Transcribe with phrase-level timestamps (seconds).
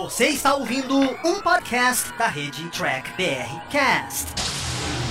[0.00, 4.32] Você está ouvindo um podcast da rede Track BR Cast,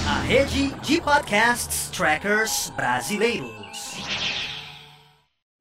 [0.07, 3.97] a rede de podcasts trackers brasileiros.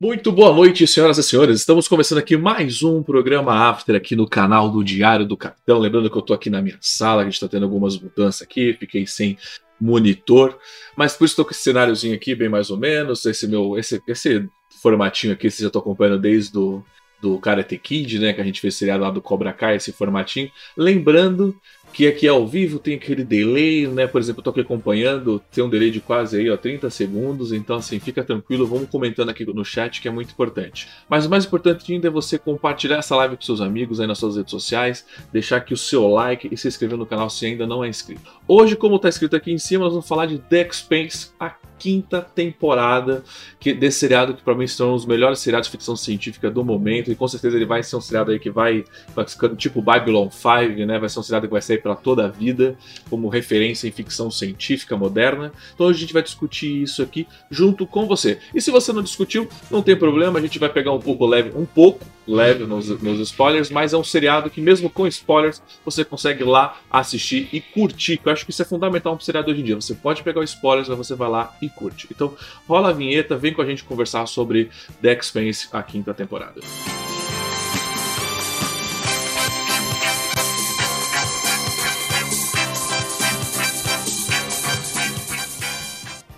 [0.00, 1.58] Muito boa noite, senhoras e senhores.
[1.58, 5.80] Estamos começando aqui mais um programa After aqui no canal do Diário do Capitão.
[5.80, 8.74] Lembrando que eu estou aqui na minha sala, a gente está tendo algumas mudanças aqui,
[8.74, 9.36] fiquei sem
[9.80, 10.56] monitor,
[10.96, 13.26] mas por isso estou com esse cenáriozinho aqui, bem mais ou menos.
[13.26, 14.48] Esse meu, esse, esse
[14.80, 16.84] formatinho aqui, vocês já estão acompanhando desde o
[17.20, 18.32] do Karate Kid, né?
[18.32, 20.50] Que a gente fez seriado lá do Cobra Kai, esse formatinho.
[20.76, 21.58] Lembrando
[21.96, 24.06] que aqui ao vivo tem aquele delay, né?
[24.06, 27.52] Por exemplo, eu tô aqui acompanhando, tem um delay de quase aí, ó, 30 segundos,
[27.52, 30.88] então assim, fica tranquilo, vamos comentando aqui no chat que é muito importante.
[31.08, 34.18] Mas o mais importante ainda é você compartilhar essa live com seus amigos aí nas
[34.18, 37.66] suas redes sociais, deixar aqui o seu like e se inscrever no canal se ainda
[37.66, 38.30] não é inscrito.
[38.46, 42.20] Hoje, como tá escrito aqui em cima, nós vamos falar de The Expanse, a quinta
[42.20, 43.22] temporada
[43.58, 47.10] que, desse seriado que para mim são os melhores seriados de ficção científica do momento
[47.10, 49.24] e com certeza ele vai ser um seriado aí que vai, vai
[49.56, 50.98] tipo Babylon 5, né?
[50.98, 52.76] Vai ser um seriado que vai sair para toda a vida
[53.08, 55.52] como referência em ficção científica moderna.
[55.74, 58.38] Então hoje a gente vai discutir isso aqui junto com você.
[58.54, 61.52] E se você não discutiu, não tem problema, a gente vai pegar um pouco leve,
[61.56, 66.04] um pouco leve nos, nos spoilers, mas é um seriado que mesmo com spoilers você
[66.04, 68.20] consegue lá assistir e curtir.
[68.24, 69.76] Eu acho que isso é fundamental para um seriado hoje em dia.
[69.76, 72.08] Você pode pegar os spoilers, mas você vai lá e curte.
[72.10, 72.34] Então
[72.68, 76.60] rola a vinheta, vem com a gente conversar sobre The Expanse, a quinta temporada.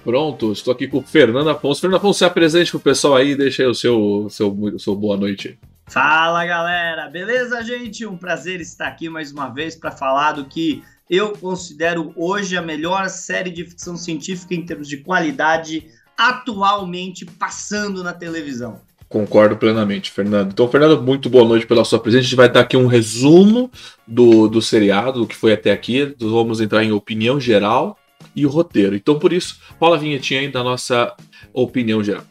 [0.08, 1.82] Pronto, estou aqui com o Fernando Afonso.
[1.82, 5.18] Fernando Afonso, se apresente para o pessoal aí, deixa aí o seu, seu, seu boa
[5.18, 5.58] noite.
[5.86, 8.06] Fala galera, beleza, gente?
[8.06, 12.62] Um prazer estar aqui mais uma vez para falar do que eu considero hoje a
[12.62, 18.80] melhor série de ficção científica em termos de qualidade atualmente passando na televisão.
[19.08, 20.52] Concordo plenamente, Fernando.
[20.52, 22.20] Então, Fernando, muito boa noite pela sua presença.
[22.20, 23.70] A gente vai dar aqui um resumo
[24.06, 26.14] do, do seriado, do que foi até aqui.
[26.20, 27.96] Vamos entrar em opinião geral
[28.36, 28.94] e o roteiro.
[28.94, 31.14] Então, por isso, rola a vinhetinha aí da nossa
[31.54, 32.24] opinião geral.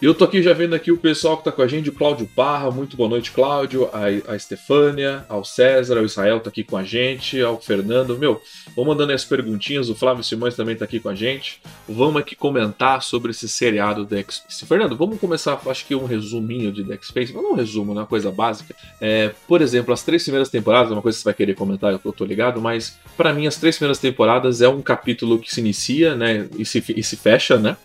[0.00, 2.28] Eu tô aqui já vendo aqui o pessoal que tá com a gente, o Cláudio
[2.36, 6.76] Parra, muito boa noite, Cláudio, a, a Estefânia, ao César, ao Israel tá aqui com
[6.76, 8.42] a gente, ao Fernando, meu,
[8.76, 12.36] vou mandando as perguntinhas, o Flávio Simões também tá aqui com a gente, vamos aqui
[12.36, 16.98] comentar sobre esse seriado The X Fernando, vamos começar, acho que um resuminho de The
[17.00, 18.76] Space, mas não um resumo, né, uma coisa básica.
[19.00, 21.98] É, por exemplo, as três primeiras temporadas, é uma coisa que você vai querer comentar,
[22.04, 25.60] eu tô ligado, mas para mim as três primeiras temporadas é um capítulo que se
[25.60, 27.78] inicia, né, e se, e se fecha, né,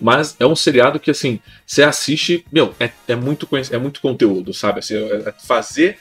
[0.00, 4.54] mas é um seriado que, assim, você assiste, meu, é, é, muito, é muito conteúdo,
[4.54, 4.78] sabe?
[4.78, 5.98] Assim, é, é fazer.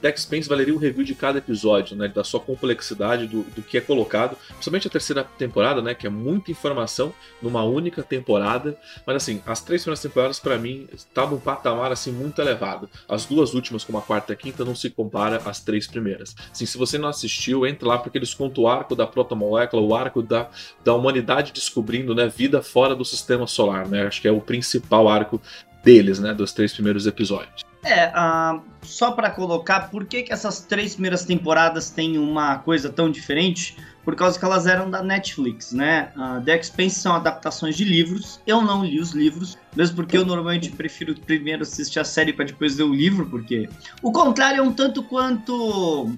[0.00, 2.06] Dex Spence valeria um review de cada episódio, né?
[2.06, 4.36] Da sua complexidade, do, do que é colocado.
[4.50, 5.92] Principalmente a terceira temporada, né?
[5.92, 8.78] Que é muita informação numa única temporada.
[9.04, 12.88] Mas assim, as três primeiras temporadas, para mim, tá num patamar assim muito elevado.
[13.08, 16.32] As duas últimas, como a quarta e a quinta, não se compara às três primeiras.
[16.52, 19.96] Assim, se você não assistiu, entre lá, porque eles contam o arco da protomolécula, o
[19.96, 20.48] arco da,
[20.84, 24.06] da humanidade descobrindo né, vida fora do sistema solar, né?
[24.06, 25.40] Acho que é o principal arco
[25.82, 27.64] deles, né, dos três primeiros episódios.
[27.84, 32.88] É, uh, só para colocar, por que, que essas três primeiras temporadas têm uma coisa
[32.88, 33.76] tão diferente?
[34.02, 36.10] Por causa que elas eram da Netflix, né?
[36.16, 38.40] Uh, The Expanse são adaptações de livros.
[38.46, 42.46] Eu não li os livros, mesmo porque eu normalmente prefiro primeiro assistir a série para
[42.46, 43.68] depois ler o livro, porque
[44.02, 46.10] o contrário é um tanto quanto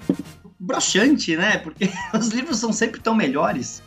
[0.58, 1.58] broxante, né?
[1.58, 3.82] Porque os livros são sempre tão melhores.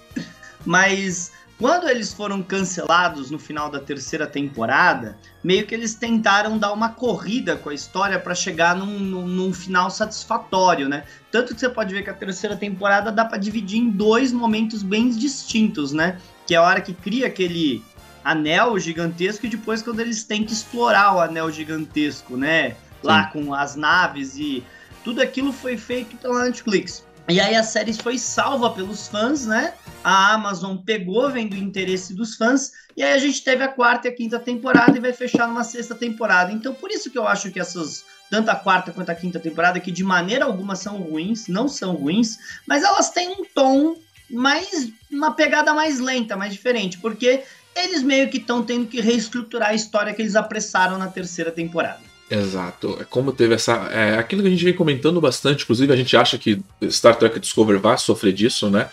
[0.66, 6.72] Mas quando eles foram cancelados no final da terceira temporada, meio que eles tentaram dar
[6.72, 11.04] uma corrida com a história para chegar num, num, num, final satisfatório, né?
[11.30, 14.82] Tanto que você pode ver que a terceira temporada dá para dividir em dois momentos
[14.82, 16.18] bem distintos, né?
[16.48, 17.84] Que é a hora que cria aquele
[18.24, 22.78] anel gigantesco e depois quando eles têm que explorar o anel gigantesco, né?
[23.04, 23.32] Lá Sim.
[23.32, 24.64] com as naves e
[25.04, 27.04] tudo aquilo foi feito pela Netflix.
[27.28, 29.74] E aí a série foi salva pelos fãs, né?
[30.04, 34.08] A Amazon pegou, vendo o interesse dos fãs, e aí a gente teve a quarta
[34.08, 36.52] e a quinta temporada e vai fechar numa sexta temporada.
[36.52, 39.80] Então, por isso que eu acho que essas, tanto a quarta quanto a quinta temporada,
[39.80, 43.98] que de maneira alguma são ruins, não são ruins, mas elas têm um tom
[44.30, 47.44] mais, uma pegada mais lenta, mais diferente, porque
[47.76, 52.09] eles meio que estão tendo que reestruturar a história que eles apressaram na terceira temporada.
[52.30, 52.98] Exato.
[53.02, 53.74] É como teve essa.
[53.92, 57.40] É, aquilo que a gente vem comentando bastante, inclusive a gente acha que Star Trek
[57.40, 58.88] Discovery vai sofrer disso, né?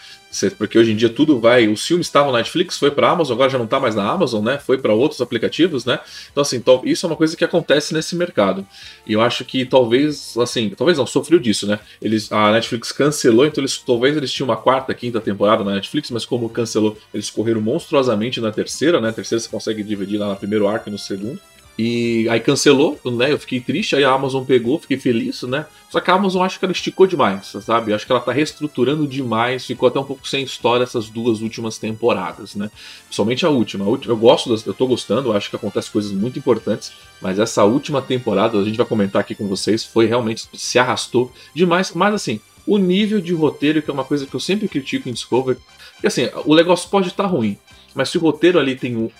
[0.58, 1.68] Porque hoje em dia tudo vai.
[1.68, 4.44] Os filmes estavam na Netflix, foi para Amazon, agora já não está mais na Amazon,
[4.44, 4.58] né?
[4.58, 5.98] Foi para outros aplicativos, né?
[6.30, 8.66] Então, assim, isso é uma coisa que acontece nesse mercado.
[9.06, 11.78] E eu acho que talvez, assim, talvez não, sofreu disso, né?
[12.00, 16.10] Eles, a Netflix cancelou, então eles talvez eles tinham uma quarta, quinta temporada na Netflix,
[16.10, 19.10] mas como cancelou, eles correram monstruosamente na terceira, né?
[19.10, 21.40] A terceira você consegue dividir lá no primeiro arco e no segundo.
[21.78, 23.32] E aí cancelou, né?
[23.32, 25.66] Eu fiquei triste, aí a Amazon pegou, fiquei feliz, né?
[25.90, 27.92] Só que a Amazon acho que ela esticou demais, sabe?
[27.92, 31.76] Acho que ela tá reestruturando demais, ficou até um pouco sem história essas duas últimas
[31.76, 32.70] temporadas, né?
[33.10, 33.84] Somente a última.
[33.84, 37.38] A última eu gosto, das, eu tô gostando, acho que acontece coisas muito importantes, mas
[37.38, 41.92] essa última temporada, a gente vai comentar aqui com vocês, foi realmente se arrastou demais,
[41.92, 45.12] mas assim, o nível de roteiro, que é uma coisa que eu sempre critico em
[45.12, 45.58] Discovery,
[46.00, 47.56] que assim, o negócio pode estar tá ruim,
[47.96, 49.10] mas se o roteiro ali tem um,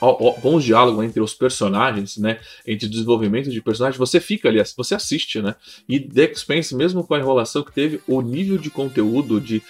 [0.43, 2.39] bons diálogos entre os personagens, né?
[2.67, 5.55] Entre desenvolvimento de personagens, você fica ali, você assiste, né?
[5.89, 9.63] E The Expanse, mesmo com a enrolação que teve, o nível de conteúdo, de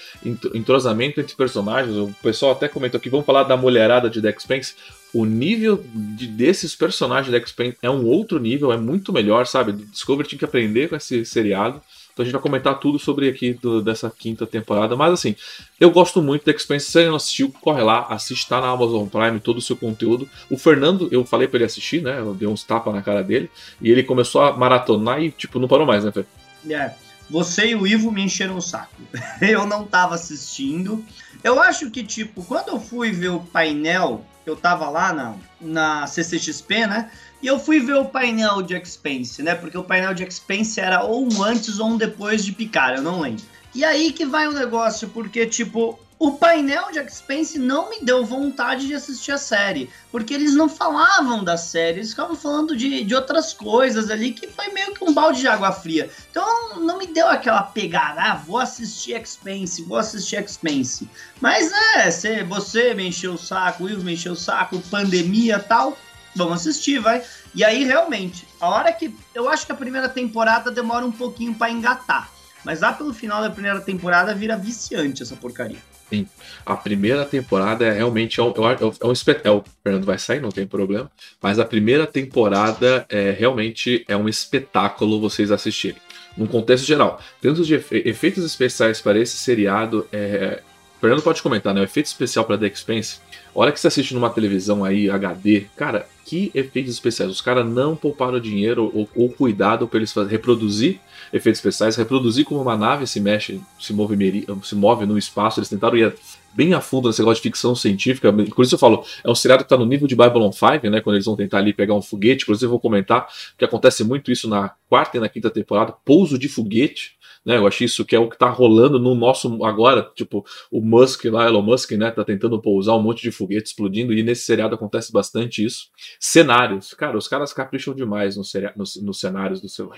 [0.55, 4.75] entrosamento entre personagens, o pessoal até comentou aqui, vamos falar da mulherada de The Expanse,
[5.15, 9.73] o nível de, desses personagens de X-Men é um outro nível, é muito melhor, sabe?
[9.73, 11.81] Discovery tinha que aprender com esse seriado.
[12.17, 14.97] Então a gente vai comentar tudo sobre aqui do, dessa quinta temporada.
[14.97, 15.37] Mas assim,
[15.79, 16.87] eu gosto muito da Expanse.
[16.87, 20.27] Se você não assistiu, corre lá, assiste, tá na Amazon Prime todo o seu conteúdo.
[20.51, 22.19] O Fernando, eu falei para ele assistir, né?
[22.19, 23.51] Eu dei uns tapas na cara dele.
[23.83, 26.25] E ele começou a maratonar e, tipo, não parou mais, né, Fê?
[26.71, 26.95] É.
[27.29, 28.95] Você e o Ivo me encheram o saco.
[29.43, 31.05] eu não tava assistindo.
[31.45, 36.07] Eu acho que, tipo, quando eu fui ver o painel, eu tava lá na, na
[36.07, 37.11] CCXP, né?
[37.43, 39.55] E eu fui ver o painel de Expense, né?
[39.55, 43.03] Porque o painel de Expense era ou um antes ou um depois de Picar, eu
[43.03, 43.45] não lembro.
[43.75, 48.25] E aí que vai o negócio, porque, tipo, o painel de Expense não me deu
[48.25, 53.05] vontade de assistir a série, porque eles não falavam da série, eles ficavam falando de,
[53.05, 56.09] de outras coisas ali, que foi meio que um balde de água fria.
[56.31, 61.07] Então não me deu aquela pegada, ah, vou assistir Expense, vou assistir Expense.
[61.39, 65.59] Mas é, você, você me encheu o saco, o Will me encheu o saco, pandemia
[65.59, 65.99] tal,
[66.37, 67.23] vamos assistir, vai.
[67.55, 69.15] E aí, realmente, a hora que.
[69.35, 72.31] Eu acho que a primeira temporada demora um pouquinho para engatar.
[72.65, 75.79] Mas lá pelo final da primeira temporada vira viciante essa porcaria.
[76.11, 76.27] Sim.
[76.65, 78.53] A primeira temporada é realmente é um,
[79.01, 79.59] é um espetáculo.
[79.59, 81.11] O Fernando vai sair, não tem problema.
[81.41, 86.01] Mas a primeira temporada é realmente é um espetáculo vocês assistirem.
[86.37, 87.21] Num contexto geral.
[87.41, 90.07] Tanto de efe efeitos especiais para esse seriado.
[90.13, 90.63] É...
[90.97, 91.81] O Fernando pode comentar, né?
[91.81, 93.21] O efeito especial para The Expense.
[93.59, 97.31] Hora que você assiste numa televisão aí, HD, cara, que efeitos especiais.
[97.31, 101.01] Os caras não pouparam dinheiro ou, ou cuidado para eles reproduzir
[101.33, 105.59] efeitos especiais, reproduzir como uma nave se mexe, se move, se move no espaço.
[105.59, 106.15] Eles tentaram ir
[106.53, 108.31] bem a fundo nesse negócio de ficção científica.
[108.31, 111.01] Por isso eu falo, é um seriado que está no nível de Babylon 5, né?
[111.01, 112.43] Quando eles vão tentar ali pegar um foguete.
[112.43, 113.27] Inclusive eu vou comentar
[113.57, 117.16] que acontece muito isso na quarta e na quinta temporada, pouso de foguete.
[117.47, 120.81] Né, eu acho isso que é o que está rolando no nosso agora, tipo, o
[120.81, 124.43] Musk lá, Elon Musk, né, tá tentando pousar um monte de foguete explodindo e nesse
[124.43, 125.87] seriado acontece bastante isso.
[126.19, 129.93] Cenários, cara, os caras capricham demais nos no, no cenários do seu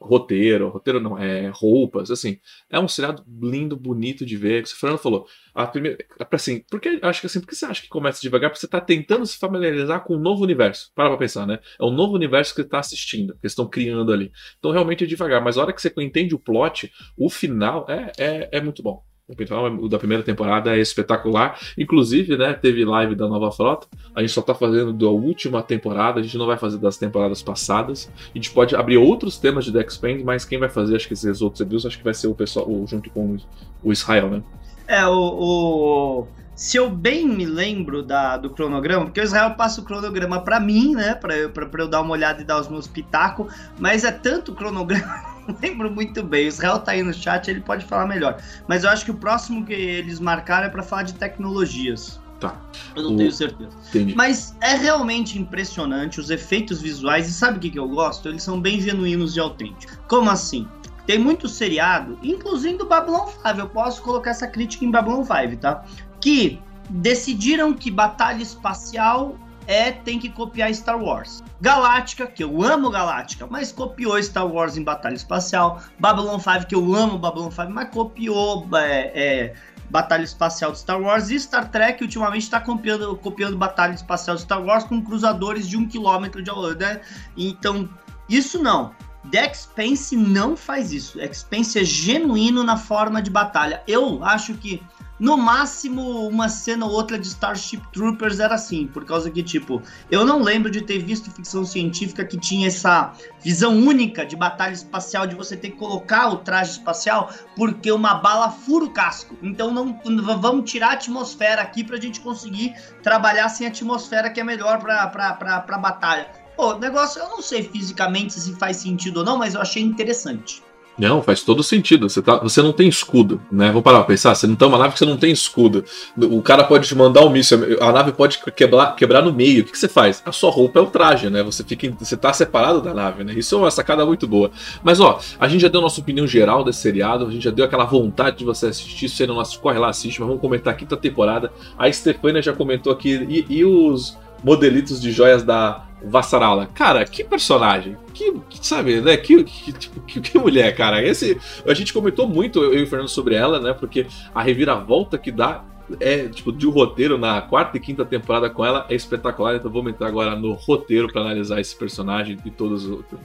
[0.00, 2.38] roteiro, roteiro não, é roupas, assim,
[2.70, 4.62] é um seriado lindo, bonito de ver.
[4.62, 5.98] O Fernando falou, a primeira,
[6.32, 8.50] assim, porque acho que assim, porque você acha que começa devagar?
[8.50, 10.90] Porque você está tentando se familiarizar com um novo universo.
[10.94, 11.60] Para pra pensar, né?
[11.80, 14.32] É um novo universo que você tá assistindo, que estão criando ali.
[14.58, 18.10] Então realmente é devagar, mas a hora que você entende o plot, o final é,
[18.18, 19.04] é, é muito bom.
[19.26, 21.58] O final da primeira temporada é espetacular.
[21.78, 23.86] Inclusive, né, teve live da nova frota.
[24.14, 27.42] A gente só tá fazendo da última temporada, a gente não vai fazer das temporadas
[27.42, 28.12] passadas.
[28.26, 29.86] A gente pode abrir outros temas de The
[30.22, 32.68] mas quem vai fazer, acho que esses outros reviews, acho que vai ser o pessoal
[32.86, 33.38] junto com
[33.82, 34.42] o Israel, né?
[34.86, 39.80] É, o, o, Se eu bem me lembro da, do cronograma, porque o Israel passa
[39.80, 41.14] o cronograma para mim, né?
[41.14, 44.12] Pra eu, pra, pra eu dar uma olhada e dar os meus pitacos, mas é
[44.12, 45.34] tanto cronograma.
[45.46, 46.46] Não lembro muito bem.
[46.46, 48.40] O Israel tá aí no chat, ele pode falar melhor.
[48.66, 52.18] Mas eu acho que o próximo que eles marcaram é para falar de tecnologias.
[52.40, 52.60] Tá.
[52.96, 53.16] Eu não o...
[53.16, 53.70] tenho certeza.
[53.88, 54.14] Entendi.
[54.14, 57.28] Mas é realmente impressionante os efeitos visuais.
[57.28, 58.28] E sabe o que, que eu gosto?
[58.28, 59.98] Eles são bem genuínos e autênticos.
[60.08, 60.66] Como assim?
[61.06, 65.56] Tem muito seriado, inclusive do Babylon 5, eu posso colocar essa crítica em Babylon 5,
[65.60, 65.84] tá?
[66.20, 71.42] Que decidiram que batalha espacial é tem que copiar Star Wars.
[71.60, 75.80] Galáctica, que eu amo Galáctica, mas copiou Star Wars em batalha espacial.
[75.98, 79.54] Babylon 5, que eu amo Babylon 5, mas copiou é, é,
[79.90, 81.30] batalha espacial de Star Wars.
[81.30, 85.76] E Star Trek ultimamente está copiando, copiando batalha espacial de Star Wars com cruzadores de
[85.76, 87.00] um quilômetro de altura, né?
[87.36, 87.88] Então,
[88.28, 88.92] isso não.
[89.30, 91.20] The Expense não faz isso.
[91.20, 93.82] Expense é genuíno na forma de batalha.
[93.86, 94.82] Eu acho que
[95.18, 99.80] No máximo, uma cena ou outra de Starship Troopers era assim, por causa que, tipo,
[100.10, 104.72] eu não lembro de ter visto ficção científica que tinha essa visão única de batalha
[104.72, 109.36] espacial, de você ter que colocar o traje espacial porque uma bala fura o casco.
[109.40, 110.00] Então não
[110.36, 115.06] vamos tirar a atmosfera aqui pra gente conseguir trabalhar sem atmosfera, que é melhor pra,
[115.06, 116.43] pra, pra, pra batalha.
[116.56, 120.62] Pô, negócio, eu não sei fisicamente se faz sentido ou não, mas eu achei interessante.
[120.96, 122.08] Não, faz todo sentido.
[122.08, 123.68] Você, tá, você não tem escudo, né?
[123.68, 124.34] Vamos parar pra pensar.
[124.34, 125.84] Você não tem uma nave que você não tem escudo.
[126.16, 129.62] O cara pode te mandar um míssil, a nave pode quebrar, quebrar no meio.
[129.62, 130.22] O que, que você faz?
[130.24, 131.42] A sua roupa é o traje, né?
[131.42, 133.34] Você, fica, você tá separado da nave, né?
[133.34, 134.50] Isso é uma sacada muito boa.
[134.84, 137.64] Mas, ó, a gente já deu nossa opinião geral desse seriado, a gente já deu
[137.64, 139.08] aquela vontade de você assistir.
[139.08, 141.52] Se você não assiste, corre lá, assiste, mas vamos comentar a quinta temporada.
[141.76, 143.14] A Stefania já comentou aqui.
[143.28, 146.66] E, e os modelitos de joias da Vassarala.
[146.66, 147.96] Cara, que personagem.
[148.12, 149.16] Que, que sabe, né?
[149.16, 151.02] Que, que, tipo, que, que, mulher, cara.
[151.02, 153.72] Esse, a gente comentou muito, eu e o Fernando, sobre ela, né?
[153.72, 155.64] Porque a reviravolta que dá
[156.00, 159.56] é, tipo, de um roteiro na quarta e quinta temporada com ela é espetacular.
[159.56, 163.20] Então vamos entrar agora no roteiro para analisar esse personagem e todos os outros.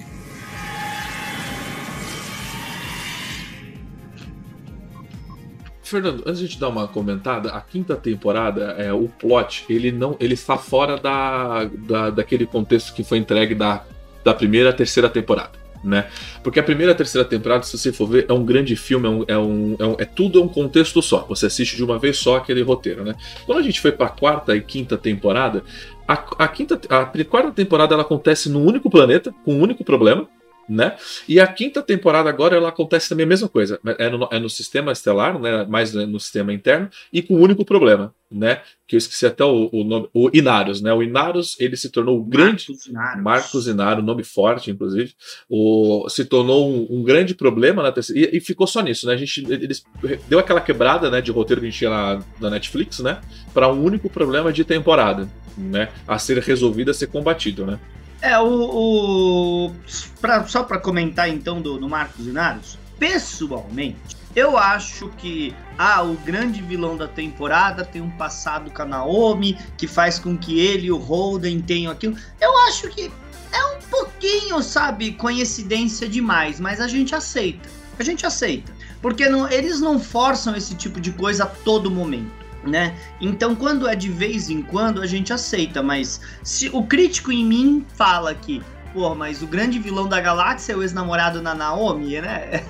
[5.89, 9.91] Fernando, antes de a gente dar uma comentada, a quinta temporada, é, o plot, ele
[9.91, 13.83] não, ele está fora da, da, daquele contexto que foi entregue da,
[14.23, 15.59] da primeira à terceira temporada.
[15.83, 16.09] Né?
[16.43, 19.07] Porque a primeira e a terceira temporada, se você for ver, é um grande filme,
[19.07, 21.25] é, um, é, um, é, um, é tudo é um contexto só.
[21.29, 23.15] Você assiste de uma vez só aquele roteiro, né?
[23.45, 25.63] Quando a gente foi para a quarta e quinta temporada,
[26.05, 30.27] a, a, quinta, a quarta temporada ela acontece num único planeta, com um único problema,
[30.69, 30.95] né?
[31.27, 33.79] E a quinta temporada agora ela acontece também a mesma coisa.
[33.97, 35.65] É no, é no sistema estelar, né?
[35.65, 38.61] mais no sistema interno, e com um único problema, né?
[38.87, 40.93] Que eu esqueci até o, o nome, o Inarus, né?
[40.93, 43.23] O Inarus ele se tornou o grande Inarus.
[43.23, 45.13] Marcos Inaro, nome forte, inclusive,
[45.49, 49.13] o, se tornou um, um grande problema na terceira, e, e, ficou só nisso, né?
[49.13, 49.83] A gente eles
[50.27, 53.19] deu aquela quebrada, né, de roteiro que a gente tinha na, na Netflix, né?
[53.53, 55.89] Para um único problema de temporada, né?
[56.07, 57.79] A ser resolvido, a ser combatido, né?
[58.21, 59.67] É, o.
[59.67, 59.75] o
[60.19, 66.15] pra, só para comentar então do, do Marcos Inaros, pessoalmente, eu acho que ah, o
[66.15, 70.87] grande vilão da temporada tem um passado com a Naomi que faz com que ele
[70.87, 72.17] e o Holden tenham aquilo.
[72.41, 73.09] Eu acho que
[73.51, 77.69] é um pouquinho, sabe, coincidência demais, mas a gente aceita.
[77.97, 78.71] A gente aceita.
[79.01, 82.95] Porque não, eles não forçam esse tipo de coisa a todo momento né?
[83.21, 87.45] Então, quando é de vez em quando, a gente aceita, mas se o crítico em
[87.45, 88.61] mim fala que
[88.93, 92.63] Pô, mas o grande vilão da galáxia é o ex-namorado da Naomi, né?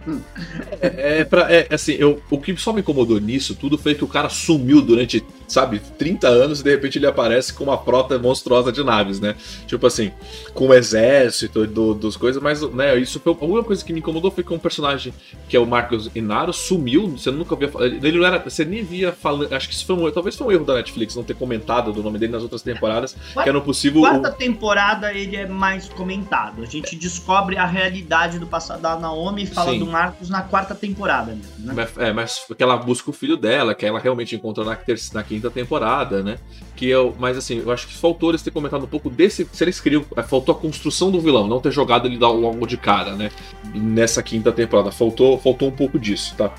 [0.80, 4.02] é, é, pra, é, assim, eu, o que só me incomodou nisso tudo foi que
[4.02, 8.18] o cara sumiu durante, sabe, 30 anos e de repente ele aparece com uma frota
[8.18, 9.34] monstruosa de naves, né?
[9.66, 10.12] Tipo assim,
[10.54, 14.00] com o exército do, dos coisas, mas, né, isso foi a única coisa que me
[14.00, 15.12] incomodou foi que um personagem
[15.48, 19.12] que é o Marcos Inaro sumiu, você nunca via ele não era, você nem via
[19.12, 21.92] falando, acho que isso foi um, talvez foi um erro da Netflix não ter comentado
[21.92, 24.00] do nome dele nas outras temporadas, quarta, que era possível.
[24.02, 24.32] Quarta o...
[24.32, 26.62] temporada ele é mais comentado.
[26.62, 29.80] A gente descobre a realidade do passado da Naomi e fala Sim.
[29.80, 31.88] do Marcos na quarta temporada mesmo, né?
[31.98, 34.78] É, mas que ela busca o filho dela, que ela realmente encontrou na,
[35.12, 36.38] na quinta temporada, né?
[36.74, 39.46] Que eu, mas assim, eu acho que faltou eles ter comentado um pouco desse.
[39.52, 40.04] Se eles queriam.
[40.16, 43.30] É, faltou a construção do vilão, não ter jogado ele logo de cara, né?
[43.74, 44.90] Nessa quinta temporada.
[44.90, 46.52] Faltou, faltou um pouco disso, tá?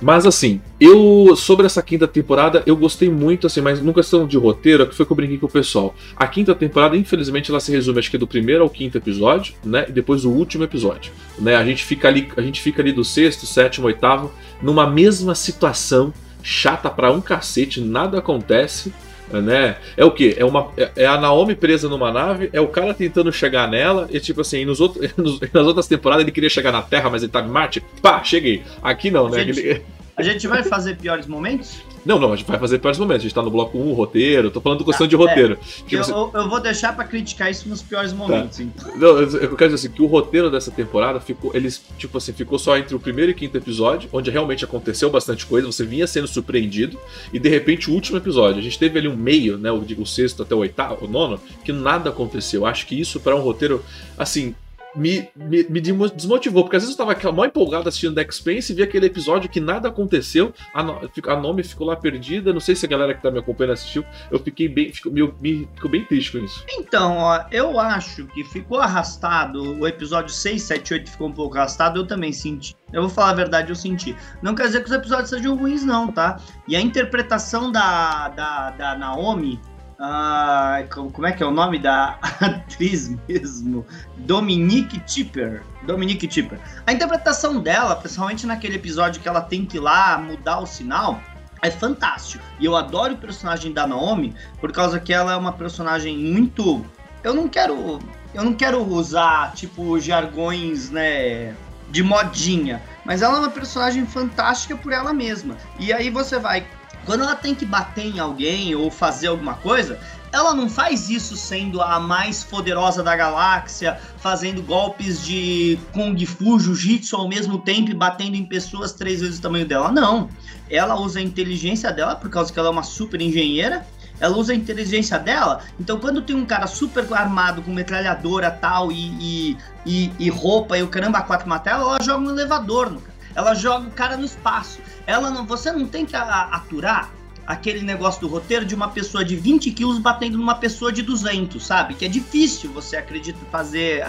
[0.00, 4.38] Mas assim, eu sobre essa quinta temporada eu gostei muito, assim, mas numa questão de
[4.38, 5.94] roteiro, é que foi que eu brinquei com o pessoal.
[6.16, 9.84] A quinta temporada, infelizmente, ela se resume acho que do primeiro ao quinto episódio, né?
[9.88, 11.12] E depois o último episódio.
[11.38, 11.54] Né?
[11.54, 16.14] A gente fica ali, a gente fica ali do sexto, sétimo, oitavo, numa mesma situação,
[16.42, 18.92] chata pra um cacete, nada acontece
[19.38, 19.76] né?
[19.96, 20.34] É o que?
[20.36, 24.08] É, uma, é, é a Naomi presa numa nave, é o cara tentando chegar nela,
[24.10, 25.08] e tipo assim, nos outros,
[25.52, 27.80] nas outras temporadas ele queria chegar na Terra, mas ele tava em Marte.
[28.02, 28.62] Pá, cheguei.
[28.82, 29.44] Aqui não, né?
[29.44, 29.82] Gente,
[30.20, 31.82] a gente vai fazer piores momentos?
[32.04, 33.20] Não, não, a gente vai fazer piores momentos.
[33.20, 35.58] A gente tá no bloco 1, roteiro, tô falando questão tá, de roteiro.
[35.90, 36.12] É, eu, você...
[36.12, 38.62] eu, vou deixar para criticar isso nos piores momentos, tá.
[38.64, 38.96] então.
[38.96, 41.54] Não, eu quero dizer assim, que o roteiro dessa temporada ficou.
[41.54, 45.44] Eles, tipo assim, ficou só entre o primeiro e quinto episódio, onde realmente aconteceu bastante
[45.44, 46.98] coisa, você vinha sendo surpreendido,
[47.32, 48.60] e de repente o último episódio.
[48.60, 49.70] A gente teve ali um meio, né?
[49.70, 52.64] O, o sexto até o oitavo, o nono, que nada aconteceu.
[52.64, 53.84] Acho que isso, para um roteiro,
[54.16, 54.54] assim,
[54.94, 58.76] me, me, me, desmotivou, porque às vezes eu tava mó empolgado assistindo The Expanse e
[58.76, 62.74] vi aquele episódio que nada aconteceu, a, no, a nome ficou lá perdida, não sei
[62.74, 65.88] se a galera que tá me acompanhando assistiu, eu fiquei bem, fico, me, me, fico
[65.88, 66.64] bem triste com isso.
[66.68, 71.56] Então, ó, eu acho que ficou arrastado, o episódio 6, 7, 8 ficou um pouco
[71.56, 72.76] arrastado, eu também senti.
[72.92, 74.16] Eu vou falar a verdade, eu senti.
[74.42, 76.40] Não quer dizer que os episódios sejam ruins, não, tá?
[76.66, 79.60] E a interpretação da, da, da Naomi
[80.02, 83.84] ah, como é que é o nome da atriz mesmo?
[84.16, 85.62] Dominique Tipper.
[85.82, 86.58] Dominique Tipper.
[86.86, 91.20] A interpretação dela, principalmente naquele episódio que ela tem que ir lá mudar o sinal,
[91.60, 92.42] é fantástico.
[92.58, 96.82] E eu adoro o personagem da Naomi por causa que ela é uma personagem muito.
[97.22, 97.98] Eu não quero.
[98.32, 101.54] Eu não quero usar, tipo, jargões, né?
[101.90, 102.80] De modinha.
[103.04, 105.58] Mas ela é uma personagem fantástica por ela mesma.
[105.78, 106.66] E aí você vai.
[107.10, 109.98] Quando ela tem que bater em alguém ou fazer alguma coisa,
[110.32, 116.60] ela não faz isso sendo a mais poderosa da galáxia, fazendo golpes de Kung Fu,
[116.60, 119.90] Jiu-Jitsu ao mesmo tempo e batendo em pessoas três vezes o tamanho dela.
[119.90, 120.30] Não.
[120.70, 123.84] Ela usa a inteligência dela, por causa que ela é uma super engenheira.
[124.20, 125.64] Ela usa a inteligência dela.
[125.80, 130.78] Então, quando tem um cara super armado com metralhadora tal e, e, e, e roupa
[130.78, 133.02] e o caramba quatro mata ela, joga no elevador, no,
[133.34, 134.80] ela joga o cara no espaço.
[135.06, 137.10] Ela não, você não tem que aturar
[137.46, 141.64] aquele negócio do roteiro de uma pessoa de 20 quilos batendo numa pessoa de 200,
[141.64, 141.94] sabe?
[141.94, 144.04] Que é difícil você acredita fazer,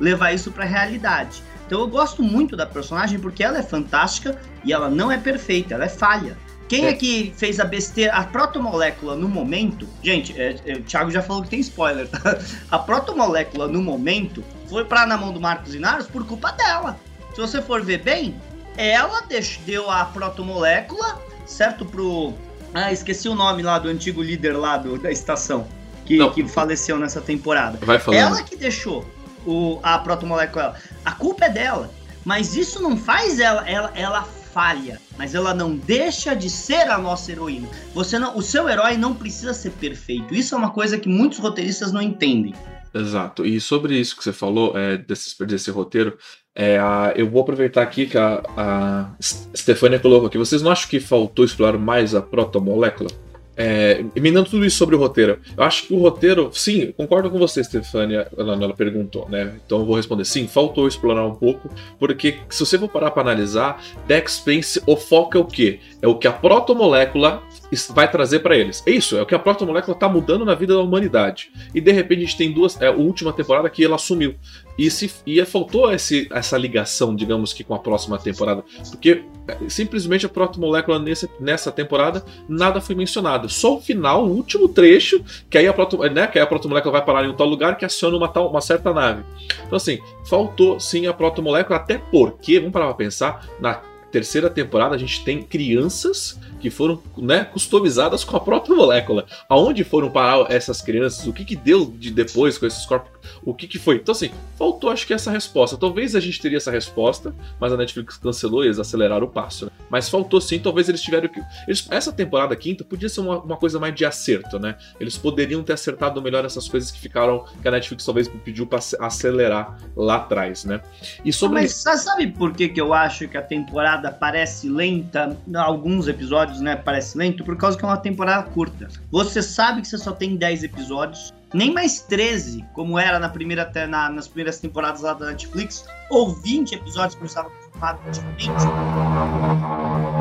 [0.00, 1.42] levar isso pra realidade.
[1.66, 5.74] Então eu gosto muito da personagem porque ela é fantástica e ela não é perfeita,
[5.74, 6.36] ela é falha.
[6.68, 9.88] Quem é, é que fez a besteira, a protomolécula no momento?
[10.02, 12.38] Gente, é, é, o Thiago já falou que tem spoiler, tá?
[12.70, 16.98] A protomolécula no momento foi para na mão do Marcos Inaros por culpa dela.
[17.34, 18.34] Se você for ver bem,
[18.76, 19.22] ela
[19.64, 22.34] deu a protomolécula, certo, pro
[22.72, 25.66] ah, esqueci o nome lá do antigo líder lá do, da estação.
[26.04, 27.78] Que, que faleceu nessa temporada.
[27.82, 28.20] Vai falando.
[28.20, 29.04] Ela que deixou
[29.46, 30.74] o, a protomolécula.
[31.04, 31.90] A culpa é dela.
[32.24, 36.98] Mas isso não faz ela, ela, ela falha, mas ela não deixa de ser a
[36.98, 37.68] nossa heroína.
[37.94, 40.34] Você não, o seu herói não precisa ser perfeito.
[40.34, 42.54] Isso é uma coisa que muitos roteiristas não entendem.
[42.92, 43.46] Exato.
[43.46, 46.18] E sobre isso que você falou, é, desse, desse roteiro,
[46.62, 46.78] é,
[47.16, 50.36] eu vou aproveitar aqui que a, a Stefania colocou aqui.
[50.36, 53.08] Vocês não acham que faltou explorar mais a protomolécula?
[53.56, 55.38] É, emendando tudo isso sobre o roteiro.
[55.56, 59.54] Eu acho que o roteiro, sim, concordo com você, Stefania, ela, ela perguntou, né?
[59.64, 63.22] Então eu vou responder sim, faltou explorar um pouco, porque se você for parar para
[63.22, 65.80] analisar, Dex Space, o foco é o quê?
[66.02, 67.42] É o que a protomolécula
[67.90, 68.82] vai trazer para eles.
[68.86, 71.52] É isso, é o que a protomolécula tá mudando na vida da humanidade.
[71.74, 74.34] E de repente a gente tem duas, é a última temporada que ela sumiu.
[74.76, 78.64] E, se, e faltou esse, essa ligação, digamos que com a próxima temporada.
[78.90, 83.48] Porque é, simplesmente a protomolécula nesse, nessa temporada nada foi mencionado.
[83.48, 86.92] Só o final, o último trecho, que aí a, proto, né, que aí a protomolécula
[86.92, 89.22] vai parar em um tal lugar que aciona uma, tal, uma certa nave.
[89.66, 94.94] Então, assim, faltou sim a protomolécula, até porque, vamos parar pra pensar, na terceira temporada
[94.94, 99.26] a gente tem crianças que foram né, customizadas com a própria molécula.
[99.48, 101.26] Aonde foram parar essas crianças?
[101.26, 103.10] O que, que deu de depois com esses corpos?
[103.44, 103.96] O que, que foi?
[103.96, 105.76] Então, assim, faltou acho que essa resposta.
[105.76, 109.66] Talvez a gente teria essa resposta, mas a Netflix cancelou e eles aceleraram o passo.
[109.66, 109.70] Né?
[109.88, 111.40] Mas faltou sim, talvez eles tiveram que.
[111.66, 111.86] Eles...
[111.90, 114.76] Essa temporada quinta podia ser uma, uma, coisa mais de acerto, né?
[114.98, 117.44] Eles poderiam ter acertado melhor essas coisas que ficaram.
[117.60, 120.80] que a Netflix talvez pediu para acelerar lá atrás, né?
[121.24, 121.60] E sobre.
[121.60, 126.74] Mas sabe por que, que eu acho que a temporada parece lenta, alguns episódios, né,
[126.74, 128.88] parece lento, por causa que é uma temporada curta.
[129.10, 133.70] Você sabe que você só tem 10 episódios, nem mais 13, como era na primeira,
[133.86, 138.50] na, nas primeiras temporadas lá da Netflix, ou 20 episódios que eu estava acostumado antigamente.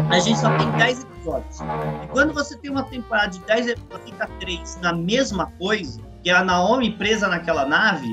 [0.10, 1.60] A gente só tem 10 episódios.
[2.04, 6.30] E quando você tem uma temporada de 10 episódios, fica 3 na mesma coisa, que
[6.30, 8.08] é a Naomi presa naquela nave,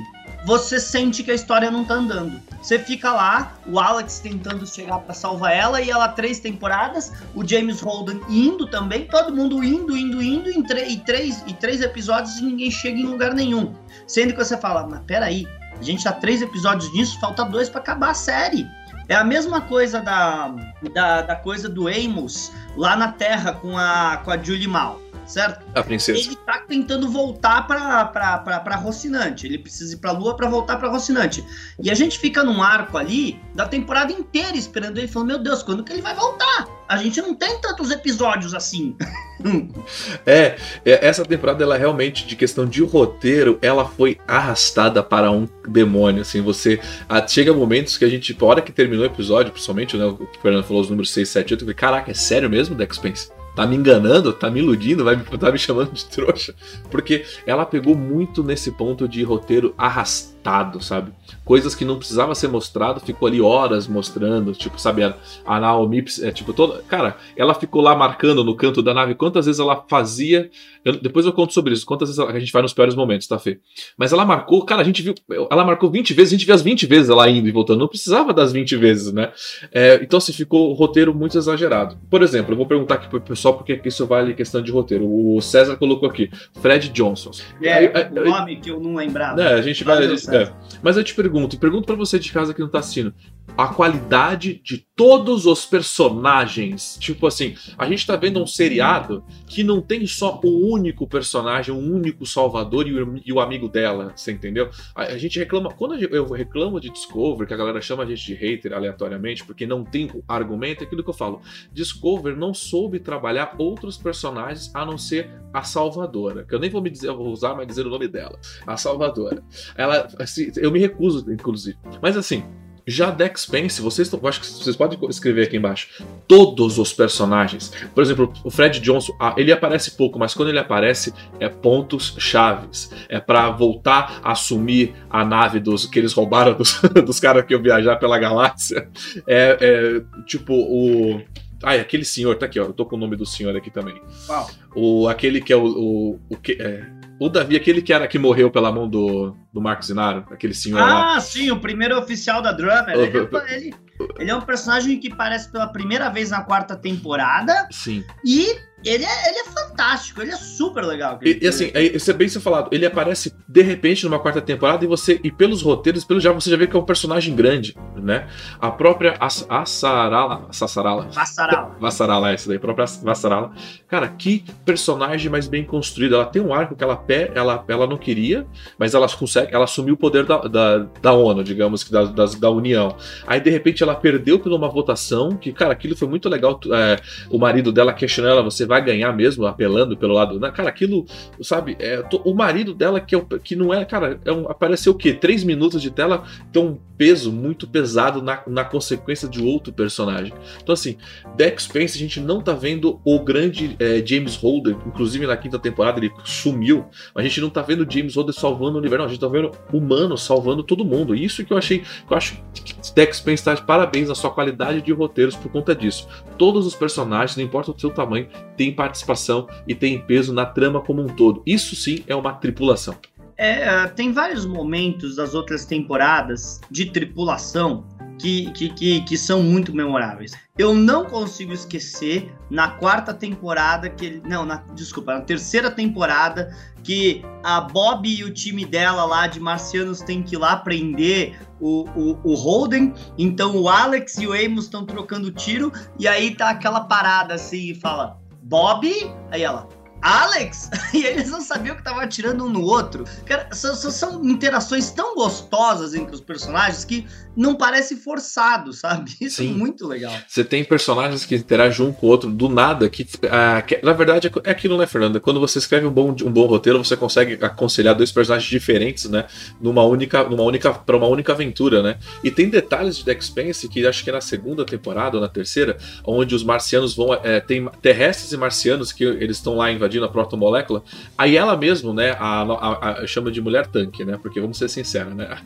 [0.46, 2.40] você sente que a história não tá andando.
[2.62, 7.44] Você fica lá, o Alex tentando chegar para salvar ela e ela três temporadas, o
[7.44, 12.38] James Holden indo também, todo mundo indo, indo, indo, em e, três, e três episódios
[12.38, 13.74] e ninguém chega em lugar nenhum.
[14.06, 17.80] Sendo que você fala, mas peraí, a gente tá três episódios disso, falta dois para
[17.80, 18.68] acabar a série.
[19.08, 20.54] É a mesma coisa da,
[20.94, 25.64] da, da coisa do Amos lá na Terra com a, com a Julie Mal certo?
[25.74, 26.18] A princesa.
[26.18, 29.46] Ele tá tentando voltar pra, pra, pra, pra Rocinante.
[29.46, 31.44] Ele precisa ir pra Lua para voltar pra Rocinante.
[31.82, 35.62] E a gente fica num arco ali da temporada inteira esperando ele, falando: Meu Deus,
[35.62, 36.66] quando que ele vai voltar?
[36.88, 38.96] A gente não tem tantos episódios assim.
[40.24, 45.48] é, é, essa temporada, ela realmente, de questão de roteiro, ela foi arrastada para um
[45.68, 46.22] demônio.
[46.22, 46.80] Assim, você.
[47.28, 50.16] Chega momentos que a gente, tipo, a hora que terminou o episódio, principalmente, né, o
[50.16, 52.76] que o Fernando falou, os números 6, 7, 8, eu falei: Caraca, é sério mesmo,
[52.76, 53.35] Dex Spence?
[53.56, 56.54] Tá me enganando, tá me iludindo, vai tá me chamando de trouxa.
[56.90, 60.35] Porque ela pegou muito nesse ponto de roteiro arrastado,
[60.80, 61.12] sabe?
[61.44, 66.04] Coisas que não precisava ser mostrado, ficou ali horas mostrando, tipo, sabe, a, a Naomi,
[66.22, 66.82] é, tipo, toda.
[66.82, 70.50] Cara, ela ficou lá marcando no canto da nave quantas vezes ela fazia.
[70.84, 73.38] Eu, depois eu conto sobre isso, quantas vezes a gente vai nos piores momentos, tá,
[73.38, 73.58] Fê?
[73.96, 75.14] Mas ela marcou, cara, a gente viu.
[75.50, 77.80] Ela marcou 20 vezes, a gente viu as 20 vezes ela indo e voltando.
[77.80, 79.32] Não precisava das 20 vezes, né?
[79.72, 81.96] É, então, assim, ficou o roteiro muito exagerado.
[82.08, 85.04] Por exemplo, eu vou perguntar aqui pro pessoal porque isso vale questão de roteiro.
[85.06, 86.30] O César colocou aqui,
[86.60, 87.30] Fred Johnson.
[87.60, 89.42] É, aí, o nome que eu não lembrava.
[89.42, 90.06] É, a gente vai.
[90.36, 93.14] É, mas eu te pergunto, pergunto para você de casa que não tá assistindo.
[93.56, 96.96] A qualidade de todos os personagens.
[96.98, 101.74] Tipo assim, a gente tá vendo um seriado que não tem só um único personagem,
[101.74, 104.70] um único salvador e o, amigo dela, você entendeu?
[104.94, 108.24] A, a, gente reclama, quando eu reclamo de Discover, que a galera chama a gente
[108.24, 111.40] de hater aleatoriamente, porque não tem argumento, é aquilo que eu falo.
[111.72, 116.82] Discover não soube trabalhar outros personagens a não ser a salvadora, que eu nem vou
[116.82, 118.38] me dizer, vou usar, mas dizer o nome dela.
[118.66, 119.42] A salvadora.
[119.76, 121.78] Ela, assim, eu me recuso, inclusive.
[122.02, 122.44] Mas assim,
[122.86, 125.88] já Dex Spence, vocês acho que vocês podem escrever aqui embaixo.
[126.28, 127.72] Todos os personagens.
[127.94, 132.14] Por exemplo, o Fred Johnson, ah, ele aparece pouco, mas quando ele aparece é pontos
[132.18, 132.90] chaves.
[133.08, 137.54] É para voltar a assumir a nave dos que eles roubaram dos, dos caras que
[137.54, 138.88] iam viajar pela galáxia.
[139.26, 141.20] É, é tipo o
[141.62, 142.64] ah, é aquele senhor, tá aqui, ó.
[142.64, 144.00] Eu tô com o nome do senhor aqui também.
[144.28, 144.50] Uau.
[144.74, 145.64] O, aquele que é o.
[145.64, 146.86] O, o, que, é,
[147.18, 150.80] o Davi, aquele que era que morreu pela mão do, do Marco Zinaro, aquele senhor
[150.80, 151.20] ah, lá.
[151.20, 152.90] Sim, o primeiro oficial da Drummer.
[152.90, 153.74] Ele, é ele,
[154.18, 157.66] ele, é um personagem que aparece pela primeira vez na quarta temporada.
[157.70, 158.04] Sim.
[158.24, 158.54] E
[158.88, 161.18] ele é, ele é fantástico, ele é super legal.
[161.22, 162.68] E, e, assim, é, isso é bem ser falado.
[162.72, 166.50] Ele aparece de repente numa quarta temporada e você, e pelos roteiros, pelo já você
[166.50, 168.28] já vê que é um personagem grande, né?
[168.60, 171.08] A própria Assarala, Sassarala.
[171.10, 171.76] Vassarala.
[171.80, 173.52] Vassarala, essa daí, a própria Vassarala.
[173.88, 176.14] Cara, que personagem mais bem construído.
[176.14, 177.02] Ela tem um arco que ela,
[177.34, 178.46] ela, ela não queria,
[178.78, 182.24] mas ela consegue, ela assumiu o poder da, da, da ONU, digamos que da, da,
[182.24, 182.96] da União.
[183.26, 186.60] Aí de repente ela perdeu por uma votação, que, cara, aquilo foi muito legal.
[186.72, 190.38] É, o marido dela questionou ela, você vai ganhar mesmo apelando pelo lado.
[190.38, 190.50] Né?
[190.50, 191.06] Cara, aquilo,
[191.42, 194.96] sabe, é, o marido dela que, é, que não é, cara, é um, apareceu o
[194.96, 195.12] quê?
[195.12, 200.32] Três minutos de tela, tem um peso muito pesado na, na consequência de outro personagem.
[200.62, 200.96] Então, assim,
[201.36, 205.58] Dex Spence, a gente não tá vendo o grande é, James Holder, inclusive na quinta
[205.58, 209.08] temporada ele sumiu, a gente não tá vendo James Holder salvando o universo, não, a
[209.08, 211.14] gente tá vendo humanos salvando todo mundo.
[211.14, 214.30] Isso que eu achei, que eu acho que Dex Spence tá de parabéns na sua
[214.30, 216.08] qualidade de roteiros por conta disso.
[216.38, 218.28] Todos os personagens, não importa o seu tamanho,
[218.66, 221.42] têm participação e têm peso na trama como um todo.
[221.46, 222.94] Isso sim é uma tripulação.
[223.38, 227.84] É, tem vários momentos das outras temporadas de tripulação
[228.18, 230.32] que, que, que, que, são muito memoráveis.
[230.56, 234.22] Eu não consigo esquecer na quarta temporada que ele.
[234.24, 239.38] Não, na, desculpa, na terceira temporada que a Bob e o time dela lá de
[239.38, 242.94] marcianos têm que ir lá prender o, o, o Holden.
[243.18, 245.70] Então o Alex e o Amos estão trocando tiro.
[245.98, 248.86] E aí tá aquela parada assim e fala: Bob?
[249.32, 249.68] Aí ela,
[250.00, 250.70] Alex?
[250.94, 253.04] E eles não sabiam que estavam atirando um no outro.
[253.26, 257.06] Cara, são, são, interações tão gostosas entre os personagens que
[257.36, 259.10] não parece forçado, sabe?
[259.20, 259.50] Isso é Sim.
[259.50, 260.14] é muito legal.
[260.26, 263.92] Você tem personagens que interagem um com o outro do nada, que, ah, que na
[263.92, 265.20] verdade é aquilo, né, Fernanda?
[265.20, 269.26] Quando você escreve um bom, um bom roteiro, você consegue aconselhar dois personagens diferentes, né?
[269.60, 271.98] Numa única, numa única, para uma única aventura, né?
[272.24, 275.28] E tem detalhes de Dex Spence que acho que é na segunda temporada ou na
[275.28, 279.85] terceira, onde os marcianos vão, é, tem terrestres e marcianos que eles estão lá invadindo
[280.04, 280.82] a protomolécula.
[281.16, 284.18] Aí ela mesmo, né, a, a, a, chama de mulher tanque, né?
[284.20, 285.36] Porque vamos ser sinceros, né?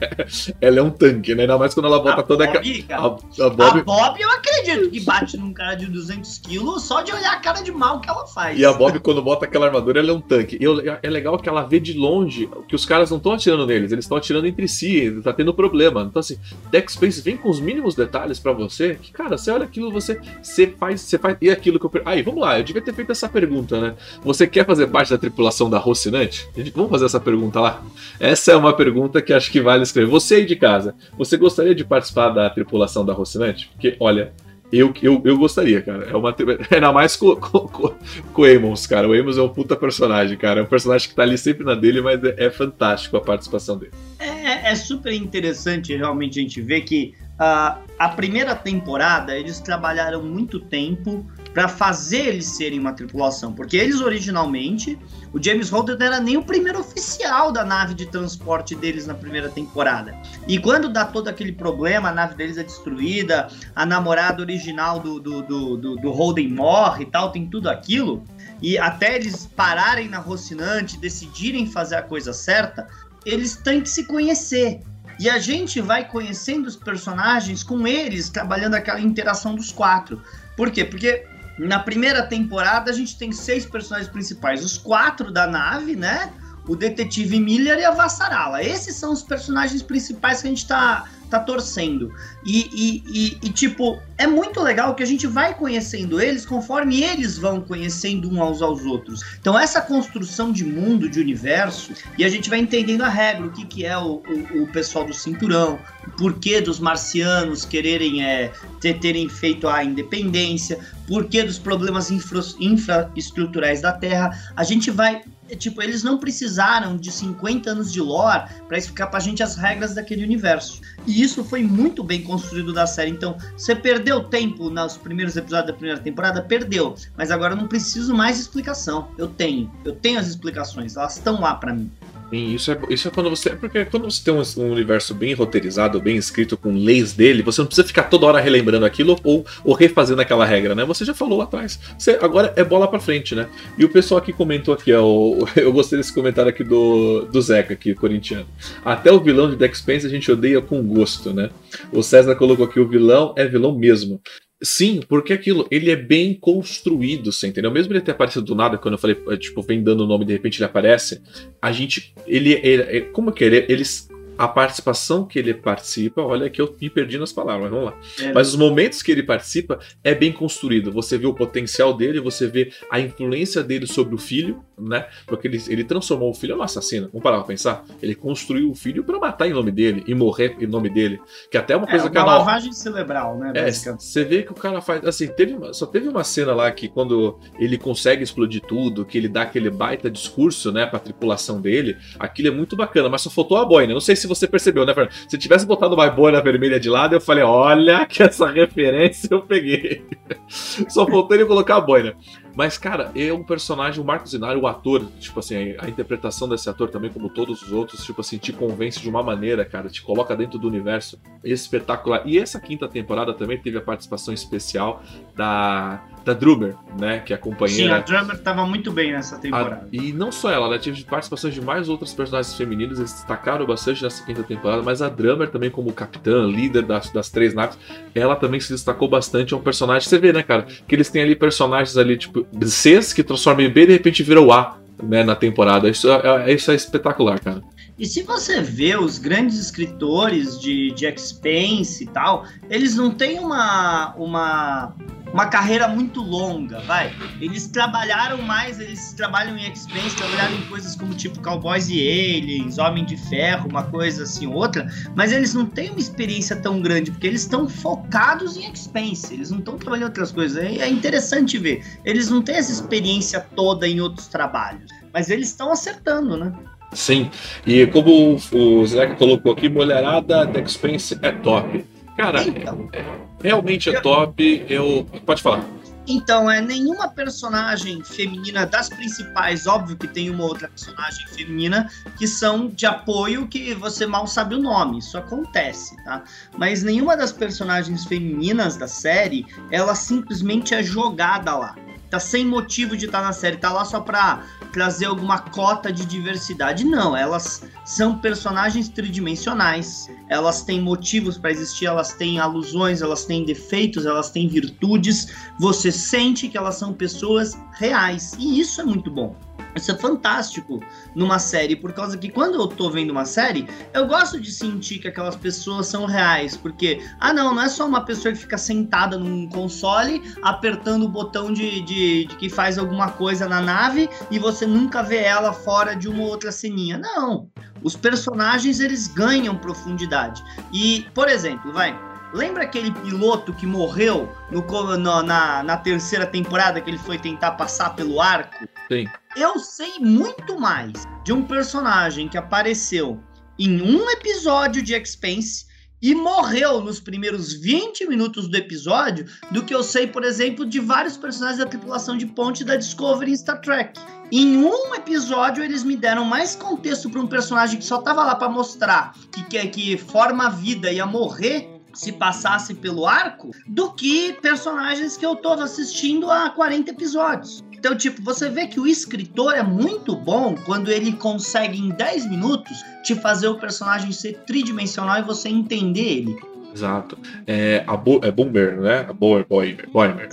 [0.60, 1.42] ela é um tanque, né?
[1.42, 3.80] Ainda mais quando ela bota a toda Bob, a, a, Bob...
[3.80, 7.40] a Bob, eu acredito que bate num cara de 200 quilos só de olhar a
[7.40, 8.58] cara de mal que ela faz.
[8.58, 10.58] E a Bob, quando bota aquela armadura, ela é um tanque.
[10.60, 10.64] E
[11.02, 14.04] é legal que ela vê de longe que os caras não estão atirando neles, eles
[14.04, 16.02] estão atirando entre si, tá tendo problema.
[16.02, 16.38] Então, assim,
[16.70, 20.20] Dex Space vem com os mínimos detalhes para você, que, cara, você olha aquilo, você,
[20.42, 21.36] você faz, você faz.
[21.40, 22.02] E aquilo que eu.
[22.04, 23.96] Aí, vamos lá, eu devia ter feito essa pergunta, né?
[24.24, 26.48] Você quer fazer parte da tripulação da Rocinante?
[26.74, 27.82] Vamos fazer essa pergunta lá?
[28.18, 30.10] Essa é uma pergunta que acho que vale escrever.
[30.10, 33.68] Você aí de casa, você gostaria de participar da tripulação da Rocinante?
[33.74, 34.32] Porque, olha,
[34.72, 36.08] eu, eu, eu gostaria, cara.
[36.08, 36.34] É uma
[36.70, 37.94] ainda mais com, com, com,
[38.32, 39.08] com o Amos, cara.
[39.08, 40.60] O Amos é um puta personagem, cara.
[40.60, 43.76] É um personagem que tá ali sempre na dele, mas é, é fantástico a participação
[43.76, 43.92] dele.
[44.18, 50.22] É, é, super interessante realmente a gente ver que uh, a primeira temporada eles trabalharam
[50.22, 54.98] muito tempo para fazer eles serem uma tripulação, porque eles originalmente,
[55.32, 59.14] o James Holden não era nem o primeiro oficial da nave de transporte deles na
[59.14, 60.14] primeira temporada.
[60.46, 65.18] E quando dá todo aquele problema, a nave deles é destruída, a namorada original do,
[65.18, 68.22] do, do, do, do Holden morre e tal, tem tudo aquilo,
[68.62, 72.86] e até eles pararem na Rocinante, decidirem fazer a coisa certa,
[73.24, 74.80] eles têm que se conhecer.
[75.18, 80.22] E a gente vai conhecendo os personagens com eles, trabalhando aquela interação dos quatro.
[80.56, 80.82] Por quê?
[80.82, 81.26] Porque
[81.66, 86.32] na primeira temporada a gente tem seis personagens principais, os quatro da nave, né?
[86.66, 88.62] O detetive Miller e a Vassarala.
[88.62, 92.12] Esses são os personagens principais que a gente tá, tá torcendo.
[92.44, 97.02] E, e, e, e, tipo, é muito legal que a gente vai conhecendo eles conforme
[97.02, 99.22] eles vão conhecendo uns aos, aos outros.
[99.40, 103.50] Então, essa construção de mundo, de universo, e a gente vai entendendo a regra, o
[103.50, 108.52] que, que é o, o, o pessoal do cinturão, o porquê dos marcianos quererem é,
[108.80, 114.30] ter, terem feito a independência, porquê dos problemas infra, infraestruturais da Terra.
[114.56, 115.22] A gente vai
[115.56, 119.94] tipo, eles não precisaram de 50 anos de lore para explicar pra gente as regras
[119.94, 120.80] daquele universo.
[121.06, 123.10] E isso foi muito bem construído da série.
[123.10, 126.42] Então, você perdeu tempo nos primeiros episódios da primeira temporada?
[126.42, 126.94] Perdeu.
[127.16, 129.08] Mas agora eu não preciso mais explicação.
[129.16, 129.70] Eu tenho.
[129.84, 130.96] Eu tenho as explicações.
[130.96, 131.90] Elas estão lá para mim.
[132.30, 133.50] Sim, isso é, isso é quando você.
[133.50, 137.60] Porque quando você tem um, um, universo bem roteirizado, bem escrito, com leis dele, você
[137.60, 140.84] não precisa ficar toda hora relembrando aquilo ou, ou refazendo aquela regra, né?
[140.84, 141.80] Você já falou lá atrás.
[141.98, 143.48] Você, agora é bola pra frente, né?
[143.76, 145.04] E o pessoal aqui comentou aqui, ó,
[145.56, 148.46] eu gostei desse comentário aqui do, do Zeca, aqui, corintiano.
[148.84, 151.50] Até o vilão de Dex Spence a gente odeia com gosto, né?
[151.92, 154.20] O César colocou aqui: o vilão é vilão mesmo.
[154.62, 157.70] Sim, porque aquilo, ele é bem construído, você entendeu?
[157.70, 160.26] Mesmo ele ter aparecido do nada, quando eu falei, é, tipo, vem dando o nome
[160.26, 161.22] de repente ele aparece,
[161.62, 164.09] a gente, ele, ele é, como que ele, eles
[164.40, 167.94] a participação que ele participa, olha que eu me perdi nas palavras, vamos lá.
[168.22, 168.32] É.
[168.32, 170.90] Mas os momentos que ele participa é bem construído.
[170.92, 175.06] Você vê o potencial dele, você vê a influência dele sobre o filho, né?
[175.26, 177.08] Porque ele, ele transformou o filho num assassino.
[177.08, 177.84] Vamos parar pra pensar?
[178.02, 181.20] Ele construiu o filho para matar em nome dele e morrer em nome dele.
[181.50, 183.52] Que até é uma coisa é, que uma lavagem cerebral, né?
[183.54, 185.04] É, você vê que o cara faz.
[185.04, 189.28] Assim, teve só teve uma cena lá que quando ele consegue explodir tudo, que ele
[189.28, 193.58] dá aquele baita discurso, né, pra tripulação dele, aquilo é muito bacana, mas só faltou
[193.58, 193.92] a boina.
[193.92, 195.12] Não sei se você percebeu, né, Fernando?
[195.28, 199.42] Se tivesse botado uma boina vermelha de lado, eu falei, olha que essa referência eu
[199.42, 200.04] peguei.
[200.48, 202.14] Só faltou ele colocar a boina.
[202.54, 206.68] Mas, cara, é um personagem, o Marcos Inário, o ator, tipo assim, a interpretação desse
[206.68, 210.02] ator também, como todos os outros, tipo assim, te convence de uma maneira, cara, te
[210.02, 212.22] coloca dentro do universo espetacular.
[212.26, 215.02] E essa quinta temporada também teve a participação especial
[215.34, 217.20] da da Drummer, né?
[217.20, 217.82] Que é a companheira.
[217.82, 219.86] Sim, a Drummer tava muito bem nessa temporada.
[219.86, 223.66] A, e não só ela, ela teve participações de mais outras personagens femininas, eles destacaram
[223.66, 227.78] bastante nessa quinta temporada, mas a Drummer também, como capitã, líder das, das três naves,
[228.14, 229.54] ela também se destacou bastante.
[229.54, 230.08] É um personagem.
[230.08, 230.62] Você vê, né, cara?
[230.62, 234.22] Que eles têm ali personagens ali, tipo, Cs que transformam em B e de repente
[234.22, 234.76] viram A.
[235.02, 235.88] Né, na temporada.
[235.88, 237.62] Isso é, é, isso é espetacular, cara.
[238.00, 243.38] E se você vê os grandes escritores de, de Expense e tal, eles não têm
[243.38, 244.94] uma, uma
[245.32, 247.14] uma carreira muito longa, vai.
[247.40, 252.78] Eles trabalharam mais, eles trabalham em Expense, trabalharam em coisas como tipo Cowboys e Aliens,
[252.78, 257.10] Homem de Ferro, uma coisa assim, outra, mas eles não têm uma experiência tão grande,
[257.10, 260.56] porque eles estão focados em Expense, eles não estão trabalhando outras coisas.
[260.56, 261.84] É interessante ver.
[262.04, 266.52] Eles não têm essa experiência toda em outros trabalhos, mas eles estão acertando, né?
[266.92, 267.30] Sim,
[267.66, 271.84] e como o Zé colocou aqui, mulherada da Expense é top.
[272.16, 273.04] Cara, então, é,
[273.42, 274.66] realmente é top.
[274.68, 275.06] Eu.
[275.24, 275.64] Pode falar.
[276.06, 282.26] Então, é nenhuma personagem feminina das principais, óbvio que tem uma outra personagem feminina que
[282.26, 286.24] são de apoio que você mal sabe o nome, isso acontece, tá?
[286.56, 291.76] Mas nenhuma das personagens femininas da série, ela simplesmente é jogada lá
[292.10, 294.42] tá sem motivo de estar tá na série, tá lá só pra
[294.72, 296.84] trazer alguma cota de diversidade.
[296.84, 303.44] Não, elas são personagens tridimensionais, elas têm motivos para existir, elas têm alusões, elas têm
[303.44, 305.28] defeitos, elas têm virtudes.
[305.58, 309.36] Você sente que elas são pessoas reais, e isso é muito bom.
[309.74, 310.80] Isso é fantástico
[311.14, 314.98] numa série, por causa que quando eu tô vendo uma série, eu gosto de sentir
[314.98, 318.58] que aquelas pessoas são reais, porque, ah não, não é só uma pessoa que fica
[318.58, 324.08] sentada num console apertando o botão de, de, de que faz alguma coisa na nave
[324.30, 326.98] e você nunca vê ela fora de uma outra ceninha.
[326.98, 327.48] Não,
[327.82, 330.42] os personagens eles ganham profundidade.
[330.72, 331.96] E, por exemplo, vai,
[332.32, 334.62] Lembra aquele piloto que morreu no,
[334.96, 338.68] no, na, na terceira temporada que ele foi tentar passar pelo arco?
[338.90, 339.06] Sim.
[339.36, 340.92] Eu sei muito mais
[341.24, 343.20] de um personagem que apareceu
[343.58, 345.66] em um episódio de Expense
[346.00, 350.78] e morreu nos primeiros 20 minutos do episódio do que eu sei, por exemplo, de
[350.80, 354.00] vários personagens da tripulação de ponte da Discovery em Star Trek.
[354.32, 358.34] Em um episódio eles me deram mais contexto para um personagem que só tava lá
[358.36, 363.92] para mostrar que, que que forma a vida ia morrer se passasse pelo arco do
[363.92, 367.62] que personagens que eu tô assistindo há 40 episódios.
[367.72, 372.28] Então, tipo, você vê que o escritor é muito bom quando ele consegue em 10
[372.28, 376.50] minutos te fazer o personagem ser tridimensional e você entender ele.
[376.74, 377.18] Exato.
[377.46, 379.06] É, a Bo é Bomber, né?
[379.08, 379.88] A Boer, Boimer.
[379.90, 380.28] Boimer.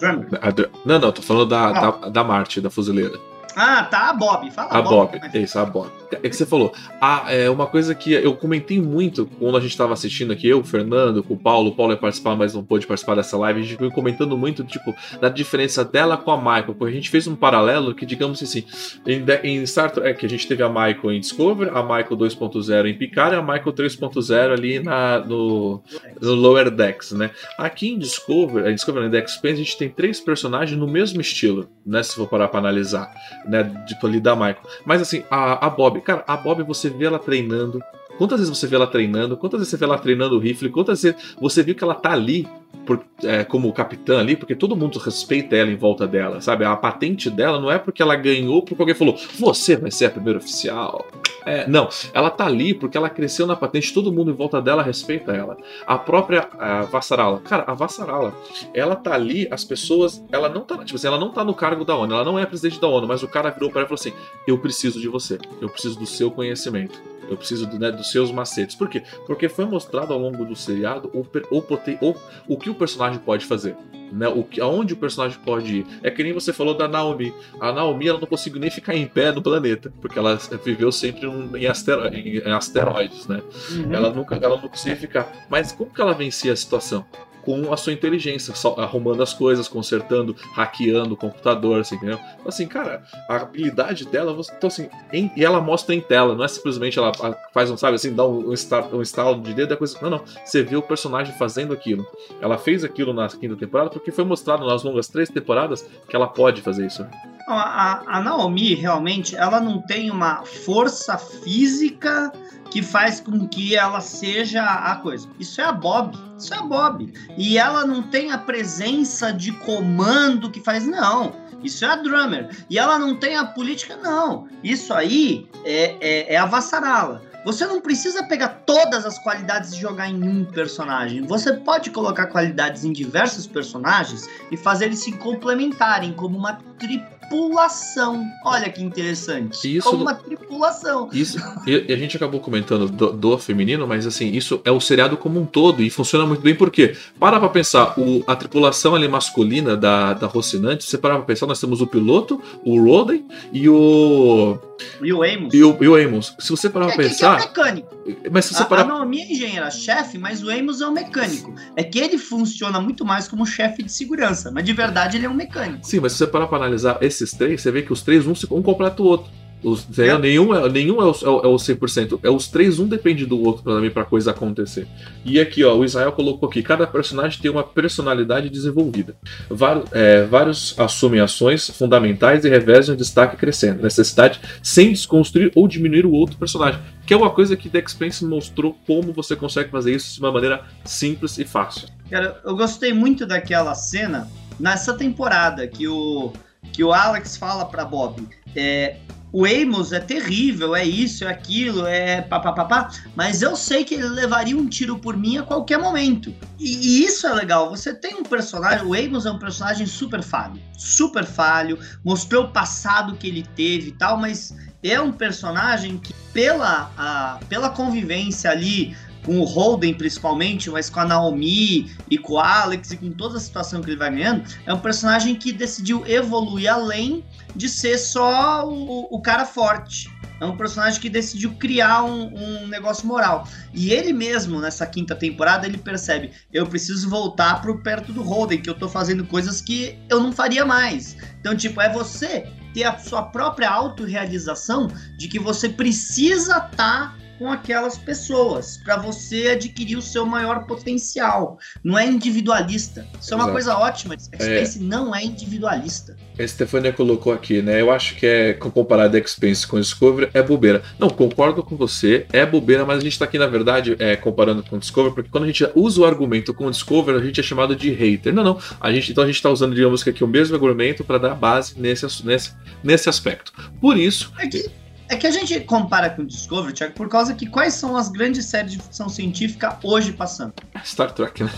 [0.86, 1.92] Não, não, tô falando da, ah.
[1.92, 3.18] da, da Marte, da fuzileira.
[3.60, 4.52] Ah, tá, a Bob.
[4.52, 5.90] Fala A Bob, mas- é isso, a Bob.
[6.12, 6.72] É que você falou.
[7.02, 10.60] Ah, é uma coisa que eu comentei muito quando a gente estava assistindo aqui, eu,
[10.60, 11.72] o Fernando, com o Paulo.
[11.72, 13.60] O Paulo ia participar, mas não pôde participar dessa live.
[13.60, 16.76] A gente veio comentando muito, tipo, da diferença dela com a Michael.
[16.76, 18.64] Porque a gente fez um paralelo que, digamos assim,
[19.06, 22.94] em, em Star Trek, a gente teve a Michael em Discovery, a Michael 2.0 em
[22.98, 25.82] Picard e a Michael 3.0 ali na, no,
[26.22, 27.32] no Lower Decks, né?
[27.58, 31.68] Aqui em Discovery, em Discovery Deck Space, a gente tem três personagens no mesmo estilo,
[31.86, 32.02] né?
[32.04, 33.12] Se for parar pra analisar,
[33.48, 33.64] né?
[33.88, 34.62] Tipo ali da Michael.
[34.86, 37.82] Mas assim, a, a Bob, cara, a Bob você vê ela treinando.
[38.18, 39.38] Quantas vezes você vê ela treinando?
[39.38, 40.70] Quantas vezes você vê ela treinando o rifle?
[40.70, 42.48] Quantas vezes você viu que ela tá ali
[42.86, 44.36] por- é, como capitã ali?
[44.36, 46.66] Porque todo mundo respeita ela em volta dela, sabe?
[46.66, 50.10] A patente dela não é porque ela ganhou, porque alguém falou, você vai ser a
[50.10, 51.06] primeira oficial.
[51.46, 54.84] É, não, ela tá ali porque ela cresceu na patente, todo mundo em volta dela
[54.84, 55.56] respeita ela.
[55.86, 58.34] A própria a Vassarala, cara, a Vassarala,
[58.74, 61.86] ela tá ali, as pessoas, ela não tá, tipo assim, ela não tá no cargo
[61.86, 63.88] da ONU, ela não é presidente da ONU, mas o cara virou para ela e
[63.88, 64.12] falou assim:
[64.46, 67.00] "Eu preciso de você, eu preciso do seu conhecimento,
[67.30, 68.76] eu preciso né, dos seus macetes".
[68.76, 69.04] Por quê?
[69.26, 71.22] Porque foi mostrado ao longo do seriado o,
[71.56, 72.16] o, o,
[72.48, 73.76] o que o personagem pode fazer.
[74.10, 75.88] Né, o que, aonde o personagem pode ir.
[76.02, 77.34] É que nem você falou da Naomi.
[77.60, 81.28] A Naomi ela não conseguiu nem ficar em pé no planeta, porque ela viveu sempre
[81.28, 83.42] um- em, astero- em- em asteroides, né?
[83.72, 83.94] Uhum.
[83.94, 85.46] Ela nunca, ela não conseguia ficar.
[85.50, 87.06] Mas como que ela vencia a situação?
[87.48, 92.20] Com a sua inteligência, arrumando as coisas, consertando, hackeando o computador, assim, entendeu?
[92.34, 96.44] Então, assim, cara, a habilidade dela, então assim, em- e ela mostra em tela, não
[96.44, 99.54] é simplesmente ela a- faz um, sabe, assim, dá um, um, estar- um estalo de
[99.54, 99.98] dedo, é coisa.
[100.02, 100.22] Não, não.
[100.44, 102.06] Você vê o personagem fazendo aquilo.
[102.42, 106.28] Ela fez aquilo na quinta temporada porque foi mostrado nas longas três temporadas que ela
[106.28, 107.08] pode fazer isso.
[107.48, 112.30] Não, A, a Naomi, realmente, ela não tem uma força física
[112.70, 115.28] que faz com que ela seja a coisa.
[115.40, 116.18] Isso é a Bob.
[116.38, 117.14] Isso é a Bob.
[117.38, 120.86] E ela não tem a presença de comando que faz.
[120.86, 121.34] Não.
[121.64, 122.50] Isso é a Drummer.
[122.70, 124.48] E ela não tem a política, não.
[124.64, 127.24] Isso aí é, é, é a Vassarala.
[127.46, 131.22] Você não precisa pegar todas as qualidades e jogar em um personagem.
[131.26, 138.26] Você pode colocar qualidades em diversos personagens e fazer eles se complementarem como uma tripulação.
[138.44, 139.78] Olha que interessante.
[139.78, 141.10] Isso- Como uma tripulação.
[141.14, 144.80] Isso, e, e a gente acabou comentando do, do feminino, mas assim, isso é o
[144.80, 148.96] seriado como um todo e funciona muito bem porque, para pra pensar, o- a tripulação
[148.96, 152.82] ali masculina da, da Rocinante, se você parar pra pensar, nós temos o piloto, o
[152.82, 154.58] Roden e o,
[155.02, 155.54] E o Amos.
[155.54, 156.34] e o, e o Amos.
[156.40, 157.96] Se você parar é, pra que, que é pensar, mecânico.
[158.32, 161.54] mas se você A, a parar Naomi é engenheira-chefe, mas o Amos é o mecânico.
[161.76, 165.30] É que ele funciona muito mais como chefe de segurança, mas de verdade ele é
[165.30, 165.86] um mecânico.
[165.86, 168.36] Sim, mas se você parar pra analisar esses três, você vê que os três, um,
[168.36, 169.32] se- um completa o outro.
[169.68, 170.16] Os, entendeu?
[170.16, 170.20] É.
[170.20, 172.20] Nenhum, é, nenhum é, o, é, o, é o 100%.
[172.24, 174.88] É os três, um depende do outro pra, também pra coisa acontecer.
[175.26, 179.16] E aqui, ó, o Israel colocou aqui: cada personagem tem uma personalidade desenvolvida.
[179.50, 183.84] Vários, é, vários assumem ações fundamentais e revezam o destaque crescendo.
[183.84, 186.80] Necessidade sem desconstruir ou diminuir o outro personagem.
[187.06, 190.32] Que é uma coisa que The Expanse mostrou como você consegue fazer isso de uma
[190.32, 191.90] maneira simples e fácil.
[192.10, 196.32] Cara, eu gostei muito daquela cena nessa temporada que o,
[196.72, 198.28] que o Alex fala pra Bob.
[198.56, 198.98] É,
[199.38, 204.08] o Amos é terrível, é isso, é aquilo, é papapá, mas eu sei que ele
[204.08, 206.34] levaria um tiro por mim a qualquer momento.
[206.60, 207.70] E, e isso é legal.
[207.70, 212.52] Você tem um personagem, o Amos é um personagem super falho, super falho, mostrou o
[212.52, 218.50] passado que ele teve e tal, mas é um personagem que, pela, a, pela convivência
[218.50, 218.98] ali
[219.28, 223.36] com o Holden principalmente, mas com a Naomi e com o Alex e com toda
[223.36, 227.98] a situação que ele vai ganhando, é um personagem que decidiu evoluir além de ser
[227.98, 230.10] só o, o cara forte.
[230.40, 233.46] É um personagem que decidiu criar um, um negócio moral.
[233.74, 238.62] E ele mesmo, nessa quinta temporada, ele percebe: eu preciso voltar pro perto do Holden,
[238.62, 241.18] que eu tô fazendo coisas que eu não faria mais.
[241.40, 244.88] Então, tipo, é você ter a sua própria autorrealização
[245.18, 251.58] de que você precisa estar com aquelas pessoas para você adquirir o seu maior potencial.
[251.84, 253.06] Não é individualista.
[253.20, 253.54] Isso é uma Exato.
[253.54, 254.16] coisa ótima.
[254.16, 256.16] Expense não é individualista.
[256.40, 257.82] A Stefania colocou aqui, né?
[257.82, 260.84] Eu acho que é comparar The Expense com Discovery é bobeira.
[261.00, 264.64] Não, concordo com você, é bobeira, mas a gente tá aqui, na verdade, é, comparando
[264.64, 267.76] com Discovery, porque quando a gente usa o argumento com Discovery, a gente é chamado
[267.76, 268.34] de hater.
[268.34, 268.60] Não, não.
[268.80, 271.36] A gente, então a gente tá usando, digamos que aqui o mesmo argumento para dar
[271.36, 272.52] base nesse, nesse,
[272.84, 273.52] nesse aspecto.
[273.82, 274.70] Por isso, É que,
[275.10, 278.46] é que a gente compara com Discovery, Thiago, por causa que quais são as grandes
[278.46, 280.54] séries de ficção científica hoje passando?
[280.84, 281.52] Star Trek, né?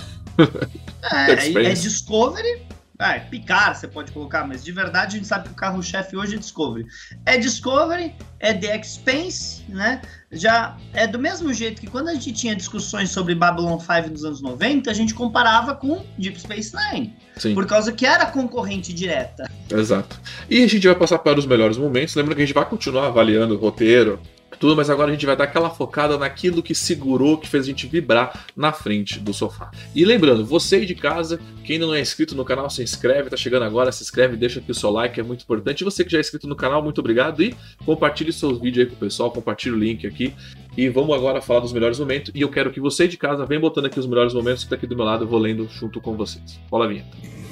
[1.11, 2.61] É, é, é Discovery,
[3.01, 6.17] Ah, é Picard você pode colocar, mas de verdade a gente sabe que o carro-chefe
[6.17, 6.85] hoje é Discovery.
[7.25, 10.01] É Discovery, é The Expense, né?
[10.29, 14.25] Já é do mesmo jeito que quando a gente tinha discussões sobre Babylon 5 nos
[14.25, 17.15] anos 90, a gente comparava com Deep Space Nine.
[17.37, 17.53] Sim.
[17.53, 19.49] Por causa que era concorrente direta.
[19.71, 20.19] Exato.
[20.49, 22.13] E a gente vai passar para os melhores momentos.
[22.15, 24.19] Lembra que a gente vai continuar avaliando o roteiro,
[24.59, 27.67] tudo, mas agora a gente vai dar aquela focada naquilo que segurou, que fez a
[27.67, 29.71] gente vibrar na frente do sofá.
[29.95, 33.29] E lembrando, você aí de casa, quem ainda não é inscrito no canal, se inscreve,
[33.29, 35.81] tá chegando agora, se inscreve, deixa aqui o seu like, é muito importante.
[35.81, 37.55] E você que já é inscrito no canal, muito obrigado e
[37.85, 40.33] compartilhe seus vídeos aí com o pessoal, compartilhe o link aqui.
[40.77, 42.31] E vamos agora falar dos melhores momentos.
[42.35, 44.75] E eu quero que você de casa venha botando aqui os melhores momentos que tá
[44.75, 46.59] aqui do meu lado, eu vou lendo junto com vocês.
[46.69, 47.48] Rola a vinheta.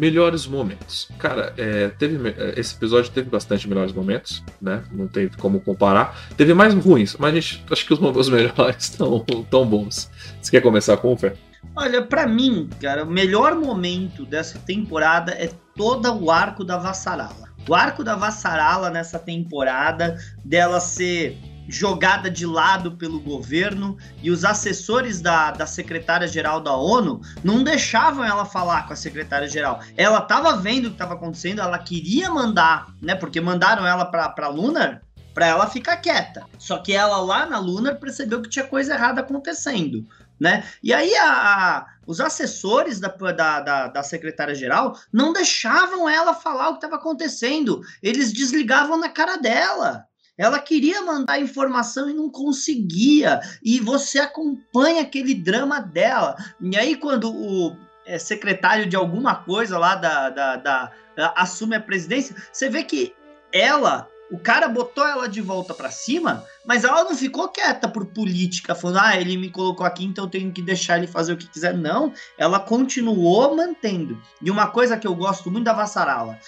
[0.00, 1.10] Melhores momentos.
[1.18, 4.82] Cara, é, teve, é, esse episódio teve bastante melhores momentos, né?
[4.90, 6.18] Não tem como comparar.
[6.38, 9.20] Teve mais ruins, mas gente, acho que os, os melhores estão
[9.50, 10.10] tão bons.
[10.40, 11.36] Você quer começar com o Fer?
[11.76, 17.50] Olha, para mim, cara, o melhor momento dessa temporada é todo o arco da Vassarala.
[17.68, 21.36] O arco da Vassarala nessa temporada, dela ser
[21.70, 28.24] jogada de lado pelo governo e os assessores da, da secretária-geral da ONU não deixavam
[28.24, 29.80] ela falar com a secretária-geral.
[29.96, 33.14] Ela estava vendo o que estava acontecendo, ela queria mandar, né?
[33.14, 35.02] Porque mandaram ela para Lunar
[35.32, 36.44] para ela ficar quieta.
[36.58, 40.04] Só que ela lá na Lunar percebeu que tinha coisa errada acontecendo.
[40.38, 40.64] Né?
[40.82, 46.68] E aí a, a, os assessores da, da, da, da secretária-geral não deixavam ela falar
[46.68, 47.82] o que estava acontecendo.
[48.02, 50.06] Eles desligavam na cara dela.
[50.40, 53.40] Ela queria mandar informação e não conseguia.
[53.62, 56.34] E você acompanha aquele drama dela.
[56.58, 57.76] E aí, quando o
[58.06, 62.82] é, secretário de alguma coisa lá da, da, da, da assume a presidência, você vê
[62.84, 63.14] que
[63.52, 68.06] ela o cara botou ela de volta para cima, mas ela não ficou quieta por
[68.06, 71.36] política, falando, ah, ele me colocou aqui, então eu tenho que deixar ele fazer o
[71.36, 71.76] que quiser.
[71.76, 74.20] Não, ela continuou mantendo.
[74.40, 76.38] E uma coisa que eu gosto muito da Vassarala,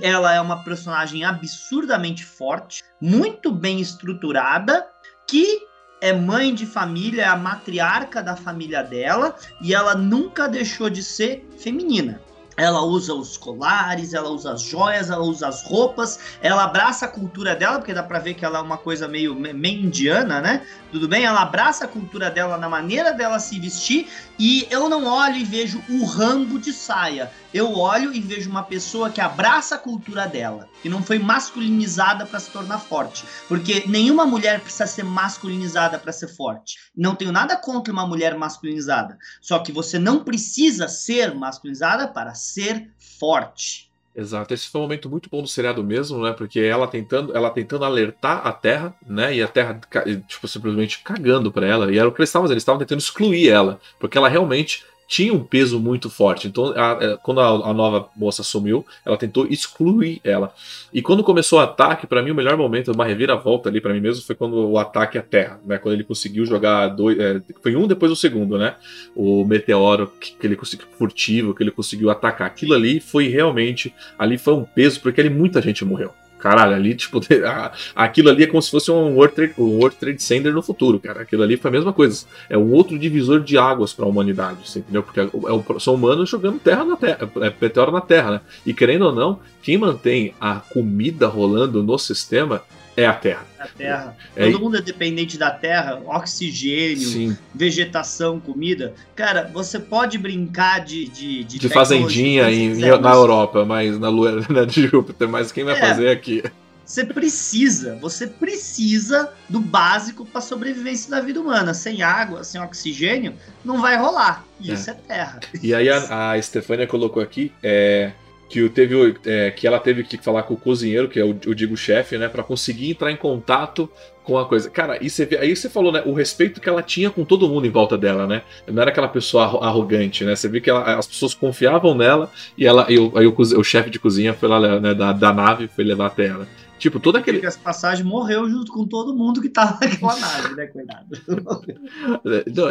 [0.00, 4.88] ela é uma personagem absurdamente forte, muito bem estruturada,
[5.26, 5.68] que
[6.00, 11.02] é mãe de família, é a matriarca da família dela, e ela nunca deixou de
[11.02, 12.20] ser feminina.
[12.60, 17.08] Ela usa os colares, ela usa as joias, ela usa as roupas, ela abraça a
[17.08, 20.66] cultura dela, porque dá pra ver que ela é uma coisa meio, meio indiana, né?
[20.92, 21.24] Tudo bem?
[21.24, 24.08] Ela abraça a cultura dela na maneira dela se vestir
[24.42, 27.30] e eu não olho e vejo o rambo de saia.
[27.52, 32.24] Eu olho e vejo uma pessoa que abraça a cultura dela, que não foi masculinizada
[32.24, 33.22] para se tornar forte.
[33.46, 36.78] Porque nenhuma mulher precisa ser masculinizada para ser forte.
[36.96, 39.18] Não tenho nada contra uma mulher masculinizada.
[39.42, 43.89] Só que você não precisa ser masculinizada para ser forte.
[44.20, 46.34] Exato, esse foi um momento muito bom do seriado mesmo, né?
[46.34, 49.34] Porque ela tentando, ela tentando alertar a Terra, né?
[49.34, 49.80] E a Terra,
[50.28, 51.90] tipo, simplesmente cagando para ela.
[51.90, 54.84] E era o que eles estavam fazendo, eles estavam tentando excluir ela, porque ela realmente
[55.10, 56.46] tinha um peso muito forte.
[56.46, 60.54] Então, a, a, quando a, a, nova moça sumiu, ela tentou excluir ela.
[60.92, 63.98] E quando começou o ataque, para mim o melhor momento, uma reviravolta ali para mim
[63.98, 65.78] mesmo, foi quando o ataque à Terra, né?
[65.78, 68.76] Quando ele conseguiu jogar dois, é, foi um depois do segundo, né?
[69.12, 72.46] O meteoro que, que ele conseguiu furtivo, que ele conseguiu atacar.
[72.46, 76.14] Aquilo ali foi realmente, ali foi um peso porque ali muita gente morreu.
[76.40, 77.20] Caralho, ali, tipo,
[77.94, 80.98] aquilo ali é como se fosse um World Trade, um World Trade Center no futuro,
[80.98, 81.22] cara.
[81.22, 82.24] Aquilo ali foi a mesma coisa.
[82.48, 85.02] É um outro divisor de águas para a humanidade, você entendeu?
[85.02, 88.40] Porque é, é, são humanos jogando terra na terra, é meteoro na terra, né?
[88.64, 92.62] E querendo ou não, quem mantém a comida rolando no sistema
[93.02, 93.46] é a Terra.
[93.58, 94.16] A Terra.
[94.36, 97.36] É, Todo mundo é dependente da Terra, oxigênio, Sim.
[97.54, 98.94] vegetação, comida.
[99.14, 101.08] Cara, você pode brincar de.
[101.08, 105.50] De, de, de fazendinha em, quiser, na Europa, mas na Lua né, de Júpiter, mas
[105.52, 106.42] quem vai é, fazer aqui?
[106.84, 111.72] Você precisa, você precisa do básico para sobrevivência da vida humana.
[111.72, 113.34] Sem água, sem oxigênio,
[113.64, 114.44] não vai rolar.
[114.60, 115.40] Isso é, é Terra.
[115.62, 117.52] E aí a, a Stefania colocou aqui.
[117.62, 118.10] É,
[118.50, 121.76] que, teve, é, que ela teve que falar com o cozinheiro, que é o, digo
[121.76, 123.88] chefe, né, para conseguir entrar em contato
[124.24, 124.68] com a coisa.
[124.68, 127.66] Cara, e você aí você falou, né, o respeito que ela tinha com todo mundo
[127.66, 128.42] em volta dela, né?
[128.66, 130.34] Não era aquela pessoa arrogante, né?
[130.34, 132.28] Você viu que ela, as pessoas confiavam nela
[132.58, 135.32] e ela, e o, aí o, o chefe de cozinha foi lá, né, da, da
[135.32, 136.48] nave, foi levar até ela.
[136.80, 137.44] Tipo, todo aquele.
[137.44, 140.66] Essa passagem morreu junto com todo mundo que tava naquela nave, né?
[140.66, 141.06] Cuidado.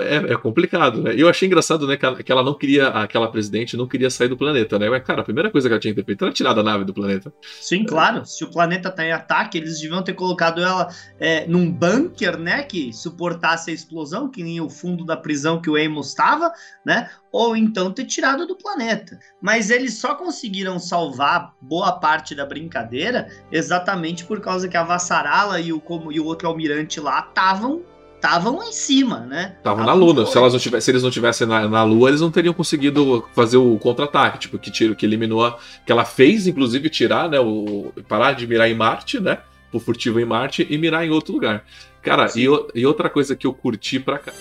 [0.03, 1.15] É, é, complicado, né?
[1.15, 1.95] E eu achei engraçado, né?
[1.95, 4.89] Que ela não queria, aquela presidente não queria sair do planeta, né?
[4.89, 6.83] Mas, cara, a primeira coisa que ela tinha que ter feito era tirar da nave
[6.85, 7.31] do planeta.
[7.61, 8.25] Sim, claro.
[8.25, 10.89] Se o planeta tá em ataque, eles deviam ter colocado ela
[11.19, 12.63] é, num bunker, né?
[12.63, 16.51] Que suportasse a explosão, que nem o fundo da prisão que o Amos estava,
[16.83, 17.11] né?
[17.31, 19.19] Ou então ter tirado do planeta.
[19.41, 25.59] Mas eles só conseguiram salvar boa parte da brincadeira exatamente por causa que a Vassarala
[25.59, 27.83] e o, como, e o outro almirante lá estavam
[28.19, 29.55] estavam em cima, né?
[29.57, 30.25] Estavam na Lua.
[30.25, 33.25] Se, elas não tivessem, se eles não tivessem na, na, Lua, eles não teriam conseguido
[33.33, 34.39] fazer o contra-ataque.
[34.39, 35.57] Tipo, que tiro, que eliminou.
[35.85, 37.39] Que ela fez, inclusive, tirar, né?
[37.39, 39.39] O, parar de mirar em Marte, né?
[39.71, 41.63] O furtivo em Marte e mirar em outro lugar.
[42.01, 44.33] Cara, e, e, outra coisa que eu curti pra cá.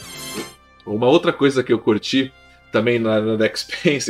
[0.84, 2.32] Uma outra coisa que eu curti
[2.72, 3.36] também na, na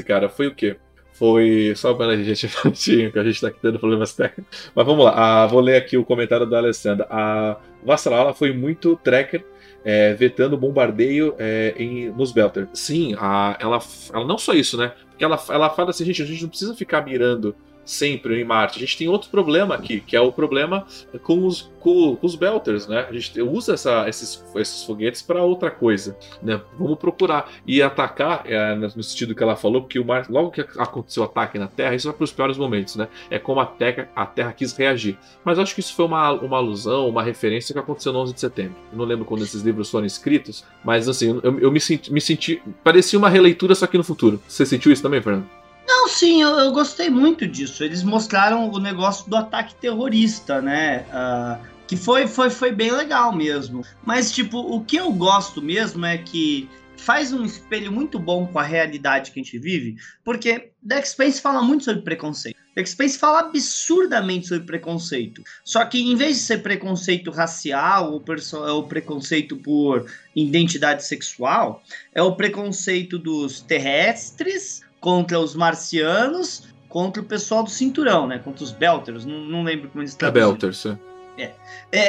[0.06, 0.76] cara, foi o quê?
[1.12, 1.72] Foi.
[1.74, 2.46] Só para a gente
[3.10, 4.70] que a gente tá aqui tendo problemas técnicos.
[4.74, 5.12] Mas vamos lá.
[5.16, 7.06] Ah, vou ler aqui o comentário da Alessandra.
[7.10, 9.44] A Vassarala foi muito tracker
[9.84, 12.68] é, vetando bombardeio é, em, nos Belter.
[12.72, 13.80] Sim, a, ela,
[14.12, 14.92] ela não só isso, né?
[15.08, 17.54] Porque ela, ela fala assim, gente, a gente não precisa ficar mirando
[17.88, 18.76] sempre em Marte.
[18.76, 20.86] A gente tem outro problema aqui, que é o problema
[21.22, 23.06] com os, com, com os Belters, né?
[23.08, 26.60] A gente usa essa, esses, esses foguetes para outra coisa, né?
[26.78, 30.60] Vamos procurar e atacar, é, no sentido que ela falou, porque o Mar, logo que
[30.76, 33.08] aconteceu o ataque na Terra, isso vai para os piores momentos, né?
[33.30, 35.16] É como a Terra, a Terra quis reagir.
[35.42, 38.40] Mas acho que isso foi uma, uma alusão, uma referência que aconteceu no 11 de
[38.40, 38.76] setembro.
[38.92, 42.20] Eu não lembro quando esses livros foram escritos, mas assim, eu, eu me, senti, me
[42.20, 42.62] senti.
[42.84, 44.42] Parecia uma releitura, só que no futuro.
[44.46, 45.48] Você sentiu isso também, Fernando?
[45.88, 47.82] Não, sim, eu, eu, gostei muito disso.
[47.82, 51.06] Eles mostraram o negócio do ataque terrorista, né?
[51.08, 53.82] Uh, que foi, foi, foi bem legal mesmo.
[54.04, 56.68] Mas, tipo, o que eu gosto mesmo é que
[56.98, 61.40] faz um espelho muito bom com a realidade que a gente vive, porque Dex Space
[61.40, 62.58] fala muito sobre preconceito.
[62.76, 65.42] Dex Space fala absurdamente sobre preconceito.
[65.64, 68.24] Só que em vez de ser preconceito racial ou,
[68.68, 70.04] ou preconceito por
[70.36, 71.82] identidade sexual,
[72.14, 78.38] é o preconceito dos terrestres contra os marcianos, contra o pessoal do cinturão, né?
[78.38, 80.28] Contra os Belters, não, não lembro como eles estão.
[80.28, 80.98] É Belters, é.
[81.38, 81.52] É.
[81.92, 82.00] É,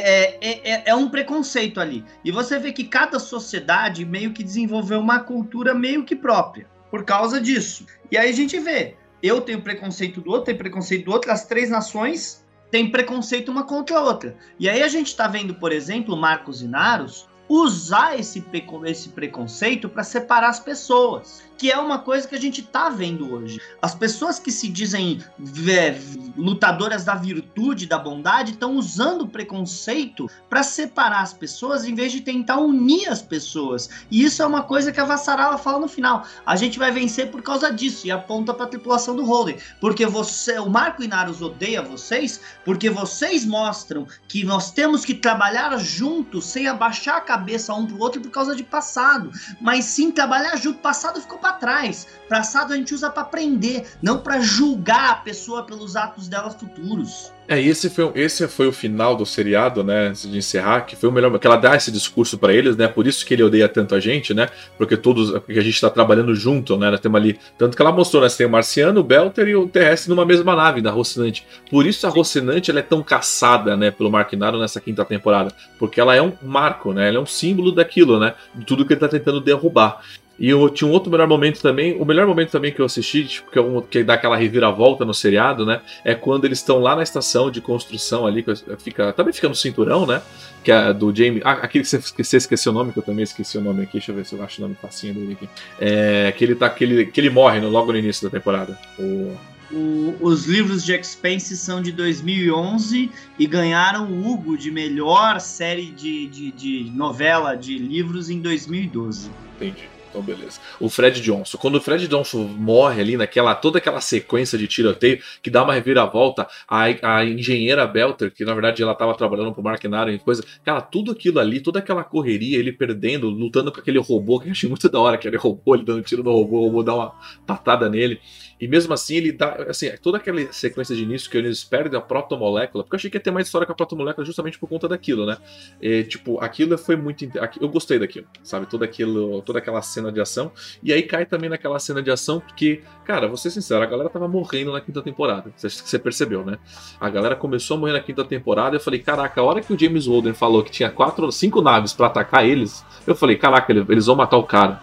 [0.41, 2.03] é, é, é um preconceito ali.
[2.25, 7.05] E você vê que cada sociedade meio que desenvolveu uma cultura meio que própria por
[7.05, 7.85] causa disso.
[8.11, 11.45] E aí a gente vê, eu tenho preconceito do outro, tem preconceito do outro, as
[11.45, 14.35] três nações têm preconceito uma contra a outra.
[14.59, 18.45] E aí a gente está vendo, por exemplo, Marcos Inaros usar esse,
[18.85, 23.33] esse preconceito para separar as pessoas, que é uma coisa que a gente tá vendo
[23.33, 23.59] hoje.
[23.81, 25.19] As pessoas que se dizem
[25.67, 25.99] é,
[26.37, 32.11] lutadoras da virtude, da bondade, estão usando o preconceito para separar as pessoas em vez
[32.11, 33.89] de tentar unir as pessoas.
[34.11, 36.25] E isso é uma coisa que a Vassarala fala no final.
[36.45, 40.05] A gente vai vencer por causa disso e aponta para a tripulação do Holden, porque
[40.05, 46.45] você, o Marco Inaros odeia vocês, porque vocês mostram que nós temos que trabalhar juntos
[46.45, 49.31] sem abaixar a cabeça cabeça um pro outro por causa de passado,
[49.61, 50.79] mas sim trabalhar junto.
[50.79, 52.07] Passado ficou para trás.
[52.27, 57.31] Passado a gente usa para aprender, não para julgar a pessoa pelos atos dela futuros.
[57.51, 60.11] É, esse foi, esse foi o final do seriado, né?
[60.11, 61.35] De encerrar, que foi o melhor.
[61.39, 62.87] Que ela dá esse discurso para eles, né?
[62.87, 64.49] Por isso que ele odeia tanto a gente, né?
[64.77, 65.31] Porque todos.
[65.31, 66.91] Porque a gente tá trabalhando junto, né?
[66.91, 67.39] Nós temos ali.
[67.57, 68.29] Tanto que ela mostrou, né?
[68.29, 71.43] Você tem o Marciano, o Belter e o Terrestre numa mesma nave, da Rocinante.
[71.71, 73.89] Por isso a Rocinante ela é tão caçada, né?
[73.89, 75.51] Pelo Marquinaro nessa quinta temporada.
[75.79, 77.07] Porque ela é um marco, né?
[77.07, 78.35] Ela é um símbolo daquilo, né?
[78.53, 80.03] De tudo que ele tá tentando derrubar.
[80.39, 81.99] E eu tinha um outro melhor momento também.
[81.99, 85.03] O melhor momento também que eu assisti, tipo, que, é um, que dá aquela reviravolta
[85.03, 85.81] no seriado, né?
[86.05, 89.55] É quando eles estão lá na estação de construção ali, que fica, também fica no
[89.55, 90.21] cinturão, né?
[90.63, 91.41] Que é do Jamie.
[91.43, 93.93] Ah, aquele que você, você esqueceu o nome, que eu também esqueci o nome aqui.
[93.93, 95.49] Deixa eu ver se eu acho o nome facinho dele aqui.
[95.79, 96.69] É, que ele tá.
[96.69, 98.77] Que ele, que ele morre no, logo no início da temporada.
[98.97, 99.35] O...
[99.71, 105.91] O, os livros de Expense são de 2011 e ganharam o Hugo de melhor série
[105.91, 109.29] de, de, de novela de livros em 2012.
[109.57, 109.98] Entendi.
[110.09, 110.59] Então, beleza.
[110.79, 111.57] O Fred Johnson.
[111.57, 115.73] Quando o Fred Johnson morre ali naquela toda aquela sequência de tiroteio que dá uma
[115.73, 120.17] reviravolta, a, a engenheira Belter, que na verdade ela estava trabalhando pro Mark Naro e
[120.17, 124.47] coisa, cara, tudo aquilo ali, toda aquela correria, ele perdendo, lutando com aquele robô, que
[124.47, 126.95] eu achei muito da hora, aquele robô, ele dando tiro no robô, o robô dá
[126.95, 127.13] uma
[127.45, 128.19] patada nele.
[128.59, 129.53] E mesmo assim, ele dá.
[129.69, 133.15] Assim, toda aquela sequência de início que eles perdem a protomolécula, porque eu achei que
[133.15, 135.37] ia ter mais história com a protomolécula justamente por conta daquilo, né?
[135.81, 137.25] E, tipo, aquilo foi muito.
[137.59, 138.65] Eu gostei daquilo, sabe?
[138.65, 140.51] Toda, aquilo, toda aquela cena de ação.
[140.81, 144.09] E aí cai também naquela cena de ação, porque, cara, vou ser sincero, a galera
[144.09, 145.51] tava morrendo na quinta temporada.
[145.55, 146.57] Você percebeu, né?
[146.99, 148.75] A galera começou a morrer na quinta temporada.
[148.75, 151.93] Eu falei, caraca, a hora que o James Holden falou que tinha quatro, cinco naves
[151.93, 154.81] para atacar eles, eu falei, caraca, eles vão matar o cara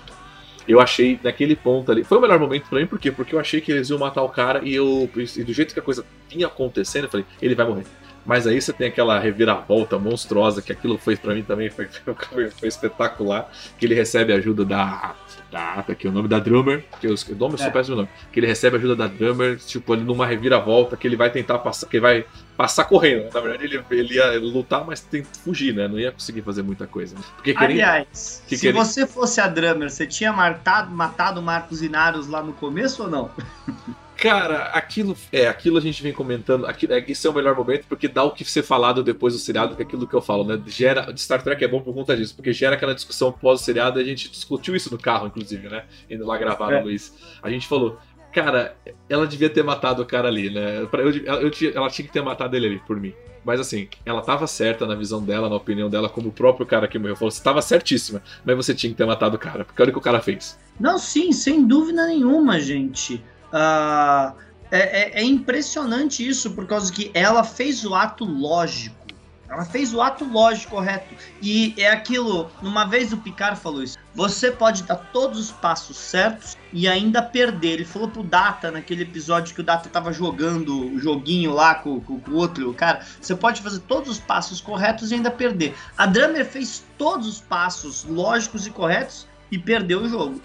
[0.69, 2.03] eu achei naquele ponto ali.
[2.03, 3.13] Foi o melhor momento pra mim, por quê?
[3.13, 5.09] Porque eu achei que eles iam matar o cara e eu.
[5.15, 7.85] E do jeito que a coisa vinha acontecendo, eu falei, ele vai morrer.
[8.27, 11.87] Mas aí você tem aquela reviravolta monstruosa, que aquilo foi para mim também foi,
[12.33, 13.51] foi, foi, espetacular.
[13.79, 15.15] Que ele recebe a ajuda da.
[15.51, 17.59] da tá aqui, o nome da Drummer, que eu, o nome é.
[17.59, 18.09] só péssimo nome.
[18.33, 21.59] Que ele recebe a ajuda da Drummer, tipo, ali numa reviravolta, que ele vai tentar
[21.61, 23.33] passar, que ele vai passar correndo.
[23.33, 25.87] Na verdade, ele, ele ia lutar, mas tem que fugir, né?
[25.87, 27.15] Não ia conseguir fazer muita coisa.
[27.37, 32.43] Porque Aliás, que se você fosse a Drummer, você tinha matado, matado Marcos Inaros lá
[32.43, 33.31] no começo ou não?
[34.17, 36.67] Cara, aquilo é, aquilo a gente vem comentando.
[36.67, 39.41] Aquilo, é, esse é o melhor momento porque dá o que ser falado depois do
[39.41, 40.61] seriado, que é aquilo que eu falo, né?
[40.67, 44.01] Gera, Star Trek é bom por conta disso, porque gera aquela discussão pós seriado.
[44.01, 45.85] A gente discutiu isso no carro, inclusive, né?
[46.11, 46.83] Indo lá gravar é.
[46.83, 47.15] Luiz.
[47.43, 47.99] A gente falou,
[48.33, 48.75] cara,
[49.09, 50.79] ela devia ter matado o cara ali, né?
[50.79, 51.11] Eu, eu,
[51.43, 53.13] eu, ela tinha que ter matado ele ali, por mim.
[53.45, 56.89] Mas assim, ela tava certa na visão dela, na opinião dela, como o próprio cara
[56.89, 57.31] que morreu falou.
[57.31, 59.99] Você tava certíssima, mas você tinha que ter matado o cara, porque olha o que
[59.99, 60.59] o cara fez.
[60.81, 63.23] Não, sim, sem dúvida nenhuma, gente.
[63.53, 64.35] Uh,
[64.71, 69.07] é, é, é impressionante isso, por causa que ela fez o ato lógico.
[69.49, 71.15] Ela fez o ato lógico correto.
[71.41, 73.97] E é aquilo, uma vez o Picard falou isso.
[74.15, 77.75] Você pode dar todos os passos certos e ainda perder.
[77.75, 82.01] Ele falou pro Data naquele episódio que o Data tava jogando o joguinho lá com,
[82.01, 83.07] com, com o outro cara.
[83.21, 85.75] Você pode fazer todos os passos corretos e ainda perder.
[85.97, 90.41] A Drummer fez todos os passos lógicos e corretos e perdeu o jogo.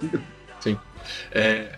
[1.30, 1.68] É,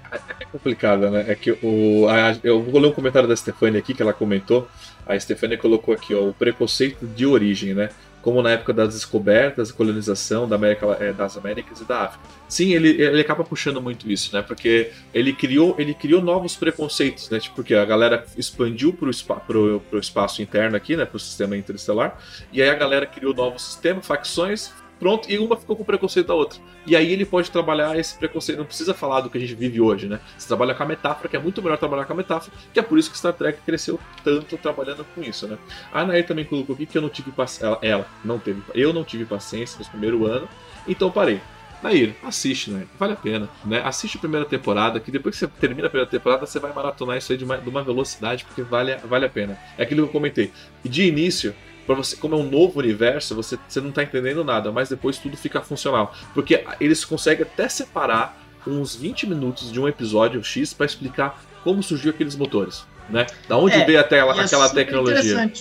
[0.41, 1.25] é complicado, né?
[1.29, 4.68] É que o, a, eu vou ler um comentário da Stefania aqui que ela comentou.
[5.07, 7.91] A Stefania colocou aqui ó, o preconceito de origem, né?
[8.22, 12.25] Como na época das descobertas, colonização da América, é, das Américas e da África.
[12.49, 14.41] Sim, ele, ele acaba puxando muito isso, né?
[14.41, 17.39] Porque ele criou, ele criou novos preconceitos, né?
[17.39, 21.05] Tipo, porque a galera expandiu para o espaço interno aqui, né?
[21.05, 22.18] Para o sistema interestelar.
[22.51, 26.35] E aí a galera criou novos sistemas, facções, pronto, e uma ficou com preconceito da
[26.35, 26.59] outra.
[26.87, 29.81] E aí ele pode trabalhar esse preconceito, não precisa falar do que a gente vive
[29.81, 30.21] hoje, né?
[30.37, 32.83] Você trabalha com a metáfora, que é muito melhor trabalhar com a metáfora, que é
[32.83, 35.59] por isso que Star Trek cresceu tanto trabalhando com isso, né?
[35.93, 39.05] A Nair também colocou aqui que eu não tive paciência, ela não teve, eu não
[39.05, 40.49] tive paciência no primeiro ano,
[40.87, 41.41] então parei.
[41.83, 42.87] Nair, assiste, né?
[42.99, 43.83] Vale a pena, né?
[43.85, 47.19] Assiste a primeira temporada, que depois que você termina a primeira temporada, você vai maratonar
[47.19, 49.59] isso aí de uma, de uma velocidade, porque vale, vale a pena.
[49.77, 50.51] É aquilo que eu comentei.
[50.83, 51.55] De início,
[51.87, 55.18] para você, como é um novo universo, você, você não tá entendendo nada, mas depois
[55.18, 56.14] tudo fica funcional.
[56.32, 61.82] Porque eles conseguem até separar uns 20 minutos de um episódio X para explicar como
[61.82, 63.26] surgiu aqueles motores, né?
[63.49, 65.53] Da onde é, veio até aquela, é aquela tecnologia.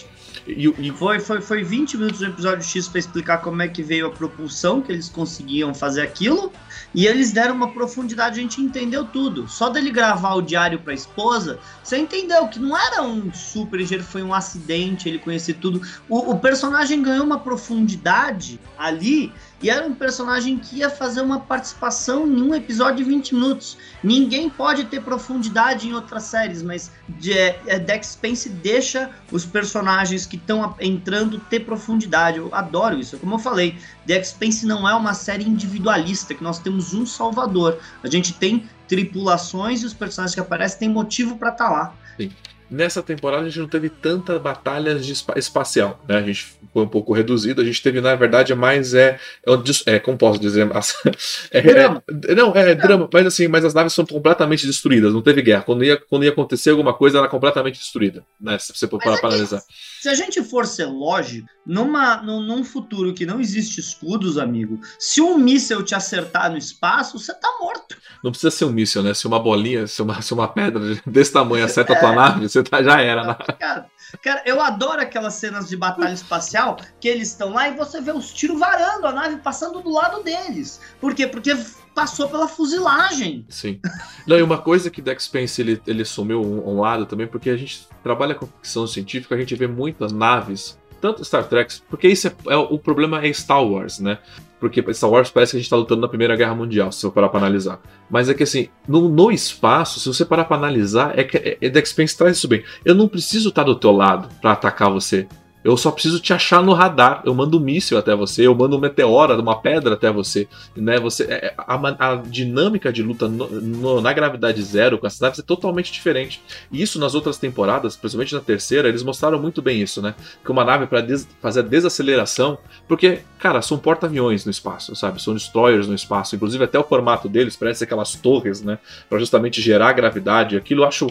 [0.46, 3.82] E, e, foi, foi, foi 20 minutos do episódio X para explicar como é que
[3.82, 6.52] veio a propulsão, que eles conseguiam fazer aquilo.
[6.94, 9.48] E eles deram uma profundidade, a gente entendeu tudo.
[9.48, 13.80] Só dele gravar o diário para a esposa, você entendeu que não era um super
[13.80, 15.82] engenheiro, foi um acidente, ele conhecia tudo.
[16.08, 19.34] O, o personagem ganhou uma profundidade ali
[19.64, 23.78] e era um personagem que ia fazer uma participação em um episódio de 20 minutos.
[24.04, 26.92] Ninguém pode ter profundidade em outras séries, mas
[27.26, 32.40] é, é, Dex Spence deixa os personagens que estão entrando ter profundidade.
[32.40, 33.18] Eu adoro isso.
[33.18, 37.80] Como eu falei, Dex Spence não é uma série individualista, que nós temos um salvador.
[38.04, 41.96] A gente tem tripulações e os personagens que aparecem têm motivo para estar tá lá.
[42.18, 42.30] Sim.
[42.70, 46.18] Nessa temporada a gente não teve tanta batalha de espacial, né?
[46.18, 47.62] A gente foi um pouco reduzido.
[47.62, 50.68] A gente teve, na verdade, mais é, é, é como posso dizer,
[51.52, 55.14] é, é, não é drama, mas assim, mas as naves são completamente destruídas.
[55.14, 55.62] Não teve guerra.
[55.62, 58.58] Quando ia, quando ia acontecer alguma coisa, ela era completamente destruída, né?
[58.58, 59.62] Se você for para analisar.
[60.02, 64.80] Se a gente for ser lógico, numa, num, num, futuro que não existe escudos, amigo,
[65.00, 67.96] se um míssel te acertar no espaço, você tá morto.
[68.24, 69.14] Não precisa ser um míssel, né?
[69.14, 72.64] Se uma bolinha, se uma, se uma pedra desse tamanho acerta a tua nave, você
[72.64, 73.24] tá, já era.
[73.24, 73.36] Né?
[73.60, 73.86] Cara,
[74.22, 78.12] cara, eu adoro aquelas cenas de batalha espacial que eles estão lá e você vê
[78.12, 80.80] os tiros varando, a nave passando do lado deles.
[81.00, 81.28] Por quê?
[81.28, 81.56] Porque
[81.94, 83.46] passou pela fuzilagem.
[83.50, 83.80] Sim.
[84.28, 87.50] Não, e uma coisa que Dex Spence ele, ele sumiu um, um, lado também, porque
[87.50, 92.08] a gente trabalha com ficção científica, a gente vê muitas naves, tanto Star Trek, porque
[92.08, 94.20] isso é, é, o problema é Star Wars, né?
[94.58, 97.12] Porque Star Wars parece que a gente tá lutando na Primeira Guerra Mundial, se eu
[97.12, 97.82] parar pra analisar.
[98.10, 101.58] Mas é que assim, no, no espaço, se você parar pra analisar, é que é,
[101.60, 102.64] é Dex Spence traz isso bem.
[102.86, 105.28] Eu não preciso estar do teu lado para atacar você.
[105.64, 107.22] Eu só preciso te achar no radar.
[107.26, 110.48] Eu mando um míssil até você, eu mando um meteoro, uma pedra até você.
[110.76, 111.00] Né?
[111.00, 115.20] você é, é, a, a dinâmica de luta no, no, na gravidade zero com as
[115.20, 116.42] naves é totalmente diferente.
[116.72, 120.16] E isso nas outras temporadas, principalmente na terceira, eles mostraram muito bem isso, né?
[120.44, 122.58] Que uma nave para des fazer a desaceleração,
[122.88, 125.22] porque, cara, são porta-aviões no espaço, sabe?
[125.22, 126.36] São destroyers no espaço.
[126.36, 128.80] Inclusive, até o formato deles parece aquelas torres, né?
[129.10, 130.58] Para justamente gerar gravidade.
[130.58, 131.08] Aquilo eu acho.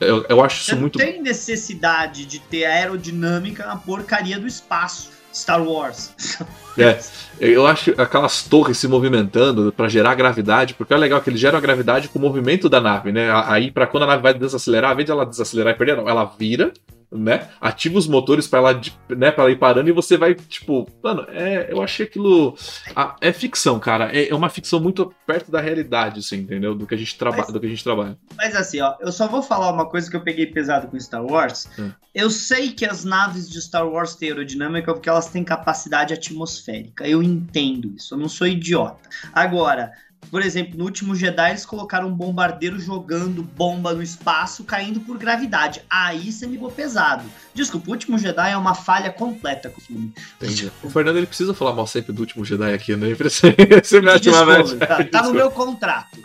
[0.00, 0.98] Eu, eu acho isso Você muito.
[0.98, 5.16] Não tem necessidade de ter aerodinâmica na porcaria do espaço.
[5.32, 6.14] Star Wars.
[6.78, 6.98] É,
[7.40, 11.56] eu acho aquelas torres se movimentando para gerar gravidade, porque é legal que eles geram
[11.56, 13.30] a gravidade com o movimento da nave, né?
[13.46, 16.06] Aí, para quando a nave vai desacelerar, ao invés de ela desacelerar e perder, não,
[16.06, 16.74] ela vira
[17.10, 17.48] né?
[17.60, 21.70] Ativa os motores para ela, né, para ir parando e você vai, tipo, mano, é,
[21.70, 22.56] eu achei aquilo
[22.94, 24.10] a, é ficção, cara.
[24.16, 26.74] É, é, uma ficção muito perto da realidade, assim, entendeu?
[26.74, 28.18] Do que a gente trabalha, do que a gente trabalha.
[28.36, 31.24] Mas assim, ó, eu só vou falar uma coisa que eu peguei pesado com Star
[31.24, 31.68] Wars.
[31.78, 31.90] Hum.
[32.14, 37.06] Eu sei que as naves de Star Wars têm aerodinâmica porque elas têm capacidade atmosférica.
[37.06, 39.08] Eu entendo isso, eu não sou idiota.
[39.32, 39.92] Agora,
[40.30, 45.16] por exemplo, no último Jedi eles colocaram um bombardeiro jogando bomba no espaço, caindo por
[45.18, 45.82] gravidade.
[45.88, 47.24] Aí você me ligou pesado.
[47.54, 50.12] Desculpa, o último Jedi é uma falha completa com o filme.
[50.40, 50.70] Entendi.
[50.82, 53.08] O Fernando ele precisa falar mal sempre do último Jedi aqui, né?
[53.16, 56.18] Você me acha uma Tá, tá no meu contrato.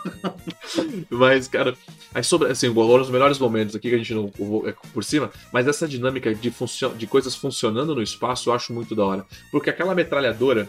[1.10, 1.74] Mas, cara,
[2.14, 4.30] aí sobre, assim, os melhores momentos aqui que a gente não
[4.66, 6.52] é por cima, mas essa dinâmica de,
[6.96, 9.26] de coisas funcionando no espaço eu acho muito da hora.
[9.50, 10.68] Porque aquela metralhadora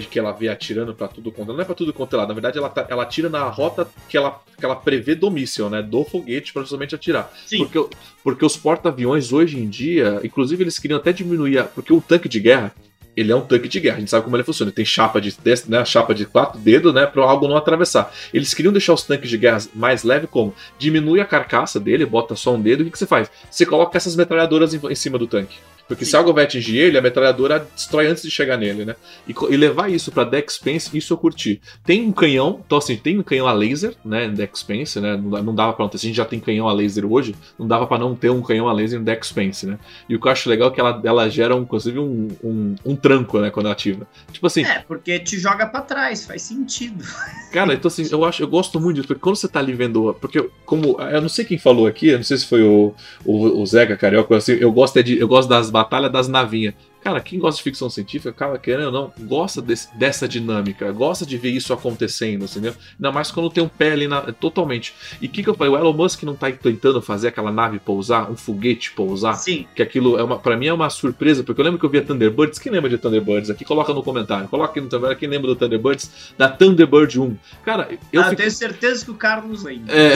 [0.00, 2.26] que, que ela vê atirando para tudo quanto, não é para tudo quanto é lá,
[2.26, 5.68] na verdade ela, tá, ela atira na rota que ela, que ela prevê do míssil,
[5.70, 5.82] né?
[5.82, 7.32] Do foguete para justamente atirar.
[7.46, 7.58] Sim.
[7.58, 12.00] Porque, porque os porta-aviões hoje em dia, inclusive eles queriam até diminuir, a, porque o
[12.00, 12.74] tanque de guerra,
[13.16, 14.68] ele é um tanque de guerra, a gente sabe como ele funciona.
[14.70, 15.34] Ele tem chapa de
[15.68, 18.12] né, chapa de quatro dedos, né, para algo não atravessar.
[18.32, 22.34] Eles queriam deixar os tanques de guerra mais leve como diminui a carcaça dele, bota
[22.34, 23.30] só um dedo, o que, que você faz?
[23.50, 25.56] Você coloca essas metralhadoras em, em cima do tanque.
[25.86, 26.12] Porque Sim.
[26.12, 28.96] se algo vai atingir ele, a metralhadora destrói antes de chegar nele, né?
[29.28, 31.60] E, e levar isso pra Deck Spence, isso eu curti.
[31.84, 35.16] Tem um canhão, então assim, tem um canhão a laser, né, em Deck Spence, né?
[35.16, 35.98] Não, não dava pra não ter.
[35.98, 38.40] Se a gente já tem canhão a laser hoje, não dava pra não ter um
[38.40, 39.78] canhão a laser em Deck Spence, né?
[40.08, 42.74] E o que eu acho legal é que ela, ela gera, um, inclusive, um, um,
[42.84, 44.06] um tranco, né, quando ativa.
[44.32, 44.64] Tipo assim.
[44.64, 47.04] É, porque te joga pra trás, faz sentido.
[47.52, 50.14] Cara, então assim, eu acho, eu gosto muito disso, porque quando você tá ali vendo.
[50.20, 51.00] Porque, como.
[51.00, 53.96] Eu não sei quem falou aqui, eu não sei se foi o, o, o Zeca
[53.96, 56.74] Carioca, assim, eu gosto, é de, eu gosto das batalhas das navinhas navinha.
[57.02, 61.26] Cara, quem gosta de ficção científica, acaba querendo ou não, gosta desse, dessa dinâmica, gosta
[61.26, 62.74] de ver isso acontecendo, entendeu?
[62.94, 64.94] Ainda mais quando tem um pé ali na, totalmente.
[65.20, 65.70] E o que, que eu falei?
[65.70, 69.34] O Elon Musk não tá tentando fazer aquela nave pousar, um foguete pousar?
[69.34, 69.66] Sim.
[69.74, 72.00] Que aquilo, é uma, pra mim, é uma surpresa, porque eu lembro que eu via
[72.00, 72.58] Thunderbirds.
[72.58, 73.50] Quem lembra de Thunderbirds?
[73.50, 74.48] Aqui coloca no comentário.
[74.48, 75.20] Coloca aqui no Thunderbirds.
[75.20, 76.32] Quem lembra do Thunderbirds?
[76.38, 77.36] Da Thunderbird 1.
[77.66, 78.22] Cara, eu.
[78.22, 78.36] Ah, fico...
[78.36, 79.94] tenho certeza que o Carlos lembra.
[79.94, 80.14] É.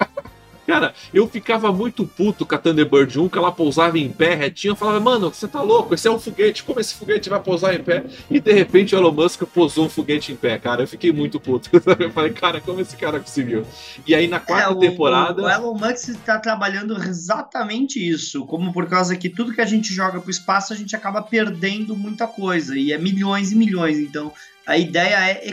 [0.70, 4.70] Cara, eu ficava muito puto com a Thunderbird 1, que ela pousava em pé retinho.
[4.70, 5.94] Eu falava, mano, você tá louco?
[5.94, 8.04] Esse é um foguete, como esse foguete vai pousar em pé?
[8.30, 10.84] E de repente o Elon Musk pousou um foguete em pé, cara.
[10.84, 11.68] Eu fiquei muito puto.
[11.98, 13.66] Eu falei, cara, como esse cara conseguiu?
[14.06, 15.42] E aí na quarta é, o, temporada.
[15.42, 18.46] O, Elon Musk está trabalhando exatamente isso.
[18.46, 21.96] Como por causa que tudo que a gente joga pro espaço, a gente acaba perdendo
[21.96, 22.78] muita coisa.
[22.78, 23.98] E é milhões e milhões.
[23.98, 24.32] Então,
[24.70, 25.48] a ideia é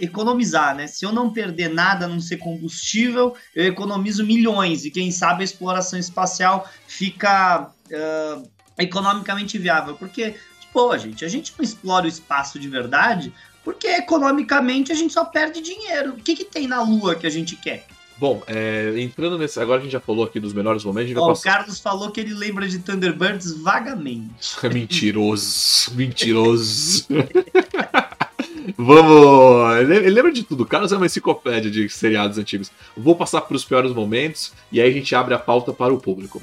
[0.00, 0.88] economizar, né?
[0.88, 5.44] Se eu não perder nada, não ser combustível, eu economizo milhões e quem sabe a
[5.44, 9.94] exploração espacial fica uh, economicamente viável.
[9.94, 10.34] Porque,
[10.72, 15.24] pô, gente, a gente não explora o espaço de verdade porque economicamente a gente só
[15.24, 16.14] perde dinheiro.
[16.14, 17.86] O que, que tem na Lua que a gente quer?
[18.18, 19.60] Bom, é, entrando nesse.
[19.60, 21.12] Agora a gente já falou aqui dos melhores momentos.
[21.14, 21.32] Passar...
[21.32, 24.56] O Carlos falou que ele lembra de Thunderbirds vagamente.
[24.72, 27.06] mentiroso, mentiroso.
[28.78, 29.78] Vamos.
[29.78, 30.64] Ele lembra de tudo.
[30.64, 32.70] O Carlos é uma enciclopédia de seriados antigos.
[32.96, 35.98] Vou passar para os piores momentos e aí a gente abre a pauta para o
[35.98, 36.42] público.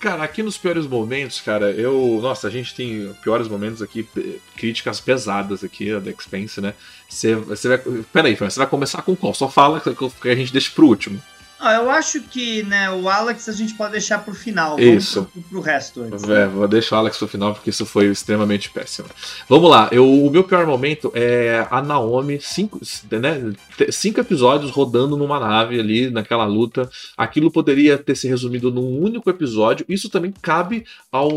[0.00, 2.18] Cara, aqui nos piores momentos, cara, eu.
[2.22, 4.08] Nossa, a gente tem piores momentos aqui,
[4.56, 6.72] críticas pesadas aqui, a The Expense, né?
[7.06, 7.78] Você vai.
[8.10, 9.34] Peraí, você vai começar com qual?
[9.34, 11.20] Só fala que a gente deixa pro último.
[11.62, 14.80] Ah, eu acho que né, o Alex a gente pode deixar pro final.
[14.80, 15.24] Isso.
[15.24, 16.24] Pro, pro resto antes.
[16.24, 19.08] É, vou deixar o Alex pro final porque isso foi extremamente péssimo.
[19.46, 22.80] Vamos lá, eu, o meu pior momento é a Naomi, cinco,
[23.10, 23.52] né,
[23.90, 26.88] cinco episódios rodando numa nave ali, naquela luta.
[27.14, 29.84] Aquilo poderia ter se resumido num único episódio.
[29.86, 31.30] Isso também cabe ao,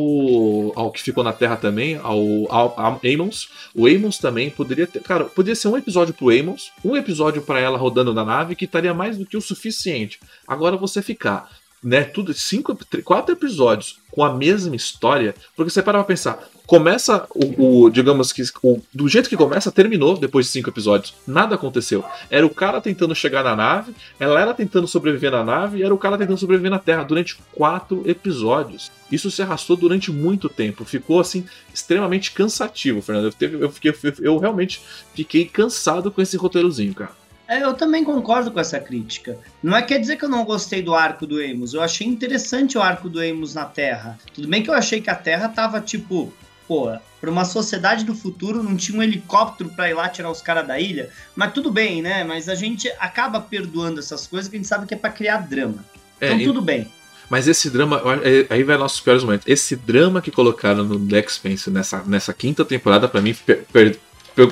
[0.74, 3.50] ao que ficou na Terra também, ao, ao, ao Amons.
[3.76, 5.02] O Amons também poderia ter.
[5.02, 8.64] Cara, poderia ser um episódio pro Amons, um episódio para ela rodando na nave, que
[8.64, 10.13] estaria mais do que o suficiente
[10.48, 11.50] agora você ficar,
[11.84, 17.28] né, tudo, cinco, quatro episódios com a mesma história, porque você para pra pensar, começa
[17.36, 21.14] o, o digamos que o, do jeito que começa, terminou depois de cinco episódios.
[21.28, 22.06] Nada aconteceu.
[22.30, 25.98] Era o cara tentando chegar na nave, ela era tentando sobreviver na nave era o
[25.98, 28.92] cara tentando sobreviver na Terra durante quatro episódios.
[29.12, 30.86] Isso se arrastou durante muito tempo.
[30.86, 33.26] Ficou assim extremamente cansativo, Fernando.
[33.26, 34.82] Eu, teve, eu, fiquei, eu, eu realmente
[35.14, 37.23] fiquei cansado com esse roteirozinho, cara.
[37.54, 39.38] É, eu também concordo com essa crítica.
[39.62, 41.76] Não é quer dizer que eu não gostei do arco do Amos.
[41.76, 44.18] Eu achei interessante o arco do Amos na Terra.
[44.34, 46.34] Tudo bem que eu achei que a Terra tava tipo,
[46.68, 46.92] pô,
[47.22, 50.66] para uma sociedade do futuro não tinha um helicóptero para ir lá tirar os caras
[50.66, 51.12] da ilha.
[51.36, 52.24] Mas tudo bem, né?
[52.24, 55.38] Mas a gente acaba perdoando essas coisas que a gente sabe que é para criar
[55.38, 55.86] drama.
[56.20, 56.92] É, então tudo bem.
[57.30, 59.48] Mas esse drama, é, aí vai nossos piores momentos.
[59.48, 64.00] Esse drama que colocaram no Dex Spencer nessa, nessa quinta temporada, para mim, per, per,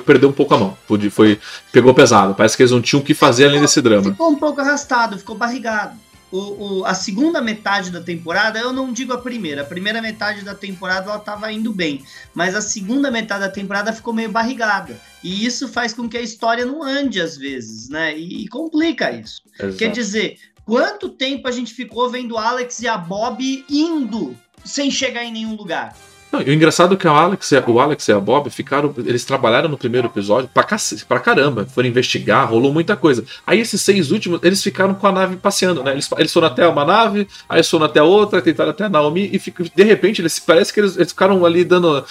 [0.04, 0.78] perdeu um pouco a mão.
[1.10, 1.38] Foi,
[1.70, 2.34] pegou pesado.
[2.34, 4.10] Parece que eles não tinham o que fazer além desse drama.
[4.10, 5.96] Ficou um pouco arrastado, ficou barrigado.
[6.32, 6.38] O,
[6.78, 9.60] o, a segunda metade da temporada, eu não digo a primeira.
[9.60, 12.02] A primeira metade da temporada ela tava indo bem.
[12.32, 14.98] Mas a segunda metade da temporada ficou meio barrigada.
[15.22, 18.16] E isso faz com que a história não ande às vezes, né?
[18.18, 19.42] E, e complica isso.
[19.60, 19.76] Exato.
[19.76, 25.24] Quer dizer, quanto tempo a gente ficou vendo Alex e a Bob indo sem chegar
[25.24, 25.94] em nenhum lugar?
[26.32, 28.94] Não, e o engraçado é que o Alex, o Alex e a Bob ficaram.
[28.96, 30.80] Eles trabalharam no primeiro episódio pra, cac...
[31.06, 31.66] pra caramba.
[31.66, 33.22] Foram investigar, rolou muita coisa.
[33.46, 35.92] Aí esses seis últimos, eles ficaram com a nave passeando, né?
[35.92, 39.38] Eles, eles foram até uma nave, aí foram até outra, tentaram até a Naomi, e
[39.38, 42.02] fico, de repente eles parece que eles, eles ficaram ali dando.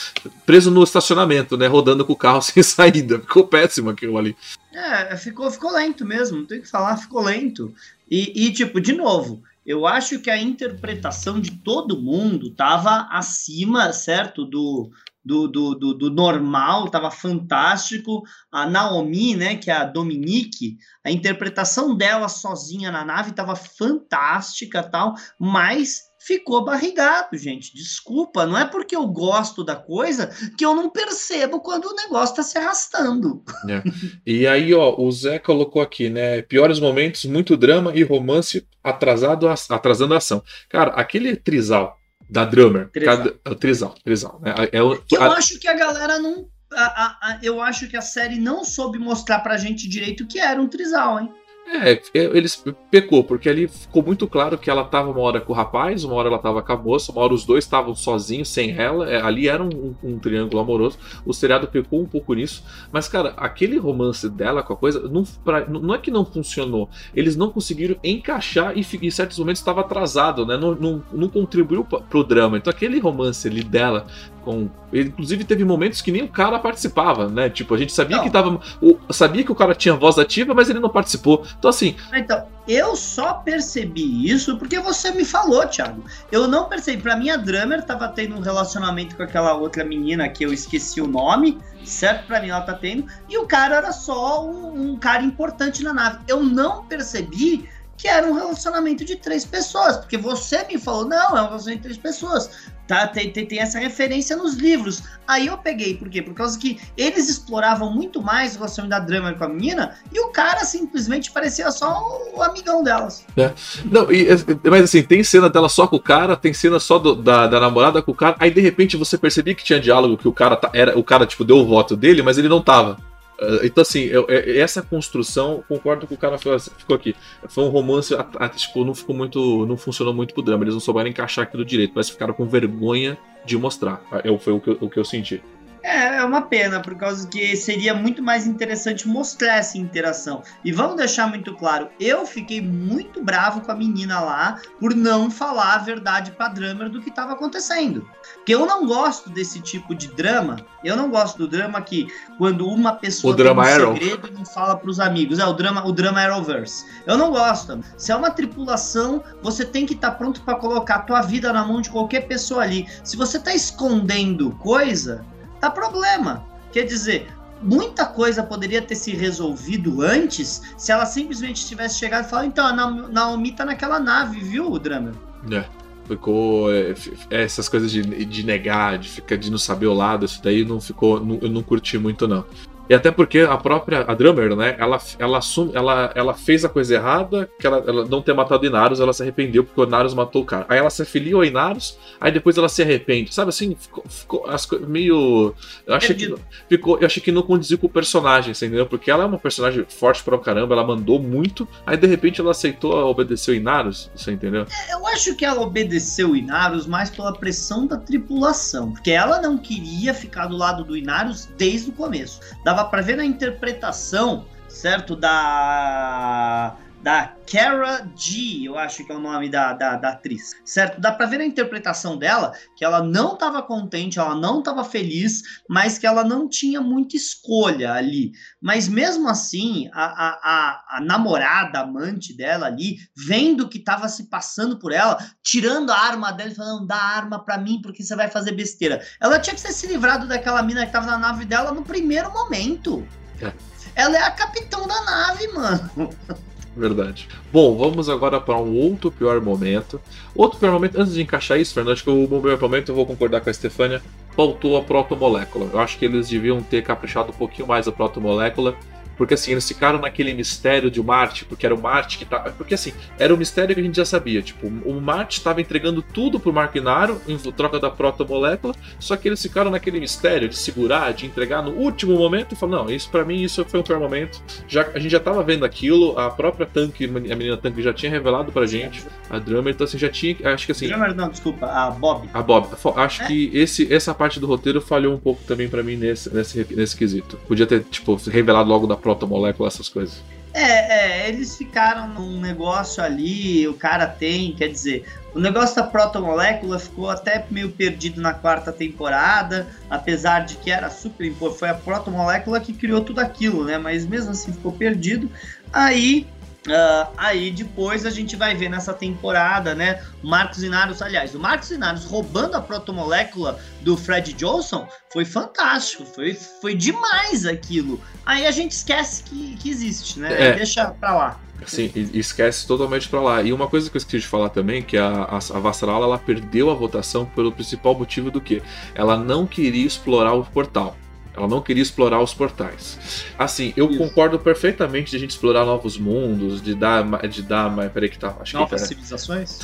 [0.46, 1.66] preso no estacionamento, né?
[1.66, 3.18] Rodando com o carro sem saída.
[3.18, 4.36] Ficou péssimo aquilo ali.
[4.72, 7.74] É, ficou, ficou lento mesmo, não tem que falar, ficou lento.
[8.10, 13.94] E, e, tipo, de novo, eu acho que a interpretação de todo mundo estava acima,
[13.94, 14.92] certo, do,
[15.24, 18.24] do, do, do, do normal, estava fantástico.
[18.52, 24.82] A Naomi, né, que é a Dominique, a interpretação dela sozinha na nave estava fantástica,
[24.82, 27.74] tal, mas ficou barrigado, gente.
[27.74, 32.34] Desculpa, não é porque eu gosto da coisa que eu não percebo quando o negócio
[32.34, 33.44] está se arrastando.
[33.68, 33.84] É.
[34.26, 36.42] E aí, ó, o Zé colocou aqui, né?
[36.44, 40.44] Piores momentos, muito drama e romance atrasado, atrasando a ação.
[40.70, 41.98] Cara, aquele trisal
[42.30, 42.90] da Drummer.
[42.90, 43.18] Trisal.
[43.18, 44.40] Cada, trisal, trisal.
[44.42, 44.54] Né?
[44.72, 45.38] É o, eu a...
[45.38, 46.48] acho que a galera não.
[46.74, 50.40] A, a, a, eu acho que a série não soube mostrar pra gente direito que
[50.40, 51.30] era um trisal, hein?
[51.74, 55.54] É, é, eles pecou, porque ali ficou muito claro que ela tava uma hora com
[55.54, 58.50] o rapaz, uma hora ela tava com a moça, uma hora os dois estavam sozinhos,
[58.50, 59.10] sem ela.
[59.10, 60.98] É, ali era um, um, triângulo amoroso.
[61.26, 62.62] O seriado pecou um pouco nisso.
[62.92, 66.90] Mas, cara, aquele romance dela com a coisa, não, pra, não é que não funcionou.
[67.16, 70.58] Eles não conseguiram encaixar e em certos momentos estava atrasado, né?
[70.58, 72.58] Não, não, não contribuiu pro drama.
[72.58, 74.06] Então aquele romance ali dela
[74.44, 74.70] com.
[74.94, 77.50] Inclusive, teve momentos que nem o cara participava, né?
[77.50, 78.24] Tipo, a gente sabia não.
[78.24, 78.60] que tava.
[78.82, 81.46] O, sabia que o cara tinha voz ativa, mas ele não participou.
[81.58, 81.96] Então, assim.
[82.14, 86.04] Então, eu só percebi isso porque você me falou, Thiago.
[86.32, 87.02] Eu não percebi.
[87.02, 91.00] Pra mim, a Drummer tava tendo um relacionamento com aquela outra menina que eu esqueci
[91.02, 92.28] o nome, certo?
[92.28, 93.06] Pra mim, ela tá tendo.
[93.30, 96.20] E o cara era só um, um cara importante na nave.
[96.28, 97.70] Eu não percebi
[98.02, 101.84] que era um relacionamento de três pessoas, porque você me falou, não, é um relacionamento
[101.84, 102.71] de três pessoas.
[102.92, 105.04] Tá, tem, tem, tem, essa referência nos livros.
[105.26, 106.22] Aí eu peguei, por quê?
[106.22, 110.20] Por causa que eles exploravam muito mais o relacionamento da drama com a menina e
[110.20, 113.26] o cara simplesmente parecia só o amigão delas.
[113.38, 113.54] É.
[113.86, 114.28] Não, e,
[114.70, 117.62] mas assim, tem cena dela só com o cara, tem cena só do, da, da
[117.62, 120.58] namorada com o cara, aí de repente você percebia que tinha diálogo, que o cara
[120.58, 122.98] tá, era o cara tipo deu o voto dele, mas ele não tava.
[123.42, 127.16] Ah, então, assim, eu, essa construção, concordo com o cara ficou aqui.
[127.50, 129.66] Foi um romance, a, a, tipo, não ficou muito.
[129.66, 130.64] não funcionou muito pro drama.
[130.64, 134.02] Eles não souberam encaixar aquilo direito, mas ficaram com vergonha de mostrar.
[134.24, 135.42] Eu, foi o que, o que eu senti.
[135.84, 140.44] É, é uma pena, por causa que seria muito mais interessante mostrar essa interação.
[140.64, 145.32] E vamos deixar muito claro, eu fiquei muito bravo com a menina lá por não
[145.32, 148.08] falar a verdade pra Drummer do que estava acontecendo.
[148.36, 150.58] Porque eu não gosto desse tipo de drama.
[150.84, 152.08] Eu não gosto do drama que
[152.38, 155.40] quando uma pessoa o tem um segredo e não fala pros amigos.
[155.40, 156.86] É o drama, o drama Arrowverse.
[157.06, 157.80] Eu não gosto.
[157.98, 161.54] Se é uma tripulação, você tem que estar tá pronto para colocar a tua vida
[161.54, 162.88] na mão de qualquer pessoa ali.
[163.04, 165.26] Se você tá escondendo coisa,
[165.62, 166.44] tá problema.
[166.74, 167.28] Quer dizer,
[167.62, 172.66] muita coisa poderia ter se resolvido antes se ela simplesmente tivesse chegado e falado: então,
[172.66, 175.14] a Naomi tá naquela nave, viu, Drama?
[175.50, 175.64] É.
[176.08, 176.74] Ficou.
[176.74, 176.94] É,
[177.30, 180.66] é, essas coisas de, de negar, de ficar de não saber o lado, isso daí
[180.66, 181.24] não ficou.
[181.24, 182.44] Não, eu não curti muito, não.
[182.92, 184.76] E até porque a própria a Drummer, né?
[184.78, 188.64] Ela, ela, assume, ela, ela fez a coisa errada, que ela, ela não ter matado
[188.64, 190.66] o Inarus, ela se arrependeu porque o Inarus matou o cara.
[190.68, 193.34] Aí ela se afiliou ao Inarus, aí depois ela se arrepende.
[193.34, 195.56] Sabe assim, ficou, ficou as, meio.
[195.88, 196.36] Eu achei, que,
[196.68, 198.86] ficou, eu achei que não condiziu com o personagem, entendeu?
[198.86, 202.52] Porque ela é uma personagem forte pra caramba, ela mandou muito, aí de repente ela
[202.52, 204.66] aceitou obedecer o Inarus, você entendeu?
[204.70, 209.42] É, eu acho que ela obedeceu o Inarus mais pela pressão da tripulação, porque ela
[209.42, 212.42] não queria ficar do lado do Inarus desde o começo.
[212.66, 219.16] Dava dava para ver na interpretação, certo, da da Cara G, eu acho que é
[219.16, 221.02] o nome da, da, da atriz, certo?
[221.02, 225.42] Dá pra ver a interpretação dela que ela não tava contente, ela não tava feliz,
[225.68, 228.32] mas que ela não tinha muita escolha ali.
[228.62, 234.08] Mas mesmo assim, a, a, a, a namorada, a amante dela ali, vendo que tava
[234.08, 237.82] se passando por ela, tirando a arma dela e falando: dá a arma pra mim
[237.82, 239.04] porque você vai fazer besteira.
[239.20, 242.32] Ela tinha que ter se livrado daquela mina que tava na nave dela no primeiro
[242.32, 243.06] momento.
[243.42, 243.52] É.
[243.96, 245.90] Ela é a capitão da nave, mano.
[246.76, 247.28] Verdade.
[247.52, 250.00] Bom, vamos agora para um outro pior momento.
[250.34, 252.96] Outro pior momento, antes de encaixar isso, Fernando, acho que o meu pior momento, eu
[252.96, 254.02] vou concordar com a Stefania,
[254.36, 255.70] faltou a protomolécula.
[255.74, 258.78] Eu acho que eles deviam ter caprichado um pouquinho mais a protomolécula.
[259.18, 262.52] Porque assim, eles ficaram naquele mistério de Marte, porque era o Marte que tava.
[262.52, 264.42] Porque assim, era o mistério que a gente já sabia.
[264.42, 269.28] Tipo, o Marte estava entregando tudo pro Mark Inaro em troca da protomolécula, só que
[269.28, 273.10] eles ficaram naquele mistério de segurar, de entregar no último momento e falaram: não, isso
[273.10, 274.42] para mim isso foi um pior momento.
[274.68, 278.12] Já, a gente já tava vendo aquilo, a própria Tanque, a menina Tanque já tinha
[278.12, 280.36] revelado pra gente, a Drummer, então assim, já tinha.
[280.44, 280.88] Acho que assim.
[280.88, 282.30] Drummer não, desculpa, a Bob.
[282.34, 282.70] A Bob.
[282.96, 283.28] Acho é?
[283.28, 286.96] que esse, essa parte do roteiro falhou um pouco também para mim nesse, nesse, nesse
[286.96, 287.38] quesito.
[287.48, 290.22] Podia ter, tipo, revelado logo da protomolécula essas coisas.
[290.54, 295.84] É, é, eles ficaram num negócio ali, o cara tem, quer dizer, o negócio da
[295.84, 301.70] protomolécula ficou até meio perdido na quarta temporada, apesar de que era super importante, foi
[301.70, 303.78] a protomolécula que criou tudo aquilo, né?
[303.78, 305.30] Mas mesmo assim ficou perdido.
[305.72, 306.28] Aí
[306.68, 310.04] Uh, aí depois a gente vai ver nessa temporada, né?
[310.22, 316.36] Marcos Inaros, aliás, o Marcos Inaros roubando a protomolécula do Fred Johnson foi fantástico, foi,
[316.36, 318.00] foi demais aquilo.
[318.24, 320.50] Aí a gente esquece que, que existe, né?
[320.50, 320.54] É.
[320.54, 321.40] Deixa pra lá.
[321.66, 323.42] Sim, esquece totalmente para lá.
[323.42, 326.18] E uma coisa que eu esqueci de falar também, que a, a, a Vassarala, ela
[326.18, 328.62] perdeu a votação pelo principal motivo do que?
[328.96, 330.96] Ela não queria explorar o portal.
[331.36, 333.26] Ela não queria explorar os portais.
[333.38, 333.98] Assim, eu Isso.
[333.98, 337.04] concordo perfeitamente de a gente explorar novos mundos, de dar.
[337.28, 338.36] De dar peraí que tá.
[338.40, 339.60] Acho Novas que, civilizações?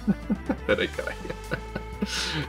[0.66, 1.16] peraí, caralho.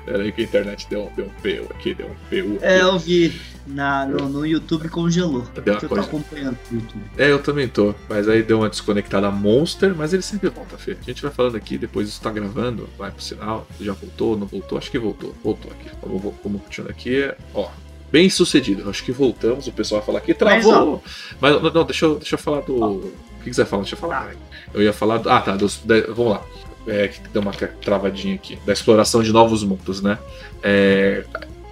[0.06, 2.60] Peraí que a internet deu um, deu um PU aqui, deu um PU.
[2.62, 3.40] É, eu vi.
[3.68, 5.42] Na, no, no YouTube congelou.
[5.54, 6.04] Deu uma eu coisa...
[6.04, 7.04] tô acompanhando o YouTube.
[7.18, 7.94] É, eu também tô.
[8.10, 10.98] Mas aí deu uma desconectada Monster, mas ele sempre volta, Fê.
[11.00, 13.68] A gente vai falando aqui, depois isso tá gravando, vai pro sinal.
[13.80, 14.78] Já voltou, não voltou?
[14.78, 15.36] Acho que voltou.
[15.44, 15.90] Voltou aqui.
[16.02, 17.32] Vamos, vamos continuar aqui.
[17.54, 17.70] Ó,
[18.12, 18.90] bem sucedido.
[18.90, 21.04] Acho que voltamos, o pessoal vai falar que travou.
[21.40, 22.76] Mas, Mas não, deixa eu, deixa eu falar do.
[22.76, 23.84] O que quiser falar?
[23.84, 24.32] Deixa eu falar.
[24.74, 25.18] Eu ia falar.
[25.18, 25.30] Do...
[25.30, 25.56] Ah, tá.
[25.56, 25.82] Dos.
[26.10, 26.46] Vamos lá.
[26.88, 28.58] É, que deu uma travadinha aqui.
[28.66, 30.18] Da exploração de novos mundos, né?
[30.64, 31.24] É,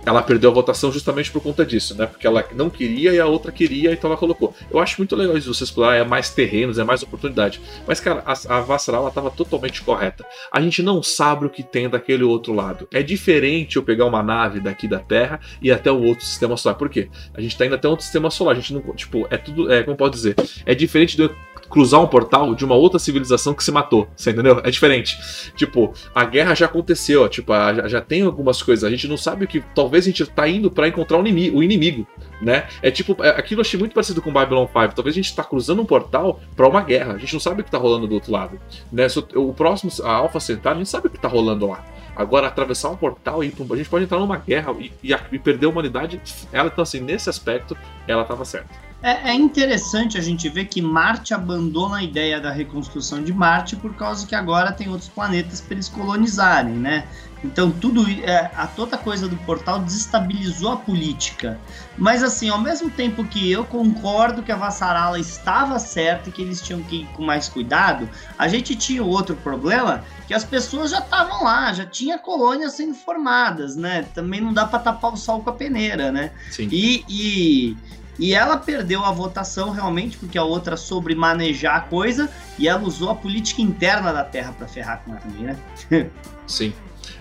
[0.07, 2.05] ela perdeu a votação justamente por conta disso, né?
[2.05, 4.53] Porque ela não queria e a outra queria, então ela colocou.
[4.71, 7.59] Eu acho muito legal isso, você explorar, é mais terrenos, é mais oportunidade.
[7.85, 10.25] Mas, cara, a, a Vassal, ela tava totalmente correta.
[10.51, 12.87] A gente não sabe o que tem daquele outro lado.
[12.93, 16.77] É diferente eu pegar uma nave daqui da Terra e até o outro sistema solar.
[16.77, 17.09] Por quê?
[17.33, 18.55] A gente tá indo até outro sistema solar.
[18.55, 20.35] A gente não, tipo, é tudo, é, como pode dizer?
[20.65, 21.35] É diferente de eu
[21.69, 24.07] cruzar um portal de uma outra civilização que se matou.
[24.15, 24.61] Você entendeu?
[24.63, 25.17] É diferente.
[25.55, 28.83] Tipo, a guerra já aconteceu, tipo, já, já tem algumas coisas.
[28.83, 29.61] A gente não sabe o que.
[29.75, 32.07] Talvez a gente tá indo para encontrar o inimigo, o inimigo,
[32.41, 32.67] né?
[32.81, 34.95] É tipo, é, aquilo eu achei muito parecido com Babylon 5.
[34.95, 37.13] Talvez a gente tá cruzando um portal para uma guerra.
[37.13, 38.59] A gente não sabe o que tá rolando do outro lado.
[38.91, 39.07] Né?
[39.35, 41.83] O próximo, a Alpha Centauri, a gente sabe o que tá rolando lá.
[42.15, 45.67] Agora, atravessar um portal e a gente pode entrar numa guerra e, e, e perder
[45.67, 46.19] a humanidade.
[46.51, 48.86] Ela, então, assim, nesse aspecto, ela tava certa.
[49.01, 53.75] É, é, interessante a gente ver que Marte abandona a ideia da reconstrução de Marte
[53.75, 57.07] por causa que agora tem outros planetas para eles colonizarem, né?
[57.43, 61.59] Então tudo é, a toda coisa do portal desestabilizou a política.
[61.95, 66.41] Mas assim, ao mesmo tempo que eu concordo que a Vassarala estava certa e que
[66.41, 70.89] eles tinham que ir com mais cuidado, a gente tinha outro problema que as pessoas
[70.89, 74.01] já estavam lá, já tinha colônias sendo formadas, né?
[74.15, 76.31] Também não dá para tapar o sol com a peneira, né?
[76.49, 76.67] Sim.
[76.71, 77.77] E, e
[78.19, 82.81] e ela perdeu a votação realmente porque a outra soube manejar a coisa e ela
[82.81, 85.57] usou a política interna da Terra para ferrar com ela também, né?
[86.47, 86.73] Sim.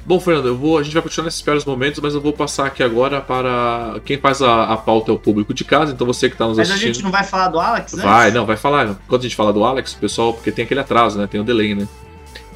[0.04, 2.66] Bom, Fernando, eu vou, a gente vai continuar nesses piores momentos, mas eu vou passar
[2.66, 6.28] aqui agora para quem faz a, a pauta é o público de casa, então você
[6.28, 6.88] que está nos mas assistindo.
[6.88, 8.04] Mas a gente não vai falar do Alex, né?
[8.04, 8.96] Vai, não, vai falar.
[9.08, 11.26] Quando a gente fala do Alex, o pessoal, porque tem aquele atraso, né?
[11.26, 11.88] Tem o delay, né?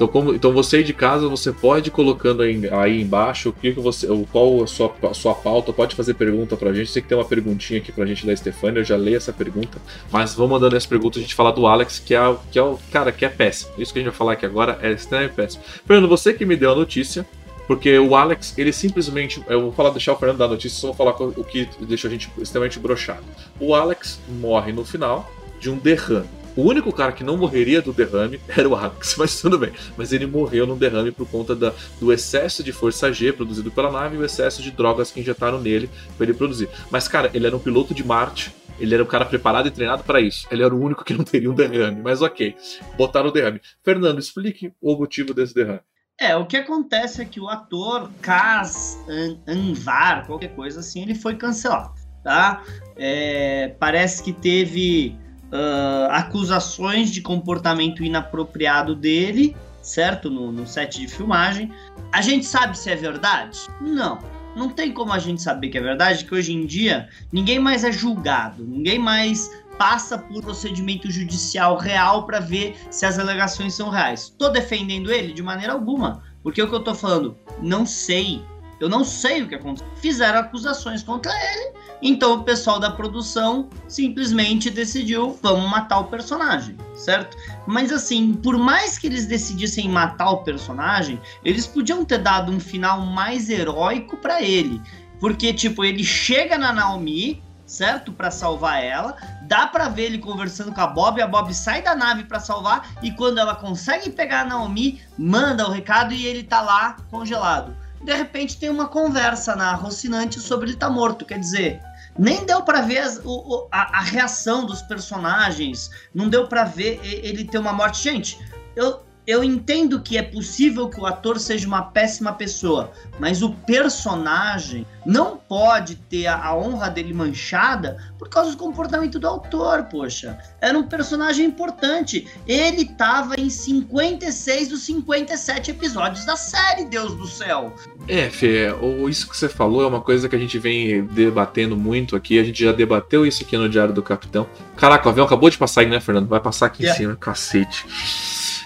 [0.01, 3.53] Então, como, então você aí de casa, você pode ir colocando aí, aí embaixo o
[3.53, 6.89] que, que você, qual a sua, a sua pauta, pode fazer pergunta pra gente.
[6.89, 9.77] Sei que tem uma perguntinha aqui pra gente da Stefania, eu já leio essa pergunta,
[10.11, 12.79] mas vamos mandando essa pergunta a gente falar do Alex, que é, que é o
[12.91, 13.73] cara que é péssimo.
[13.77, 15.63] Isso que a gente vai falar aqui agora é extremamente péssimo.
[15.85, 17.23] Fernando, você que me deu a notícia,
[17.67, 19.39] porque o Alex, ele simplesmente.
[19.47, 22.07] Eu vou falar, deixar o Fernando dar a notícia, só vou falar o que deixou
[22.07, 23.23] a gente extremamente brochado.
[23.59, 26.40] O Alex morre no final de um derrame.
[26.55, 29.71] O único cara que não morreria do derrame era o Alex, mas tudo bem.
[29.97, 33.91] Mas ele morreu no derrame por conta da, do excesso de força G produzido pela
[33.91, 36.69] nave e o excesso de drogas que injetaram nele para ele produzir.
[36.89, 38.53] Mas, cara, ele era um piloto de Marte.
[38.79, 40.47] Ele era um cara preparado e treinado para isso.
[40.49, 42.01] Ele era o único que não teria um derrame.
[42.01, 42.55] Mas ok,
[42.97, 43.61] botaram o derrame.
[43.83, 45.81] Fernando, explique o motivo desse derrame.
[46.19, 49.03] É, o que acontece é que o ator Kaz
[49.47, 52.63] Anvar, qualquer coisa assim, ele foi cancelado, tá?
[52.95, 55.17] É, parece que teve
[55.51, 60.29] uh, acusações de comportamento inapropriado dele, certo?
[60.29, 61.71] No, no set de filmagem.
[62.11, 63.59] A gente sabe se é verdade?
[63.79, 64.19] Não.
[64.55, 67.83] Não tem como a gente saber que é verdade, que hoje em dia ninguém mais
[67.83, 73.89] é julgado, ninguém mais passa por procedimento judicial real para ver se as alegações são
[73.89, 74.33] reais.
[74.37, 78.43] Tô defendendo ele de maneira alguma, porque o que eu tô falando, não sei
[78.81, 79.87] Eu não sei o que aconteceu.
[79.97, 86.75] Fizeram acusações contra ele, então o pessoal da produção simplesmente decidiu, vamos matar o personagem,
[86.95, 87.37] certo?
[87.67, 92.59] Mas assim, por mais que eles decidissem matar o personagem, eles podiam ter dado um
[92.59, 94.81] final mais heróico para ele.
[95.19, 98.11] Porque, tipo, ele chega na Naomi, certo?
[98.11, 99.15] Para salvar ela.
[99.43, 102.89] Dá para ver ele conversando com a Bob, a Bob sai da nave para salvar
[103.03, 107.75] e quando ela consegue pegar a Naomi, manda o recado e ele tá lá congelado.
[108.03, 111.81] De repente tem uma conversa na Rocinante sobre ele tá morto, quer dizer,
[112.17, 117.45] nem deu para ver o, a, a, reação dos personagens, não deu para ver ele
[117.45, 118.03] ter uma morte.
[118.03, 118.39] Gente,
[118.75, 123.53] eu, eu entendo que é possível que o ator seja uma péssima pessoa, mas o
[123.53, 129.83] personagem não pode ter a, a, honra dele manchada por causa do comportamento do autor,
[129.85, 130.37] poxa.
[130.59, 132.27] Era um personagem importante.
[132.45, 137.73] Ele tava em 56 dos 57 episódios da série, Deus do céu.
[138.07, 138.67] É, Fê,
[139.09, 142.37] isso que você falou é uma coisa que a gente vem debatendo muito aqui.
[142.37, 144.45] A gente já debateu isso aqui no Diário do Capitão.
[144.75, 146.27] Caraca, o avião acabou de passar aí, né, Fernando?
[146.27, 146.99] Vai passar aqui yeah.
[146.99, 147.85] em cima, cacete.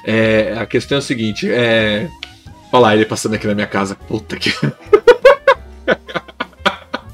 [0.06, 2.08] É, a questão é o seguinte, é.
[2.72, 3.96] Olha lá, ele passando aqui na minha casa.
[3.96, 4.52] Puta que.
[4.52, 4.76] Por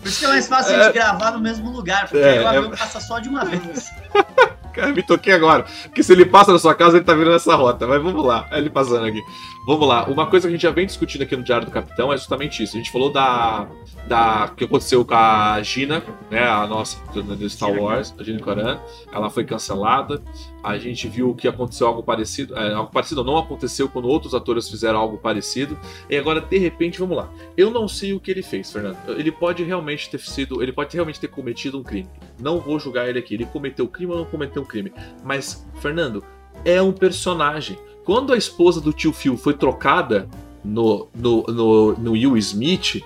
[0.06, 0.94] isso que é mais fácil a gente é.
[0.94, 2.76] gravar no mesmo lugar, porque é, o avião é...
[2.76, 3.90] passa só de uma vez.
[4.74, 5.66] Cara, me toquei agora.
[5.84, 7.86] Porque se ele passa na sua casa, ele tá vindo nessa rota.
[7.86, 9.22] Mas vamos lá, ele passando aqui.
[9.66, 10.06] Vamos lá.
[10.06, 12.64] Uma coisa que a gente já vem discutindo aqui no Diário do Capitão é justamente
[12.64, 12.76] isso.
[12.76, 13.68] A gente falou da.
[14.08, 16.48] da que aconteceu com a Gina, né?
[16.48, 18.80] A nossa do Star Wars, a Gina Coran.
[19.12, 20.22] Ela foi cancelada.
[20.64, 22.56] A gente viu que aconteceu algo parecido.
[22.58, 25.78] É, algo parecido não aconteceu quando outros atores fizeram algo parecido.
[26.10, 27.30] E agora, de repente, vamos lá.
[27.58, 28.98] Eu não sei o que ele fez, Fernando.
[29.10, 30.62] Ele pode realmente ter sido.
[30.62, 32.10] Ele pode realmente ter cometido um crime.
[32.40, 33.34] Não vou julgar ele aqui.
[33.34, 34.92] Ele cometeu crime ou não cometeu um crime.
[35.24, 36.24] Mas, Fernando,
[36.64, 37.78] é um personagem.
[38.04, 40.28] Quando a esposa do tio Phil foi trocada
[40.64, 43.04] no, no, no, no Will Smith.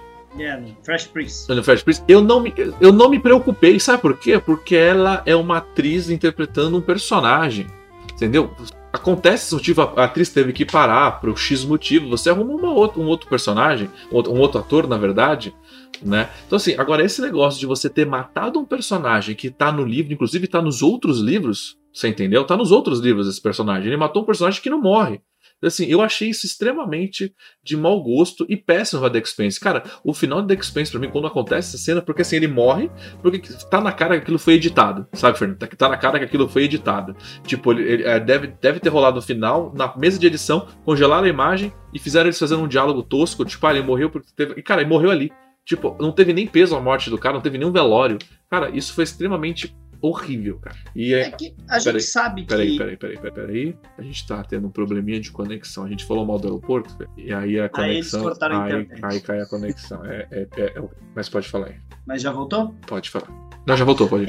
[0.83, 1.53] Fresh Prince.
[1.53, 4.39] No Fresh Prince, eu não, me, eu não me preocupei, sabe por quê?
[4.39, 7.67] Porque ela é uma atriz interpretando um personagem.
[8.13, 8.53] Entendeu?
[8.93, 13.01] Acontece se motivo, a atriz teve que parar por X motivo, você arruma uma outra,
[13.01, 15.53] um outro personagem, um outro ator, na verdade,
[16.01, 16.29] né?
[16.47, 20.13] Então, assim, agora esse negócio de você ter matado um personagem que tá no livro,
[20.13, 22.45] inclusive tá nos outros livros, você entendeu?
[22.45, 23.87] Tá nos outros livros esse personagem.
[23.87, 25.21] Ele matou um personagem que não morre.
[25.63, 27.33] Assim, eu achei isso extremamente
[27.63, 29.59] de mau gosto e péssimo pra The Expense.
[29.59, 32.47] Cara, o final de The Expense, pra mim, quando acontece essa cena, porque assim, ele
[32.47, 32.89] morre,
[33.21, 33.39] porque
[33.69, 35.57] tá na cara que aquilo foi editado, sabe, Fernando?
[35.57, 37.15] Tá, tá na cara que aquilo foi editado.
[37.45, 41.25] Tipo, ele, ele é, deve, deve ter rolado no final, na mesa de edição, congelaram
[41.25, 44.53] a imagem e fizeram eles fazendo um diálogo tosco, tipo, ah, ele morreu porque teve.
[44.57, 45.31] E, cara, ele morreu ali.
[45.65, 48.19] Tipo, não teve nem peso a morte do cara, não teve nenhum velório.
[48.47, 49.75] Cara, isso foi extremamente
[50.09, 50.75] horrível, cara.
[50.95, 52.47] E é, é que a gente sabe que.
[52.47, 53.77] Peraí, peraí, peraí, peraí, peraí.
[53.97, 55.85] A gente tá tendo um probleminha de conexão.
[55.85, 58.27] A gente falou mal do aeroporto, e aí a conexão.
[58.27, 60.05] Aí, aí, aí cai a conexão.
[60.05, 60.83] É, é, é, é,
[61.15, 61.75] mas pode falar aí.
[62.05, 62.75] Mas já voltou?
[62.87, 63.27] Pode falar.
[63.65, 64.25] Não, já voltou, pode.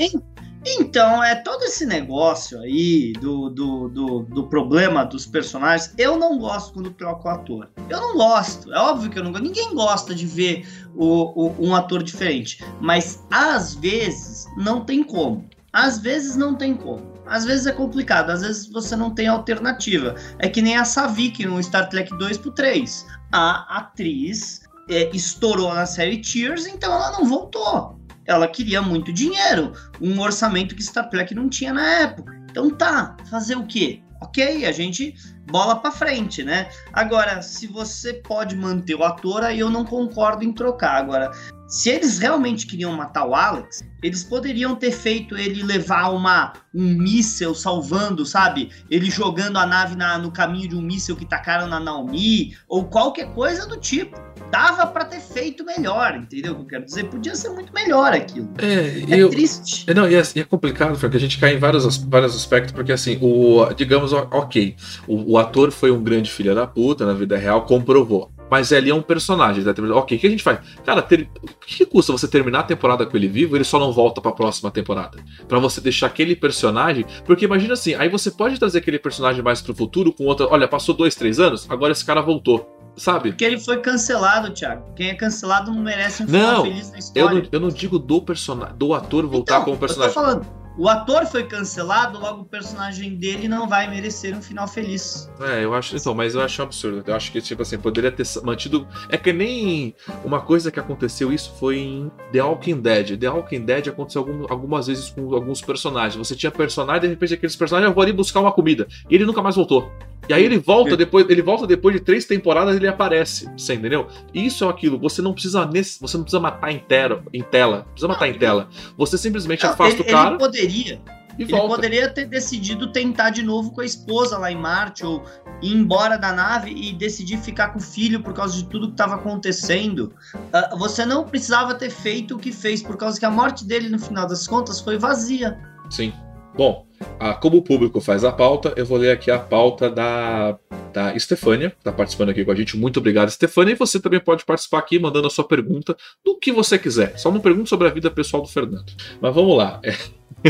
[0.67, 5.95] Então, é todo esse negócio aí do, do, do, do, problema dos personagens.
[5.97, 7.71] Eu não gosto quando troca o ator.
[7.89, 8.73] Eu não gosto.
[8.75, 9.45] É óbvio que eu não gosto.
[9.45, 10.67] Ninguém gosta de ver
[10.97, 12.65] o, o, um ator diferente.
[12.81, 15.49] Mas às vezes não tem como.
[15.77, 17.13] Às vezes não tem como.
[17.27, 20.15] Às vezes é complicado, às vezes você não tem alternativa.
[20.39, 23.07] É que nem a Savik no Star Trek 2 pro 3.
[23.31, 28.01] A atriz é, estourou na série Tears, então ela não voltou.
[28.25, 32.35] Ela queria muito dinheiro, um orçamento que Star Trek não tinha na época.
[32.51, 34.01] Então tá, fazer o quê?
[34.23, 35.15] Ok, a gente
[35.51, 36.71] bola para frente, né?
[36.95, 40.97] Agora, se você pode manter o ator, aí eu não concordo em trocar.
[40.97, 41.31] Agora,
[41.69, 46.95] se eles realmente queriam matar o Alex, eles poderiam ter feito ele levar uma, um
[46.95, 48.71] míssel salvando, sabe?
[48.89, 52.85] Ele jogando a nave na, no caminho de um míssel que tacaram na Naomi, ou
[52.85, 54.17] qualquer coisa do tipo.
[54.51, 56.53] Dava para ter feito melhor, entendeu?
[56.53, 57.05] O que eu quero dizer?
[57.05, 58.49] Podia ser muito melhor aquilo.
[58.59, 59.91] É, é eu, triste.
[59.91, 62.93] É, não, e é, é complicado, porque a gente cai em vários, vários aspectos, porque
[62.93, 64.77] assim, o, digamos, ok,
[65.09, 68.36] o, o ator foi um grande filho da puta na vida real, comprovou.
[68.51, 69.65] Mas ele é um personagem.
[69.65, 69.73] Tá?
[69.95, 70.61] Ok, o que a gente faz?
[70.85, 71.29] Cara, ter...
[71.43, 74.33] o que custa você terminar a temporada com ele vivo ele só não volta pra
[74.33, 75.19] próxima temporada?
[75.47, 77.05] para você deixar aquele personagem.
[77.25, 80.47] Porque imagina assim, aí você pode trazer aquele personagem mais pro futuro com outra.
[80.49, 82.73] Olha, passou dois, três anos, agora esse cara voltou.
[82.97, 83.31] Sabe?
[83.31, 84.95] Porque ele foi cancelado, Thiago.
[84.95, 87.29] Quem é cancelado não merece um final não, feliz na história.
[87.29, 90.09] Eu não, eu não digo do personagem, do ator voltar então, como personagem.
[90.09, 90.47] Eu tô falando,
[90.79, 95.31] o ator foi cancelado, logo o personagem dele não vai merecer um final feliz.
[95.41, 95.97] É, eu acho.
[95.97, 97.03] Então, mas eu acho um absurdo.
[97.07, 98.87] Eu acho que, tipo assim, poderia ter mantido.
[99.09, 103.19] É que nem uma coisa que aconteceu isso foi em The Walking Dead.
[103.19, 106.17] The Walking Dead aconteceu algum, algumas vezes com alguns personagens.
[106.17, 108.87] Você tinha personagem, de repente aqueles personagens, eu vou ali buscar uma comida.
[109.09, 109.91] E ele nunca mais voltou.
[110.29, 114.09] E aí ele volta depois, ele volta depois de três temporadas ele aparece, você entendeu?
[114.35, 115.69] Isso é aquilo, você não precisa
[116.01, 118.69] você não precisa matar em, tela, em tela, precisa matar em tela.
[118.97, 120.31] Você simplesmente não, afasta ele, o cara.
[120.31, 121.01] Ele poderia,
[121.39, 121.77] e ele volta.
[121.77, 125.23] poderia ter decidido tentar de novo com a esposa lá em Marte, ou
[125.63, 128.95] ir embora da nave e decidir ficar com o filho por causa de tudo que
[128.95, 130.15] estava acontecendo.
[130.35, 133.89] Uh, você não precisava ter feito o que fez, por causa que a morte dele,
[133.89, 135.59] no final das contas, foi vazia.
[135.91, 136.13] Sim.
[136.57, 136.86] Bom,
[137.19, 140.59] ah, como o público faz a pauta, eu vou ler aqui a pauta da,
[140.93, 142.77] da Stefânia, que está participando aqui com a gente.
[142.77, 143.73] Muito obrigado, Stefânia.
[143.73, 147.19] E você também pode participar aqui mandando a sua pergunta do que você quiser.
[147.19, 148.93] Só não pergunte sobre a vida pessoal do Fernando.
[149.21, 149.81] Mas vamos lá.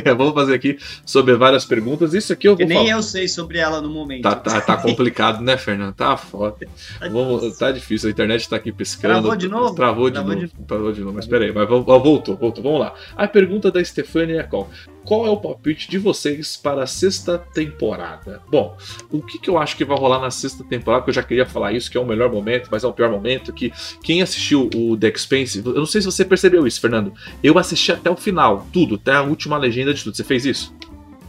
[0.05, 0.13] É.
[0.15, 2.13] Vamos fazer aqui sobre várias perguntas.
[2.13, 2.67] Isso aqui eu vou.
[2.67, 2.91] nem falar.
[2.91, 4.23] eu sei sobre ela no momento.
[4.23, 5.95] Tá, tá, tá complicado, né, Fernando?
[5.95, 6.67] Tá foda.
[6.99, 7.59] Tá Vamos, difícil.
[7.59, 8.09] tá difícil.
[8.09, 9.15] A internet tá aqui pescando.
[9.15, 9.75] Travou de novo?
[9.75, 10.47] Travou de Travou novo.
[10.47, 10.65] De...
[10.65, 11.15] Travou de novo.
[11.15, 12.63] Mas peraí, mas voltou, voltou.
[12.63, 12.95] Vamos lá.
[13.17, 14.69] A pergunta da Stefania é qual?
[15.05, 18.43] Qual é o palpite de vocês para a sexta temporada?
[18.51, 18.77] Bom,
[19.11, 21.05] o que, que eu acho que vai rolar na sexta temporada?
[21.05, 23.11] Que eu já queria falar isso, que é o melhor momento, mas é o pior
[23.11, 23.53] momento.
[23.53, 23.73] Que
[24.03, 27.13] quem assistiu o The Expense, eu não sei se você percebeu isso, Fernando.
[27.43, 30.17] Eu assisti até o final, tudo, até a última legenda de tudo.
[30.17, 30.75] Você fez isso?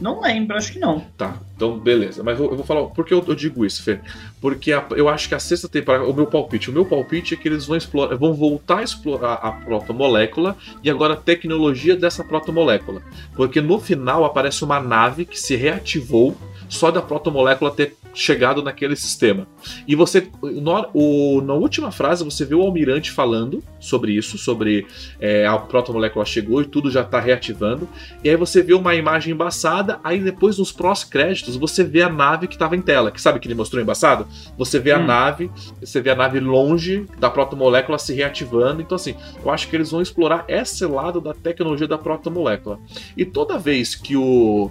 [0.00, 1.00] Não lembro, acho que não.
[1.16, 2.22] Tá, então beleza.
[2.22, 2.86] Mas eu, vou falar.
[2.86, 4.00] Por que eu, eu digo isso, Fê?
[4.40, 6.04] Porque a, eu acho que a sexta temporada.
[6.04, 6.70] O meu palpite.
[6.70, 8.16] O meu palpite é que eles vão explorar.
[8.16, 13.02] Vão voltar a explorar a protomolécula e agora a tecnologia dessa protomolécula.
[13.34, 16.36] Porque no final aparece uma nave que se reativou
[16.68, 19.46] só da protomolécula ter chegado naquele sistema.
[19.86, 24.86] E você, no, o, na última frase, você vê o almirante falando sobre isso, sobre
[25.20, 27.88] é, a protomolécula chegou e tudo já está reativando.
[28.24, 32.48] E aí você vê uma imagem embaçada, aí depois nos prós-créditos você vê a nave
[32.48, 34.26] que estava em tela, que sabe que ele mostrou embaçado?
[34.56, 34.96] Você vê hum.
[34.96, 35.50] a nave,
[35.80, 38.82] você vê a nave longe da protomolécula se reativando.
[38.82, 39.14] Então, assim,
[39.44, 42.80] eu acho que eles vão explorar esse lado da tecnologia da protomolécula.
[43.16, 44.70] E toda vez que o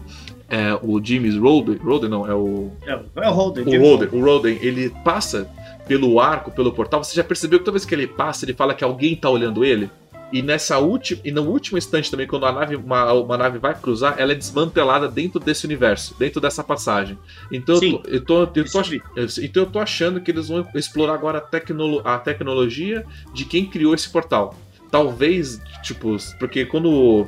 [0.49, 2.71] é, o James Roden, Roden não, é o.
[2.85, 3.63] É, é o Roden.
[3.65, 5.49] O Roden, o Roden, ele passa
[5.87, 7.03] pelo arco, pelo portal.
[7.03, 9.65] Você já percebeu que toda vez que ele passa, ele fala que alguém tá olhando
[9.65, 9.89] ele?
[10.31, 13.73] E nessa última, e no último instante também, quando a nave, uma, uma nave vai
[13.73, 17.17] cruzar, ela é desmantelada dentro desse universo, dentro dessa passagem.
[17.49, 18.81] Então, Sim, eu, tô, eu, tô, eu, tô,
[19.41, 23.93] então eu tô achando que eles vão explorar agora a, a tecnologia de quem criou
[23.93, 24.53] esse portal.
[24.91, 27.25] Talvez, tipo, porque quando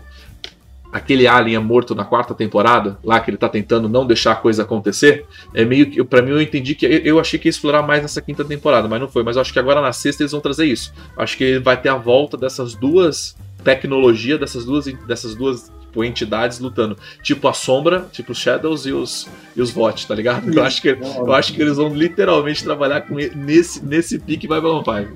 [0.92, 4.36] aquele alien é morto na quarta temporada, lá que ele tá tentando não deixar a
[4.36, 7.82] coisa acontecer, é meio que, para mim eu entendi que eu achei que ia explorar
[7.84, 10.32] mais nessa quinta temporada, mas não foi, mas eu acho que agora na sexta eles
[10.32, 10.94] vão trazer isso.
[11.18, 16.60] Acho que vai ter a volta dessas duas tecnologia dessas duas dessas duas tipo, entidades
[16.60, 20.52] lutando, tipo a sombra, tipo os Shadows e os e os Vought, tá ligado?
[20.54, 24.62] Eu acho que eu acho que eles vão literalmente trabalhar com nesse nesse pique vai
[24.62, 25.14] Vampire.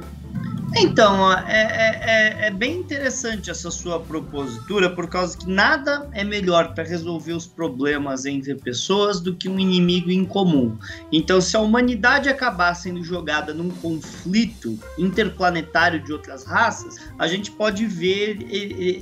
[0.76, 6.24] Então, é, é, é, é, bem interessante essa sua propositura, por causa que nada é
[6.24, 10.76] melhor para resolver os problemas entre pessoas do que um inimigo em comum.
[11.12, 17.52] Então, se a humanidade acabar sendo jogada num conflito interplanetário de outras raças, a gente
[17.52, 18.40] pode ver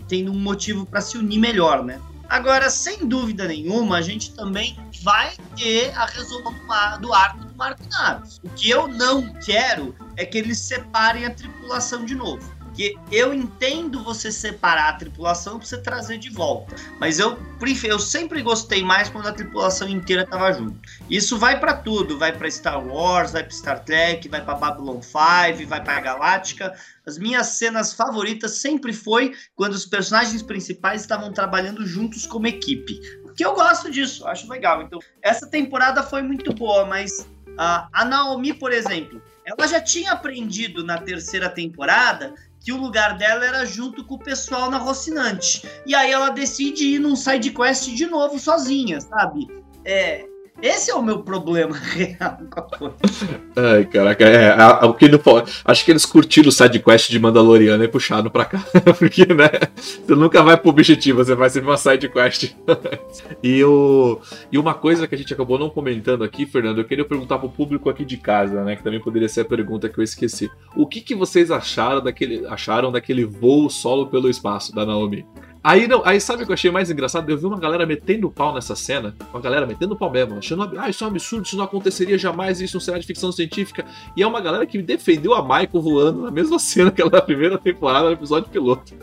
[0.09, 1.99] tendo um motivo para se unir melhor, né?
[2.31, 7.83] Agora, sem dúvida nenhuma, a gente também vai ter a resolução do arco do Marco
[7.89, 8.39] Naves.
[8.41, 12.50] O que eu não quero é que eles separem a tripulação de novo.
[12.71, 16.73] Porque eu entendo você separar a tripulação para você trazer de volta.
[16.99, 17.37] Mas eu,
[17.83, 20.79] eu sempre gostei mais quando a tripulação inteira tava junto.
[21.09, 25.01] Isso vai para tudo, vai para Star Wars, vai para Star Trek, vai para Babylon
[25.01, 26.73] 5, vai para Galáctica.
[27.05, 33.01] As minhas cenas favoritas sempre foi quando os personagens principais estavam trabalhando juntos como equipe.
[33.23, 34.81] Porque eu gosto disso, acho legal.
[34.81, 37.19] Então, essa temporada foi muito boa, mas
[37.49, 43.17] uh, a Naomi, por exemplo, ela já tinha aprendido na terceira temporada que o lugar
[43.17, 45.67] dela era junto com o pessoal na Rocinante.
[45.85, 49.47] E aí ela decide ir num side quest de novo sozinha, sabe?
[49.83, 50.25] É,
[50.61, 52.95] esse é o meu problema real com a coisa.
[53.55, 54.55] Ai, caraca, é,
[54.85, 55.51] o que não pode.
[55.65, 58.63] Acho que eles curtiram o sidequest de Mandaloriano e puxaram pra cá.
[58.97, 59.49] Porque, né?
[59.75, 62.53] Você nunca vai pro objetivo, você vai ser uma sidequest.
[63.41, 64.19] e, o,
[64.51, 67.49] e uma coisa que a gente acabou não comentando aqui, Fernando, eu queria perguntar pro
[67.49, 68.75] público aqui de casa, né?
[68.75, 70.49] Que também poderia ser a pergunta que eu esqueci.
[70.75, 75.25] O que, que vocês acharam daquele, acharam daquele voo solo pelo espaço da Naomi?
[75.63, 77.29] Aí, não, aí sabe o que eu achei mais engraçado?
[77.29, 80.89] Eu vi uma galera metendo pau nessa cena, uma galera metendo pau mesmo, achando, ah,
[80.89, 83.85] isso é um absurdo, isso não aconteceria jamais, isso não será de ficção científica.
[84.17, 87.21] E é uma galera que defendeu a Michael voando na mesma cena que ela na
[87.21, 88.95] primeira temporada, no episódio piloto.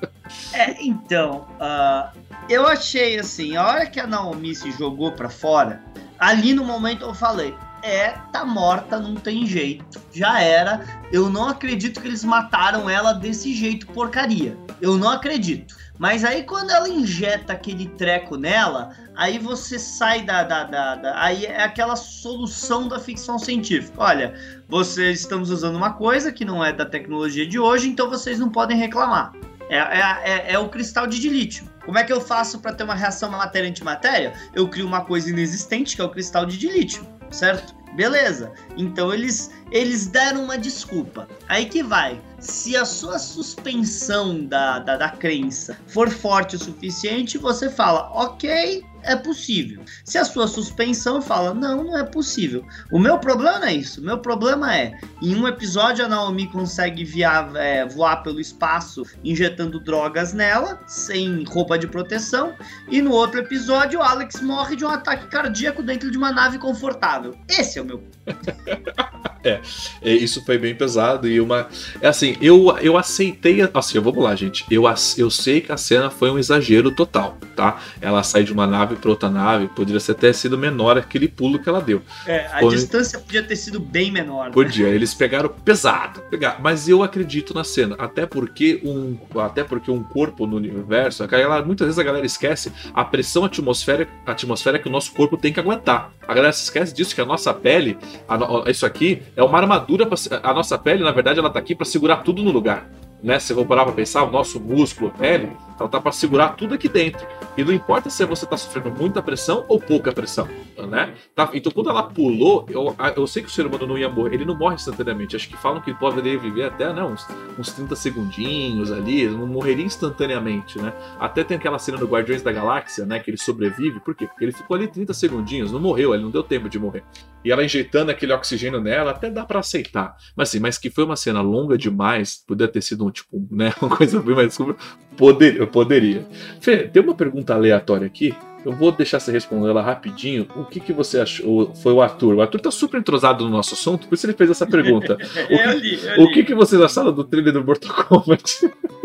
[0.52, 2.10] É, então, uh,
[2.48, 5.82] eu achei assim, a hora que a Naomi se jogou pra fora,
[6.18, 10.00] ali no momento eu falei, é, tá morta, não tem jeito.
[10.12, 10.84] Já era.
[11.12, 14.58] Eu não acredito que eles mataram ela desse jeito porcaria.
[14.80, 15.76] Eu não acredito.
[15.98, 21.22] Mas aí quando ela injeta aquele treco nela, aí você sai da, da, da, da,
[21.22, 23.94] Aí é aquela solução da ficção científica.
[23.98, 24.34] Olha,
[24.68, 28.48] vocês estamos usando uma coisa que não é da tecnologia de hoje, então vocês não
[28.48, 29.32] podem reclamar.
[29.68, 31.68] É, é, é, é o cristal de dilítio.
[31.84, 34.32] Como é que eu faço para ter uma reação matéria-antimatéria?
[34.54, 37.74] Eu crio uma coisa inexistente, que é o cristal de dilítio, certo?
[37.94, 38.52] Beleza.
[38.76, 41.26] Então eles eles deram uma desculpa.
[41.48, 42.20] Aí que vai.
[42.40, 48.84] Se a sua suspensão da, da, da crença for forte o suficiente, você fala, ok,
[49.08, 49.82] é possível.
[50.04, 52.64] Se a sua suspensão fala, não, não é possível.
[52.92, 54.00] O meu problema é isso.
[54.00, 59.04] O meu problema é, em um episódio a Naomi consegue via, é, voar pelo espaço
[59.24, 62.54] injetando drogas nela, sem roupa de proteção,
[62.88, 66.58] e no outro episódio o Alex morre de um ataque cardíaco dentro de uma nave
[66.58, 67.34] confortável.
[67.48, 68.02] Esse é o meu.
[69.42, 69.60] é,
[70.02, 71.68] é, isso foi bem pesado e uma.
[72.00, 73.58] É assim, eu, eu aceitei.
[73.72, 74.64] Assim, vamos lá, gente.
[74.70, 74.84] Eu,
[75.16, 77.80] eu sei que a cena foi um exagero total, tá?
[78.00, 81.58] Ela sai de uma nave para outra nave, poderia ser até sido menor aquele pulo
[81.58, 82.02] que ela deu.
[82.26, 84.46] É, a distância podia ter sido bem menor.
[84.46, 84.52] Né?
[84.52, 89.90] Podia, eles pegaram pesado, pegar, mas eu acredito na cena, até porque um, até porque
[89.90, 94.88] um corpo no universo, galera, muitas vezes a galera esquece a pressão atmosférica, atmosfera que
[94.88, 96.12] o nosso corpo tem que aguentar.
[96.26, 97.96] A galera se esquece disso que a nossa pele,
[98.28, 101.74] a, isso aqui é uma armadura pra, a nossa pele, na verdade, ela tá aqui
[101.74, 102.88] para segurar tudo no lugar
[103.22, 103.38] né?
[103.38, 106.50] Se eu vou parar para pensar, o nosso músculo, a pele, ela tá para segurar
[106.50, 107.26] tudo aqui dentro.
[107.56, 110.48] E não importa se você está sofrendo muita pressão ou pouca pressão,
[110.88, 111.12] né?
[111.34, 111.50] Tá?
[111.52, 114.44] Então quando ela pulou, eu, eu sei que o ser humano não ia morrer, ele
[114.44, 115.34] não morre instantaneamente.
[115.34, 117.26] Acho que falam que poderia viver até não, uns,
[117.58, 120.92] uns 30 segundinhos ali, não morreria instantaneamente, né?
[121.18, 123.18] Até tem aquela cena do Guardiões da Galáxia, né?
[123.18, 124.26] Que ele sobrevive, por quê?
[124.26, 127.02] Porque ele ficou ali 30 segundinhos, não morreu, ele não deu tempo de morrer.
[127.44, 130.16] E ela injetando aquele oxigênio nela, até dá para aceitar.
[130.36, 133.72] Mas assim, mas que foi uma cena longa demais, poderia ter sido um tipo, né?
[133.80, 134.76] Uma coisa bem mais desculpa.
[135.16, 136.26] Poder, eu poderia.
[136.60, 138.34] Fê, tem uma pergunta aleatória aqui.
[138.64, 140.46] Eu vou deixar você responder ela rapidinho.
[140.54, 141.74] O que, que você achou?
[141.76, 142.34] Foi o Arthur.
[142.36, 145.16] O Arthur tá super entrosado no nosso assunto, por isso ele fez essa pergunta.
[145.44, 146.22] O que, eu li, eu li.
[146.24, 148.70] O que, que vocês acharam do trailer do Mortal Kombat?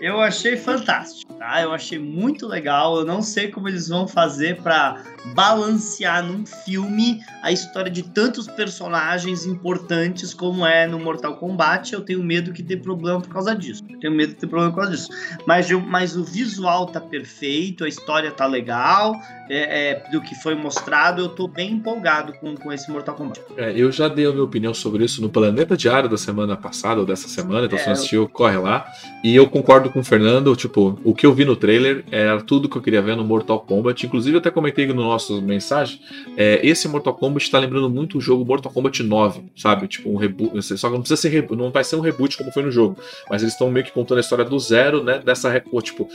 [0.00, 1.62] Eu achei fantástico, tá?
[1.62, 2.98] Eu achei muito legal.
[2.98, 5.02] Eu não sei como eles vão fazer para
[5.34, 11.94] balancear num filme a história de tantos personagens importantes como é no Mortal Kombat.
[11.94, 13.82] Eu tenho medo que dê problema por causa disso.
[13.88, 15.08] Eu tenho medo de ter problema por causa disso.
[15.46, 19.14] Mas, mas o visual tá perfeito, a história tá legal.
[19.48, 23.40] É, é, do que foi mostrado, eu tô bem empolgado com, com esse Mortal Kombat.
[23.56, 27.00] É, eu já dei a minha opinião sobre isso no Planeta Diário da semana passada,
[27.00, 28.86] ou dessa semana, então é, se não assistiu, corre lá.
[29.22, 32.68] E eu concordo com o Fernando, tipo, o que eu vi no trailer era tudo
[32.68, 34.06] que eu queria ver no Mortal Kombat.
[34.06, 36.00] Inclusive, eu até comentei no nosso mensagem,
[36.36, 39.88] é, esse Mortal Kombat está lembrando muito o jogo Mortal Kombat 9, sabe?
[39.88, 40.62] Tipo, um reboot.
[40.62, 42.96] Só que não precisa ser não vai ser um reboot como foi no jogo.
[43.30, 45.20] Mas eles estão meio que contando a história do zero, né?
[45.24, 45.62] Dessa.
[45.82, 46.08] Tipo,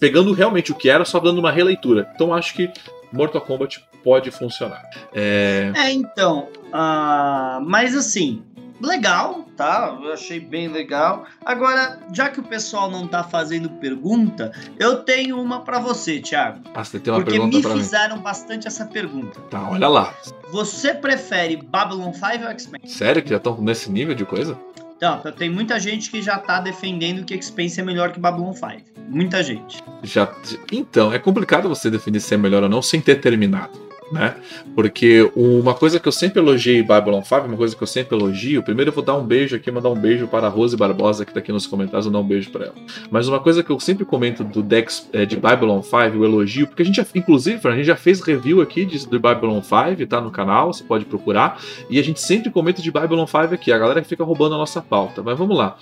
[0.00, 2.10] pegando realmente o que era, só dando uma releitura.
[2.14, 2.63] Então acho que
[3.12, 4.82] Mortal Kombat pode funcionar.
[5.14, 6.48] É, é então.
[6.66, 8.42] Uh, mas assim,
[8.80, 9.96] legal, tá?
[10.02, 11.24] Eu achei bem legal.
[11.44, 16.60] Agora, já que o pessoal não tá fazendo pergunta, eu tenho uma para você, Thiago.
[16.74, 18.22] Ah, você tem uma porque pergunta me fizeram mim.
[18.22, 19.40] bastante essa pergunta.
[19.50, 20.14] Tá, olha lá.
[20.50, 22.80] Você prefere Babylon 5 ou X-Men?
[22.86, 24.58] Sério que já estão nesse nível de coisa?
[24.96, 28.94] Então, tem muita gente que já tá defendendo que X-Pense é melhor que Babylon 5.
[29.08, 29.82] Muita gente.
[30.02, 30.32] Já,
[30.72, 33.84] então, é complicado você definir se é melhor ou não sem ter terminado
[34.14, 34.36] né?
[34.76, 38.62] Porque uma coisa que eu sempre elogiei Babylon 5, uma coisa que eu sempre elogio,
[38.62, 41.32] primeiro eu vou dar um beijo aqui, mandar um beijo para a Rose Barbosa, que
[41.32, 42.74] está aqui nos comentários, eu dar um beijo para ela.
[43.10, 46.68] Mas uma coisa que eu sempre comento do Dex é, de Babylon 5, eu elogio,
[46.68, 50.06] porque a gente já, inclusive, a gente já fez review aqui de, de Babylon 5,
[50.06, 51.60] tá no canal, você pode procurar,
[51.90, 54.80] e a gente sempre comenta de Babylon 5 aqui, a galera fica roubando a nossa
[54.80, 55.76] pauta, mas vamos lá.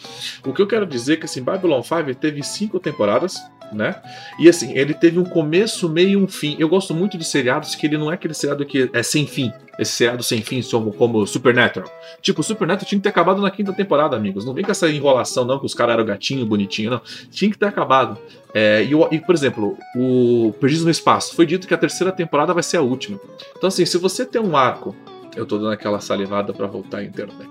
[0.46, 3.36] O que eu quero dizer é que assim, Babylon 5 teve cinco temporadas,
[3.72, 3.96] né?
[4.38, 6.56] E assim, ele teve um começo, meio e um fim.
[6.58, 9.52] Eu gosto muito de seriados que ele não é aquele seriado que é sem fim.
[9.78, 11.90] Esse seriado sem fim, como, como Supernatural.
[12.20, 14.44] Tipo, Supernatural tinha que ter acabado na quinta temporada, amigos.
[14.44, 17.00] Não vem com essa enrolação, não, que os caras eram gatinho, bonitinho, não.
[17.30, 18.18] Tinha que ter acabado.
[18.54, 21.34] É, e, e, por exemplo, o Perdidos no Espaço.
[21.34, 23.18] Foi dito que a terceira temporada vai ser a última.
[23.56, 24.94] Então, assim, se você tem um arco.
[25.34, 27.48] Eu tô dando aquela salivada para voltar à internet.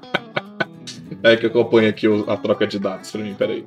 [1.22, 3.66] é que eu aqui a troca de dados pra mim, peraí.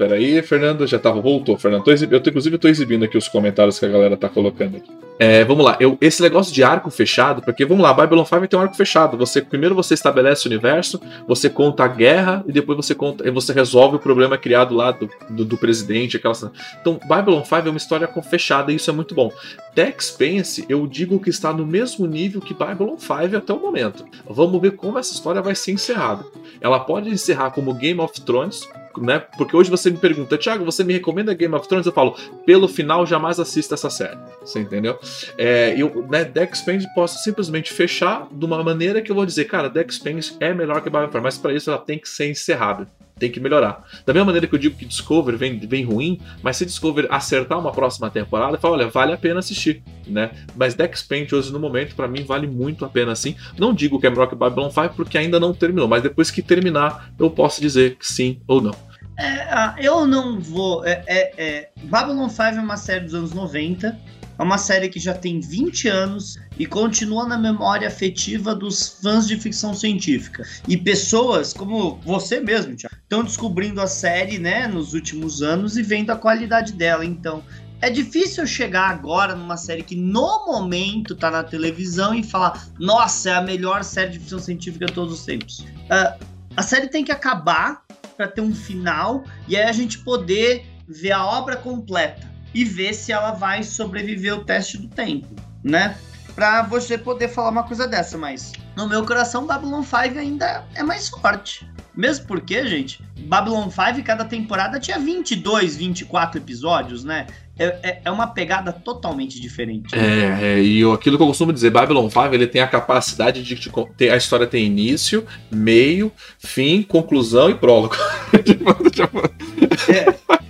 [0.00, 1.84] Peraí, Fernando, já tava, voltou, Fernando.
[1.84, 4.90] Tô eu, inclusive, tô exibindo aqui os comentários que a galera tá colocando aqui.
[5.18, 8.58] É, vamos lá, eu, esse negócio de arco fechado, porque vamos lá, Babylon 5 tem
[8.58, 9.18] um arco fechado.
[9.18, 10.98] Você Primeiro você estabelece o universo,
[11.28, 15.10] você conta a guerra e depois você conta você resolve o problema criado lá do,
[15.28, 16.34] do, do presidente, aquela.
[16.80, 19.30] Então, Babylon 5 é uma história fechada e isso é muito bom.
[19.74, 24.06] Tech Spence, eu digo que está no mesmo nível que Babylon 5 até o momento.
[24.26, 26.24] Vamos ver como essa história vai ser encerrada.
[26.58, 28.66] Ela pode encerrar como Game of Thrones,
[28.98, 29.18] né?
[29.36, 31.86] Porque hoje você me pergunta, Thiago, você me recomenda Game of Thrones?
[31.86, 34.18] Eu falo, pelo final, jamais assista essa série.
[34.40, 34.98] Você entendeu?
[35.36, 39.70] É, eu, né, Expanse posso simplesmente fechar de uma maneira que eu vou dizer, cara,
[39.70, 42.88] The Expanse é melhor que 5, mas para isso ela tem que ser encerrada
[43.20, 43.84] tem que melhorar.
[44.04, 47.58] Da mesma maneira que eu digo que Discover vem, vem ruim, mas se Discover acertar
[47.58, 50.30] uma próxima temporada, fala, olha, vale a pena assistir, né?
[50.56, 53.36] Mas Expanse hoje no momento para mim vale muito a pena sim.
[53.58, 57.30] Não digo que é Babylon 5 porque ainda não terminou, mas depois que terminar eu
[57.30, 58.74] posso dizer que sim ou não.
[59.18, 60.84] É, eu não vou.
[60.84, 63.98] É, é, é, Babylon 5 é uma série dos anos 90
[64.40, 69.28] é uma série que já tem 20 anos e continua na memória afetiva dos fãs
[69.28, 70.46] de ficção científica.
[70.66, 76.08] E pessoas como você mesmo, estão descobrindo a série, né, nos últimos anos e vendo
[76.08, 77.04] a qualidade dela.
[77.04, 77.44] Então,
[77.82, 83.28] é difícil chegar agora numa série que no momento tá na televisão e falar: nossa,
[83.28, 85.60] é a melhor série de ficção científica de todos os tempos.
[85.60, 86.24] Uh,
[86.56, 87.84] a série tem que acabar
[88.16, 92.94] para ter um final e aí a gente poder ver a obra completa e ver
[92.94, 95.28] se ela vai sobreviver o teste do tempo,
[95.62, 95.96] né?
[96.34, 100.82] Pra você poder falar uma coisa dessa, mas no meu coração, Babylon 5 ainda é
[100.82, 101.68] mais forte.
[101.94, 107.26] Mesmo porque, gente, Babylon 5 cada temporada tinha 22, 24 episódios, né?
[107.58, 109.94] É, é, é uma pegada totalmente diferente.
[109.94, 113.54] É, é, e aquilo que eu costumo dizer, Babylon 5 ele tem a capacidade de,
[113.54, 117.96] de ter a história tem início, meio, fim, conclusão e prólogo.
[119.92, 120.40] é.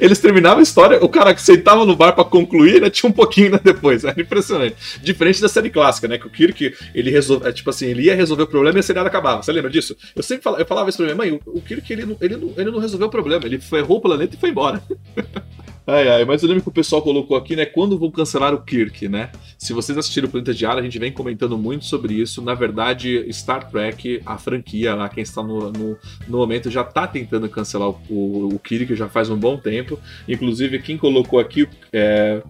[0.00, 3.12] Eles terminavam a história, o cara que sentava no bar para concluir, né, tinha um
[3.12, 4.04] pouquinho né, depois.
[4.04, 4.76] Era impressionante.
[5.02, 6.18] Diferente da série clássica, né?
[6.18, 8.82] Que o Kirk, ele resolve, é, tipo assim, ele ia resolver o problema e a
[8.82, 9.42] seriada acabava.
[9.42, 9.96] Você lembra disso?
[10.14, 12.52] Eu sempre falava, eu falava isso pra minha mãe, o, o Kirk, ele, ele, não,
[12.56, 14.82] ele não resolveu o problema, ele ferrou o planeta e foi embora.
[15.90, 17.64] Ai, ai, mas eu lembro que o pessoal colocou aqui, né?
[17.64, 19.30] Quando vão cancelar o Kirk, né?
[19.56, 22.42] Se vocês assistiram o Planeta de Ar, a gente vem comentando muito sobre isso.
[22.42, 25.96] Na verdade, Star Trek, a franquia lá, quem está no, no,
[26.28, 29.98] no momento, já está tentando cancelar o, o, o, Kirk já faz um bom tempo.
[30.28, 32.42] Inclusive, quem colocou aqui é.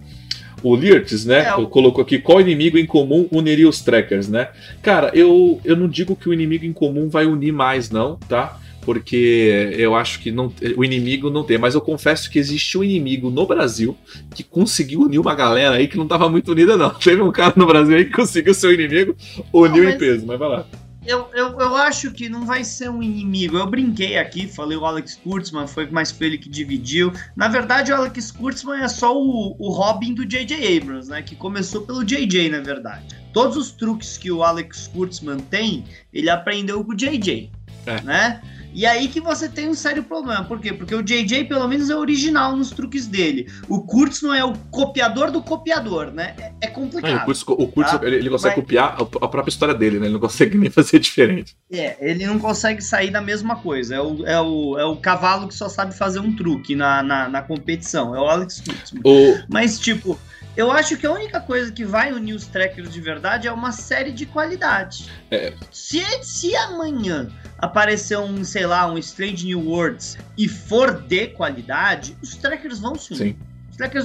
[0.61, 1.45] O Lirtz, né?
[1.45, 1.69] É, o...
[1.69, 4.49] Colocou aqui qual inimigo em comum uniria os trackers, né?
[4.83, 8.59] Cara, eu, eu não digo que o inimigo em comum vai unir mais, não, tá?
[8.89, 11.59] Porque eu acho que não, o inimigo não tem.
[11.59, 13.95] Mas eu confesso que existe um inimigo no Brasil
[14.35, 16.89] que conseguiu unir uma galera aí que não estava muito unida, não.
[16.99, 19.15] Teve um cara no Brasil aí que conseguiu ser o inimigo,
[19.53, 20.67] uniu não, em peso, mas vai lá.
[21.05, 23.59] Eu, eu, eu acho que não vai ser um inimigo.
[23.59, 27.13] Eu brinquei aqui, falei o Alex Kurtzman, foi mais pra ele que dividiu.
[27.37, 30.79] Na verdade, o Alex Kurtzman é só o, o Robin do J.J.
[30.79, 31.21] Abrams, né?
[31.21, 33.05] Que começou pelo J.J., na verdade.
[33.35, 37.51] Todos os truques que o Alex Kurtzman tem, ele aprendeu com o J.J.,
[37.85, 38.01] é.
[38.01, 38.41] né?
[38.79, 40.45] E aí que você tem um sério problema.
[40.45, 40.73] Por quê?
[40.73, 43.51] Porque o JJ, pelo menos, é original nos truques dele.
[43.69, 46.37] O Kurtz não é o copiador do copiador, né?
[46.39, 47.11] É, é complicado.
[47.11, 48.01] É, o Kurtz, o Kurtz tá?
[48.07, 48.65] ele, ele, consegue Mas...
[48.65, 50.07] copiar a própria história dele, né?
[50.07, 51.57] Ele não consegue nem fazer diferente.
[51.73, 53.97] É, ele não consegue sair da mesma coisa.
[53.97, 57.29] É o, é o, é o cavalo que só sabe fazer um truque na, na,
[57.29, 58.15] na competição.
[58.15, 58.93] É o Alex Kurtz.
[59.05, 59.43] O...
[59.49, 60.17] Mas, tipo,
[60.57, 63.73] eu acho que a única coisa que vai unir os trackers de verdade é uma
[63.73, 65.11] série de qualidade.
[65.33, 65.53] É.
[65.73, 67.29] Se, se amanhã
[67.59, 72.95] aparecer um, sei lá, um Strange New Worlds e for de qualidade, os trackers vão
[72.95, 73.33] se unir.
[73.35, 73.48] Sim.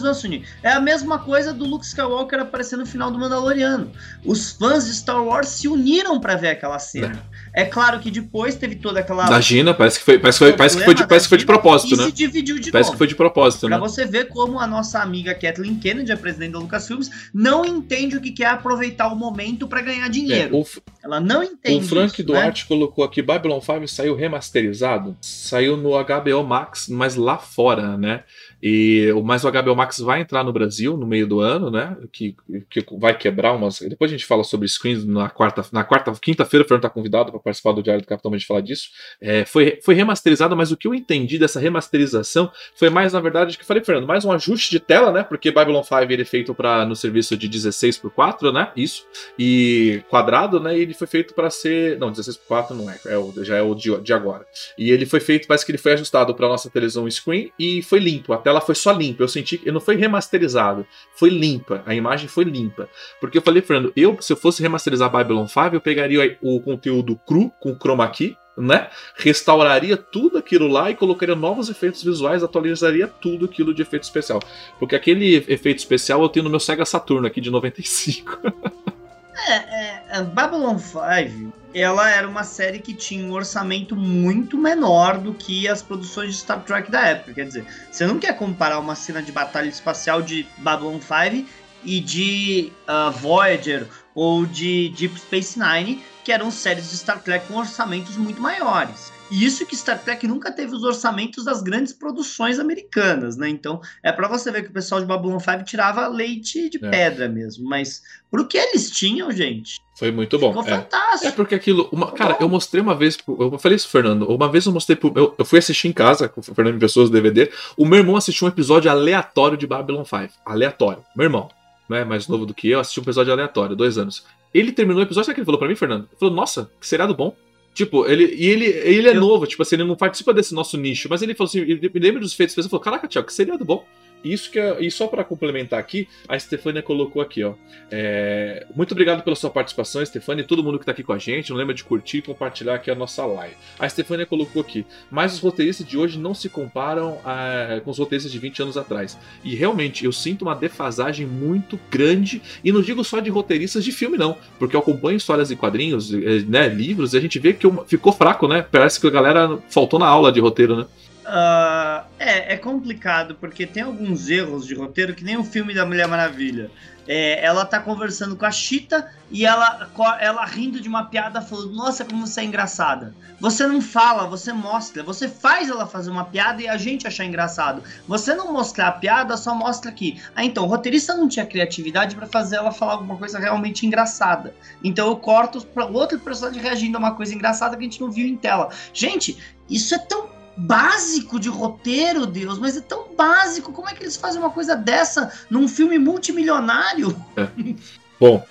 [0.02, 0.48] Vão se unir.
[0.62, 3.92] É a mesma coisa do Luke Skywalker aparecer no final do Mandaloriano.
[4.24, 7.24] Os fãs de Star Wars se uniram para ver aquela cena.
[7.54, 7.64] É.
[7.64, 9.26] É claro que depois teve toda aquela.
[9.26, 11.38] Da Gina, parece que foi, parece que foi, parece que foi, de, parece que foi
[11.38, 12.06] de propósito, né?
[12.06, 13.78] se dividiu de Parece que foi de propósito, né?
[13.78, 18.18] Pra você ver como a nossa amiga Kathleen Kennedy, a presidente da Lucasfilmes, não entende
[18.18, 20.56] o que é aproveitar o momento para ganhar dinheiro.
[20.56, 20.66] É, o,
[21.04, 21.86] Ela não entende.
[21.86, 22.68] O Frank isso, Duarte né?
[22.68, 28.24] colocou aqui: Babylon 5 saiu remasterizado, saiu no HBO Max, mas lá fora, né?
[28.66, 31.98] E, mas o HBO Max vai entrar no Brasil no meio do ano, né?
[32.14, 32.34] Que,
[32.70, 33.80] que vai quebrar umas.
[33.82, 37.30] Depois a gente fala sobre screens na quarta, na quarta, quinta-feira, o Fernando está convidado
[37.30, 38.88] para participar do Diário do Capitão para a gente falar disso.
[39.20, 43.58] É, foi, foi remasterizado, mas o que eu entendi dessa remasterização foi mais, na verdade,
[43.58, 45.24] que falei, Fernando, mais um ajuste de tela, né?
[45.24, 48.72] Porque Babylon 5 ele é feito para no serviço de 16 por 4, né?
[48.78, 49.06] Isso.
[49.38, 50.78] E quadrado, né?
[50.78, 52.00] E ele foi feito para ser.
[52.00, 54.46] Não, 16 por 4 não é, é o, já é o de, de agora.
[54.78, 58.00] E ele foi feito, parece que ele foi ajustado para nossa televisão screen e foi
[58.00, 58.32] limpo.
[58.32, 59.24] Até ela foi só limpa.
[59.24, 60.86] Eu senti que não foi remasterizado,
[61.16, 61.84] foi limpa.
[61.86, 62.88] A imagem foi limpa.
[63.20, 67.20] Porque eu falei, Fernando, eu, se eu fosse remasterizar Babylon 5, eu pegaria o conteúdo
[67.28, 68.90] cru com chroma key, né?
[69.18, 74.40] Restauraria tudo aquilo lá e colocaria novos efeitos visuais, atualizaria tudo aquilo de efeito especial.
[74.80, 78.40] Porque aquele efeito especial eu tenho no meu Sega Saturno aqui de 95.
[79.36, 85.18] é, é, é Babylon 5 ela era uma série que tinha um orçamento muito menor
[85.18, 87.34] do que as produções de Star Trek da época.
[87.34, 91.48] Quer dizer, você não quer comparar uma cena de batalha espacial de Babylon 5
[91.84, 97.48] e de uh, Voyager ou de Deep Space Nine, que eram séries de Star Trek
[97.48, 99.12] com orçamentos muito maiores.
[99.34, 103.50] E isso que Star Trek nunca teve os orçamentos das grandes produções americanas, né?
[103.50, 106.88] Então, é para você ver que o pessoal de Babylon 5 tirava leite de é.
[106.88, 107.68] pedra mesmo.
[107.68, 109.82] Mas pro que eles tinham, gente.
[109.98, 110.50] Foi muito bom.
[110.50, 110.78] Ficou é.
[110.78, 111.26] fantástico.
[111.26, 111.90] É porque aquilo.
[111.92, 113.18] Uma, cara, eu mostrei uma vez.
[113.28, 114.30] Eu falei isso, Fernando.
[114.30, 114.96] Uma vez eu mostrei.
[114.96, 117.52] Pro, eu, eu fui assistir em casa com o Fernando Pessoas DVD.
[117.76, 120.32] O meu irmão assistiu um episódio aleatório de Babylon 5.
[120.46, 121.04] Aleatório.
[121.16, 121.50] Meu irmão,
[121.90, 124.24] né, mais novo do que eu, assistiu um episódio aleatório, dois anos.
[124.54, 126.04] Ele terminou o episódio, sabe o que ele falou pra mim, Fernando?
[126.04, 127.36] Ele falou, nossa, que seriado bom.
[127.74, 129.20] Tipo, ele, e ele, ele é eu...
[129.20, 132.00] novo, tipo assim, ele não participa desse nosso nicho, mas ele falou assim, ele me
[132.00, 133.86] lembra dos feitos, ele falou, caraca, Tiago, que seriado bom.
[134.24, 137.54] Isso que é, e só para complementar aqui, a Stefania colocou aqui, ó.
[137.92, 141.18] É, muito obrigado pela sua participação, Stefania, e todo mundo que tá aqui com a
[141.18, 141.50] gente.
[141.50, 143.56] Não lembra de curtir e compartilhar aqui a nossa live.
[143.78, 147.98] A Stefania colocou aqui, mas os roteiristas de hoje não se comparam a, com os
[147.98, 149.18] roteiristas de 20 anos atrás.
[149.44, 153.92] E realmente, eu sinto uma defasagem muito grande, e não digo só de roteiristas de
[153.92, 157.54] filme, não, porque eu acompanho histórias e quadrinhos, eh, né, livros, e a gente vê
[157.54, 158.66] que ficou fraco, né?
[158.72, 160.86] Parece que a galera faltou na aula de roteiro, né?
[161.24, 165.86] Uh, é, é complicado, porque tem alguns erros de roteiro que nem o filme da
[165.86, 166.70] Mulher Maravilha.
[167.08, 169.90] É, ela tá conversando com a Chita e ela,
[170.22, 173.14] ela rindo de uma piada falando, nossa, como você é engraçada.
[173.40, 177.26] Você não fala, você mostra, você faz ela fazer uma piada e a gente achar
[177.26, 177.84] engraçado.
[178.08, 180.22] Você não mostrar a piada, só mostra aqui.
[180.34, 184.56] Ah, então, o roteirista não tinha criatividade para fazer ela falar alguma coisa realmente engraçada.
[184.82, 188.12] Então eu corto para outro personagem reagindo a uma coisa engraçada que a gente não
[188.12, 188.70] viu em tela.
[188.94, 189.38] Gente,
[189.70, 193.72] isso é tão básico de roteiro, Deus, mas é tão básico.
[193.72, 197.16] Como é que eles fazem uma coisa dessa num filme multimilionário?
[197.36, 197.48] É.
[198.20, 198.46] Bom,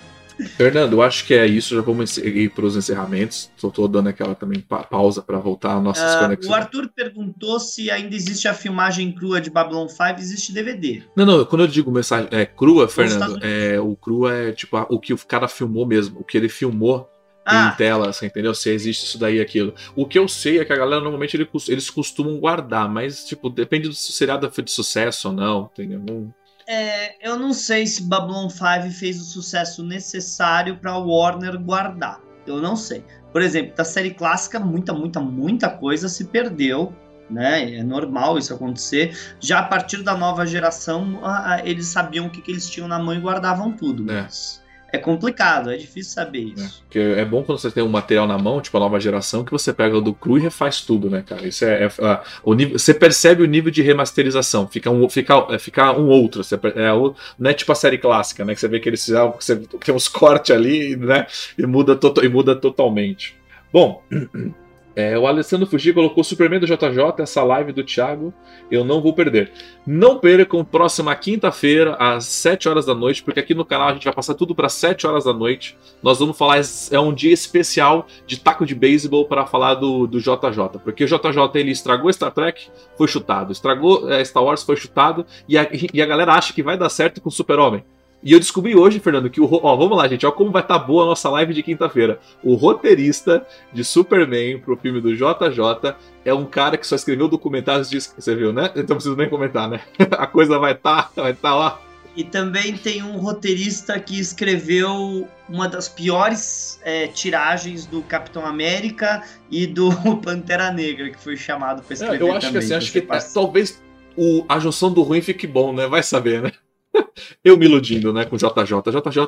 [0.57, 1.75] Fernando, eu acho que é isso.
[1.75, 3.51] Já vamos ir para os encerramentos.
[3.55, 6.51] Estou dando aquela também pa pausa para voltar às nossas uh, conexões.
[6.51, 10.03] O Arthur perguntou se ainda existe a filmagem crua de Babylon 5.
[10.19, 11.03] Existe DVD.
[11.15, 11.45] Não, não.
[11.45, 15.17] Quando eu digo mensagem é crua, Fernando, é, o crua é tipo o que o
[15.17, 16.19] cara filmou mesmo.
[16.19, 17.09] O que ele filmou
[17.45, 17.71] ah.
[17.73, 18.53] em tela, assim, entendeu?
[18.53, 19.73] Se existe isso daí e aquilo.
[19.95, 21.37] O que eu sei é que a galera normalmente
[21.67, 25.69] eles costumam guardar, mas, tipo, depende do se o seriado foi de sucesso ou não,
[25.71, 26.01] entendeu?
[26.07, 26.33] Não...
[26.65, 32.21] É, eu não sei se Babylon 5 fez o sucesso necessário para Warner guardar.
[32.47, 33.03] Eu não sei.
[33.31, 36.93] Por exemplo, da série clássica, muita, muita, muita coisa se perdeu.
[37.29, 37.77] Né?
[37.77, 39.17] É normal isso acontecer.
[39.39, 41.19] Já a partir da nova geração,
[41.63, 44.09] eles sabiam o que, que eles tinham na mão e guardavam tudo.
[44.11, 44.23] É.
[44.23, 44.62] Mas
[44.93, 46.83] é complicado, é difícil saber isso.
[46.93, 49.51] É, é bom quando você tem um material na mão, tipo a nova geração, que
[49.51, 51.47] você pega o do cru e refaz tudo, né, cara?
[51.47, 55.57] Isso é, é o nível, você percebe o nível de remasterização, fica um, fica, é,
[55.57, 56.43] fica um outro.
[56.43, 56.91] Você, é,
[57.39, 58.53] não é tipo a série clássica, né?
[58.53, 61.25] Que você vê que eles fizeram, que você tem uns cortes ali, né?
[61.57, 63.35] E muda, to, e muda totalmente.
[63.73, 64.03] Bom.
[64.95, 68.33] É, o Alessandro Fuji colocou Superman do JJ, essa live do Thiago,
[68.69, 69.51] eu não vou perder.
[69.85, 74.05] Não percam, próxima quinta-feira, às 7 horas da noite, porque aqui no canal a gente
[74.05, 75.75] vai passar tudo para 7 horas da noite.
[76.01, 76.61] Nós vamos falar,
[76.91, 81.07] é um dia especial de taco de beisebol para falar do, do JJ, porque o
[81.07, 85.67] JJ ele estragou Star Trek, foi chutado, estragou é, Star Wars, foi chutado, e a,
[85.93, 87.83] e a galera acha que vai dar certo com o Super-Homem.
[88.23, 89.49] E eu descobri hoje, Fernando, que o.
[89.51, 90.25] Ó, vamos lá, gente.
[90.25, 92.19] Ó, como vai estar tá boa a nossa live de quinta-feira.
[92.41, 97.89] O roteirista de Superman pro filme do JJ é um cara que só escreveu documentários
[97.89, 98.13] disso.
[98.17, 98.67] Você viu, né?
[98.67, 99.81] Então não preciso nem comentar, né?
[100.17, 101.93] a coisa vai estar, tá, vai estar tá, ó.
[102.15, 109.23] E também tem um roteirista que escreveu uma das piores é, tiragens do Capitão América
[109.49, 109.89] e do
[110.23, 112.21] Pantera Negra, que foi chamado para escrever.
[112.21, 113.81] É, eu acho também, que assim, acho que é, talvez
[114.15, 115.87] o, a junção do ruim fique bom, né?
[115.87, 116.51] Vai saber, né?
[117.43, 118.51] Eu me iludindo, né, com JJ.
[118.91, 119.19] JJ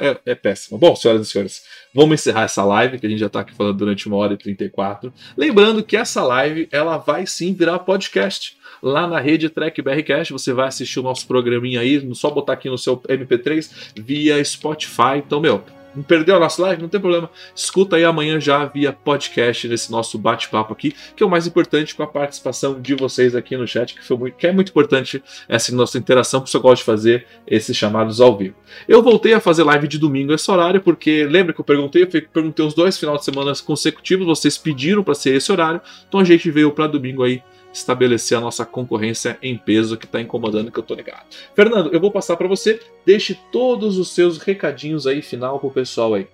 [0.00, 0.78] é, é péssimo.
[0.78, 1.62] Bom, senhoras e senhores,
[1.94, 4.36] vamos encerrar essa live, que a gente já está aqui falando durante uma hora e
[4.36, 5.12] 34.
[5.36, 8.56] Lembrando que essa live, ela vai sim virar podcast.
[8.82, 12.68] Lá na rede Track BRCast, você vai assistir o nosso programinha aí, só botar aqui
[12.68, 15.18] no seu MP3 via Spotify.
[15.24, 15.64] Então, meu,
[16.02, 16.82] perdeu a nossa live?
[16.82, 17.30] Não tem problema.
[17.54, 21.94] Escuta aí amanhã já via podcast nesse nosso bate-papo aqui, que é o mais importante
[21.94, 25.22] com a participação de vocês aqui no chat, que, foi muito, que é muito importante
[25.48, 28.54] essa nossa interação, que eu gosto de fazer esses chamados ao vivo.
[28.88, 32.02] Eu voltei a fazer live de domingo esse horário, porque lembra que eu perguntei?
[32.02, 36.20] Eu perguntei os dois finais de semana consecutivos, vocês pediram para ser esse horário, então
[36.20, 37.42] a gente veio para domingo aí
[37.74, 41.26] estabelecer a nossa concorrência em peso que está incomodando, que eu tô ligado.
[41.54, 42.80] Fernando, eu vou passar para você.
[43.04, 46.28] Deixe todos os seus recadinhos aí final pro pessoal aí.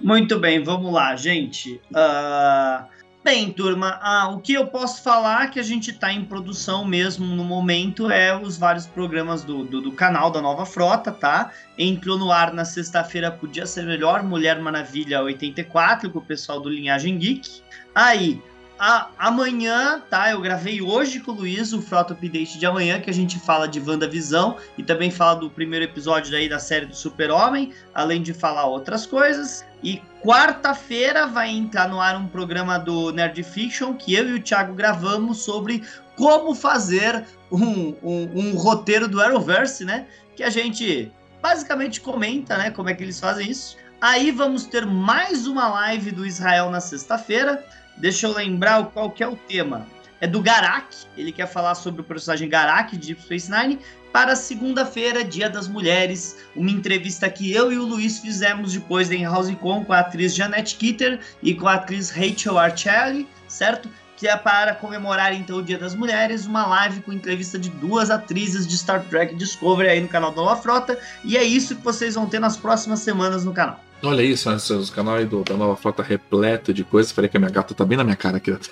[0.00, 1.80] Muito bem, vamos lá, gente.
[1.90, 3.02] Uh...
[3.24, 7.24] Bem, turma, ah, o que eu posso falar que a gente está em produção mesmo
[7.24, 11.52] no momento é os vários programas do, do, do, canal da Nova Frota, tá?
[11.78, 16.68] Entrou no ar na sexta-feira, podia ser melhor, Mulher Maravilha 84, com o pessoal do
[16.68, 17.62] Linhagem Geek.
[17.94, 18.42] Aí,
[18.82, 20.32] a, amanhã, tá?
[20.32, 23.68] Eu gravei hoje com o Luiz o Frota Update de amanhã, que a gente fala
[23.68, 28.34] de WandaVisão e também fala do primeiro episódio daí da série do Super-Homem, além de
[28.34, 29.64] falar outras coisas.
[29.84, 34.42] E quarta-feira vai entrar no ar um programa do Nerd Fiction que eu e o
[34.42, 35.84] Thiago gravamos sobre
[36.16, 40.08] como fazer um, um, um roteiro do Arrowverse, né?
[40.34, 41.08] Que a gente
[41.40, 42.72] basicamente comenta, né?
[42.72, 43.76] Como é que eles fazem isso.
[44.00, 47.64] Aí vamos ter mais uma live do Israel na sexta-feira.
[47.96, 49.86] Deixa eu lembrar qual que é o tema.
[50.20, 50.94] É do Garak.
[51.16, 53.78] Ele quer falar sobre o personagem Garak de Deep Space Nine.
[54.12, 59.24] Para segunda-feira, Dia das Mulheres, uma entrevista que eu e o Luiz fizemos depois em
[59.24, 63.88] House Con com a atriz Janette Kitter e com a atriz Rachel Arcelli, certo?
[64.22, 68.08] que é para comemorar então o Dia das Mulheres, uma live com entrevista de duas
[68.08, 71.82] atrizes de Star Trek Discovery aí no canal da Nova Frota, e é isso que
[71.82, 73.80] vocês vão ter nas próximas semanas no canal.
[74.02, 77.12] Olha isso, né, o canal aí do, da Nova Frota repleto de coisas.
[77.12, 78.52] Falei que a minha gata tá bem na minha cara aqui.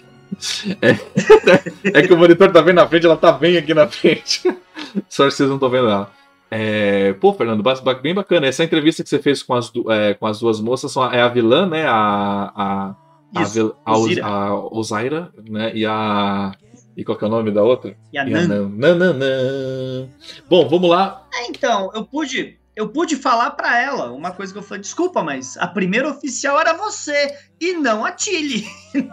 [0.81, 4.43] É, é que o monitor tá bem na frente, ela tá bem aqui na frente.
[5.11, 6.09] Só que vocês não estão vendo ela.
[6.49, 7.65] É, pô, Fernando,
[8.01, 8.47] bem bacana.
[8.47, 11.29] Essa entrevista que você fez com as, é, com as duas moças são, é a
[11.29, 11.85] vilã, né?
[11.85, 15.73] A, a isso, a, a, a Ozaira, né?
[15.75, 16.53] E a.
[16.97, 17.97] E qual que é o nome da outra?
[18.13, 18.69] E a, e a Nan.
[18.69, 20.09] Nan, Nan, Nan.
[20.49, 21.27] Bom, vamos lá.
[21.33, 25.23] É, então, eu pude, eu pude falar para ela uma coisa que eu falei, desculpa,
[25.23, 28.65] mas a primeira oficial era você e não a Tilly.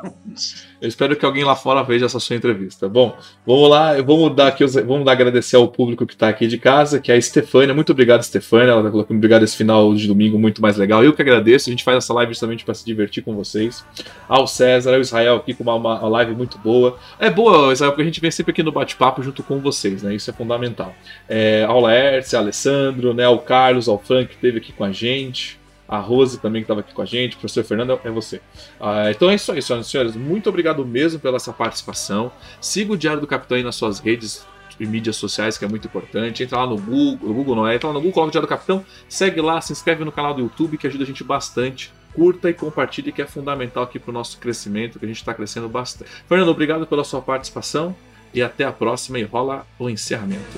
[0.80, 2.88] Eu espero que alguém lá fora veja essa sua entrevista.
[2.88, 6.58] Bom, vamos lá, vamos dar aqui, vamos dar agradecer ao público que está aqui de
[6.58, 7.74] casa, que é a Stefânia.
[7.74, 8.72] Muito obrigado, Stefânia.
[8.72, 11.04] Ela está colocando obrigado esse final de domingo muito mais legal.
[11.04, 11.70] Eu que agradeço.
[11.70, 13.84] A gente faz essa live justamente para se divertir com vocês.
[14.30, 16.98] Ao César, ao Israel aqui com uma, uma live muito boa.
[17.20, 20.16] É boa, Israel, porque a gente vem sempre aqui no bate-papo junto com vocês, né?
[20.16, 20.96] Isso é fundamental.
[21.28, 23.26] É, ao Laércio, Alessandro, né?
[23.26, 26.82] Ao Carlos, ao Frank que esteve aqui com a gente a Rose também que estava
[26.82, 28.42] aqui com a gente, o professor Fernando, é você.
[28.80, 30.16] Ah, então é isso aí, senhoras e senhores.
[30.16, 32.32] Muito obrigado mesmo pela essa participação.
[32.60, 34.46] Siga o Diário do Capitão aí nas suas redes
[34.80, 36.44] e mídias sociais, que é muito importante.
[36.44, 38.48] Entra lá no Google, no Google não é, entra lá no Google, coloca o Diário
[38.48, 41.92] do Capitão, segue lá, se inscreve no canal do YouTube, que ajuda a gente bastante.
[42.14, 45.36] Curta e compartilhe, que é fundamental aqui para o nosso crescimento, que a gente está
[45.36, 46.10] crescendo bastante.
[46.28, 47.96] Fernando, obrigado pela sua participação
[48.34, 50.58] e até a próxima e rola o encerramento.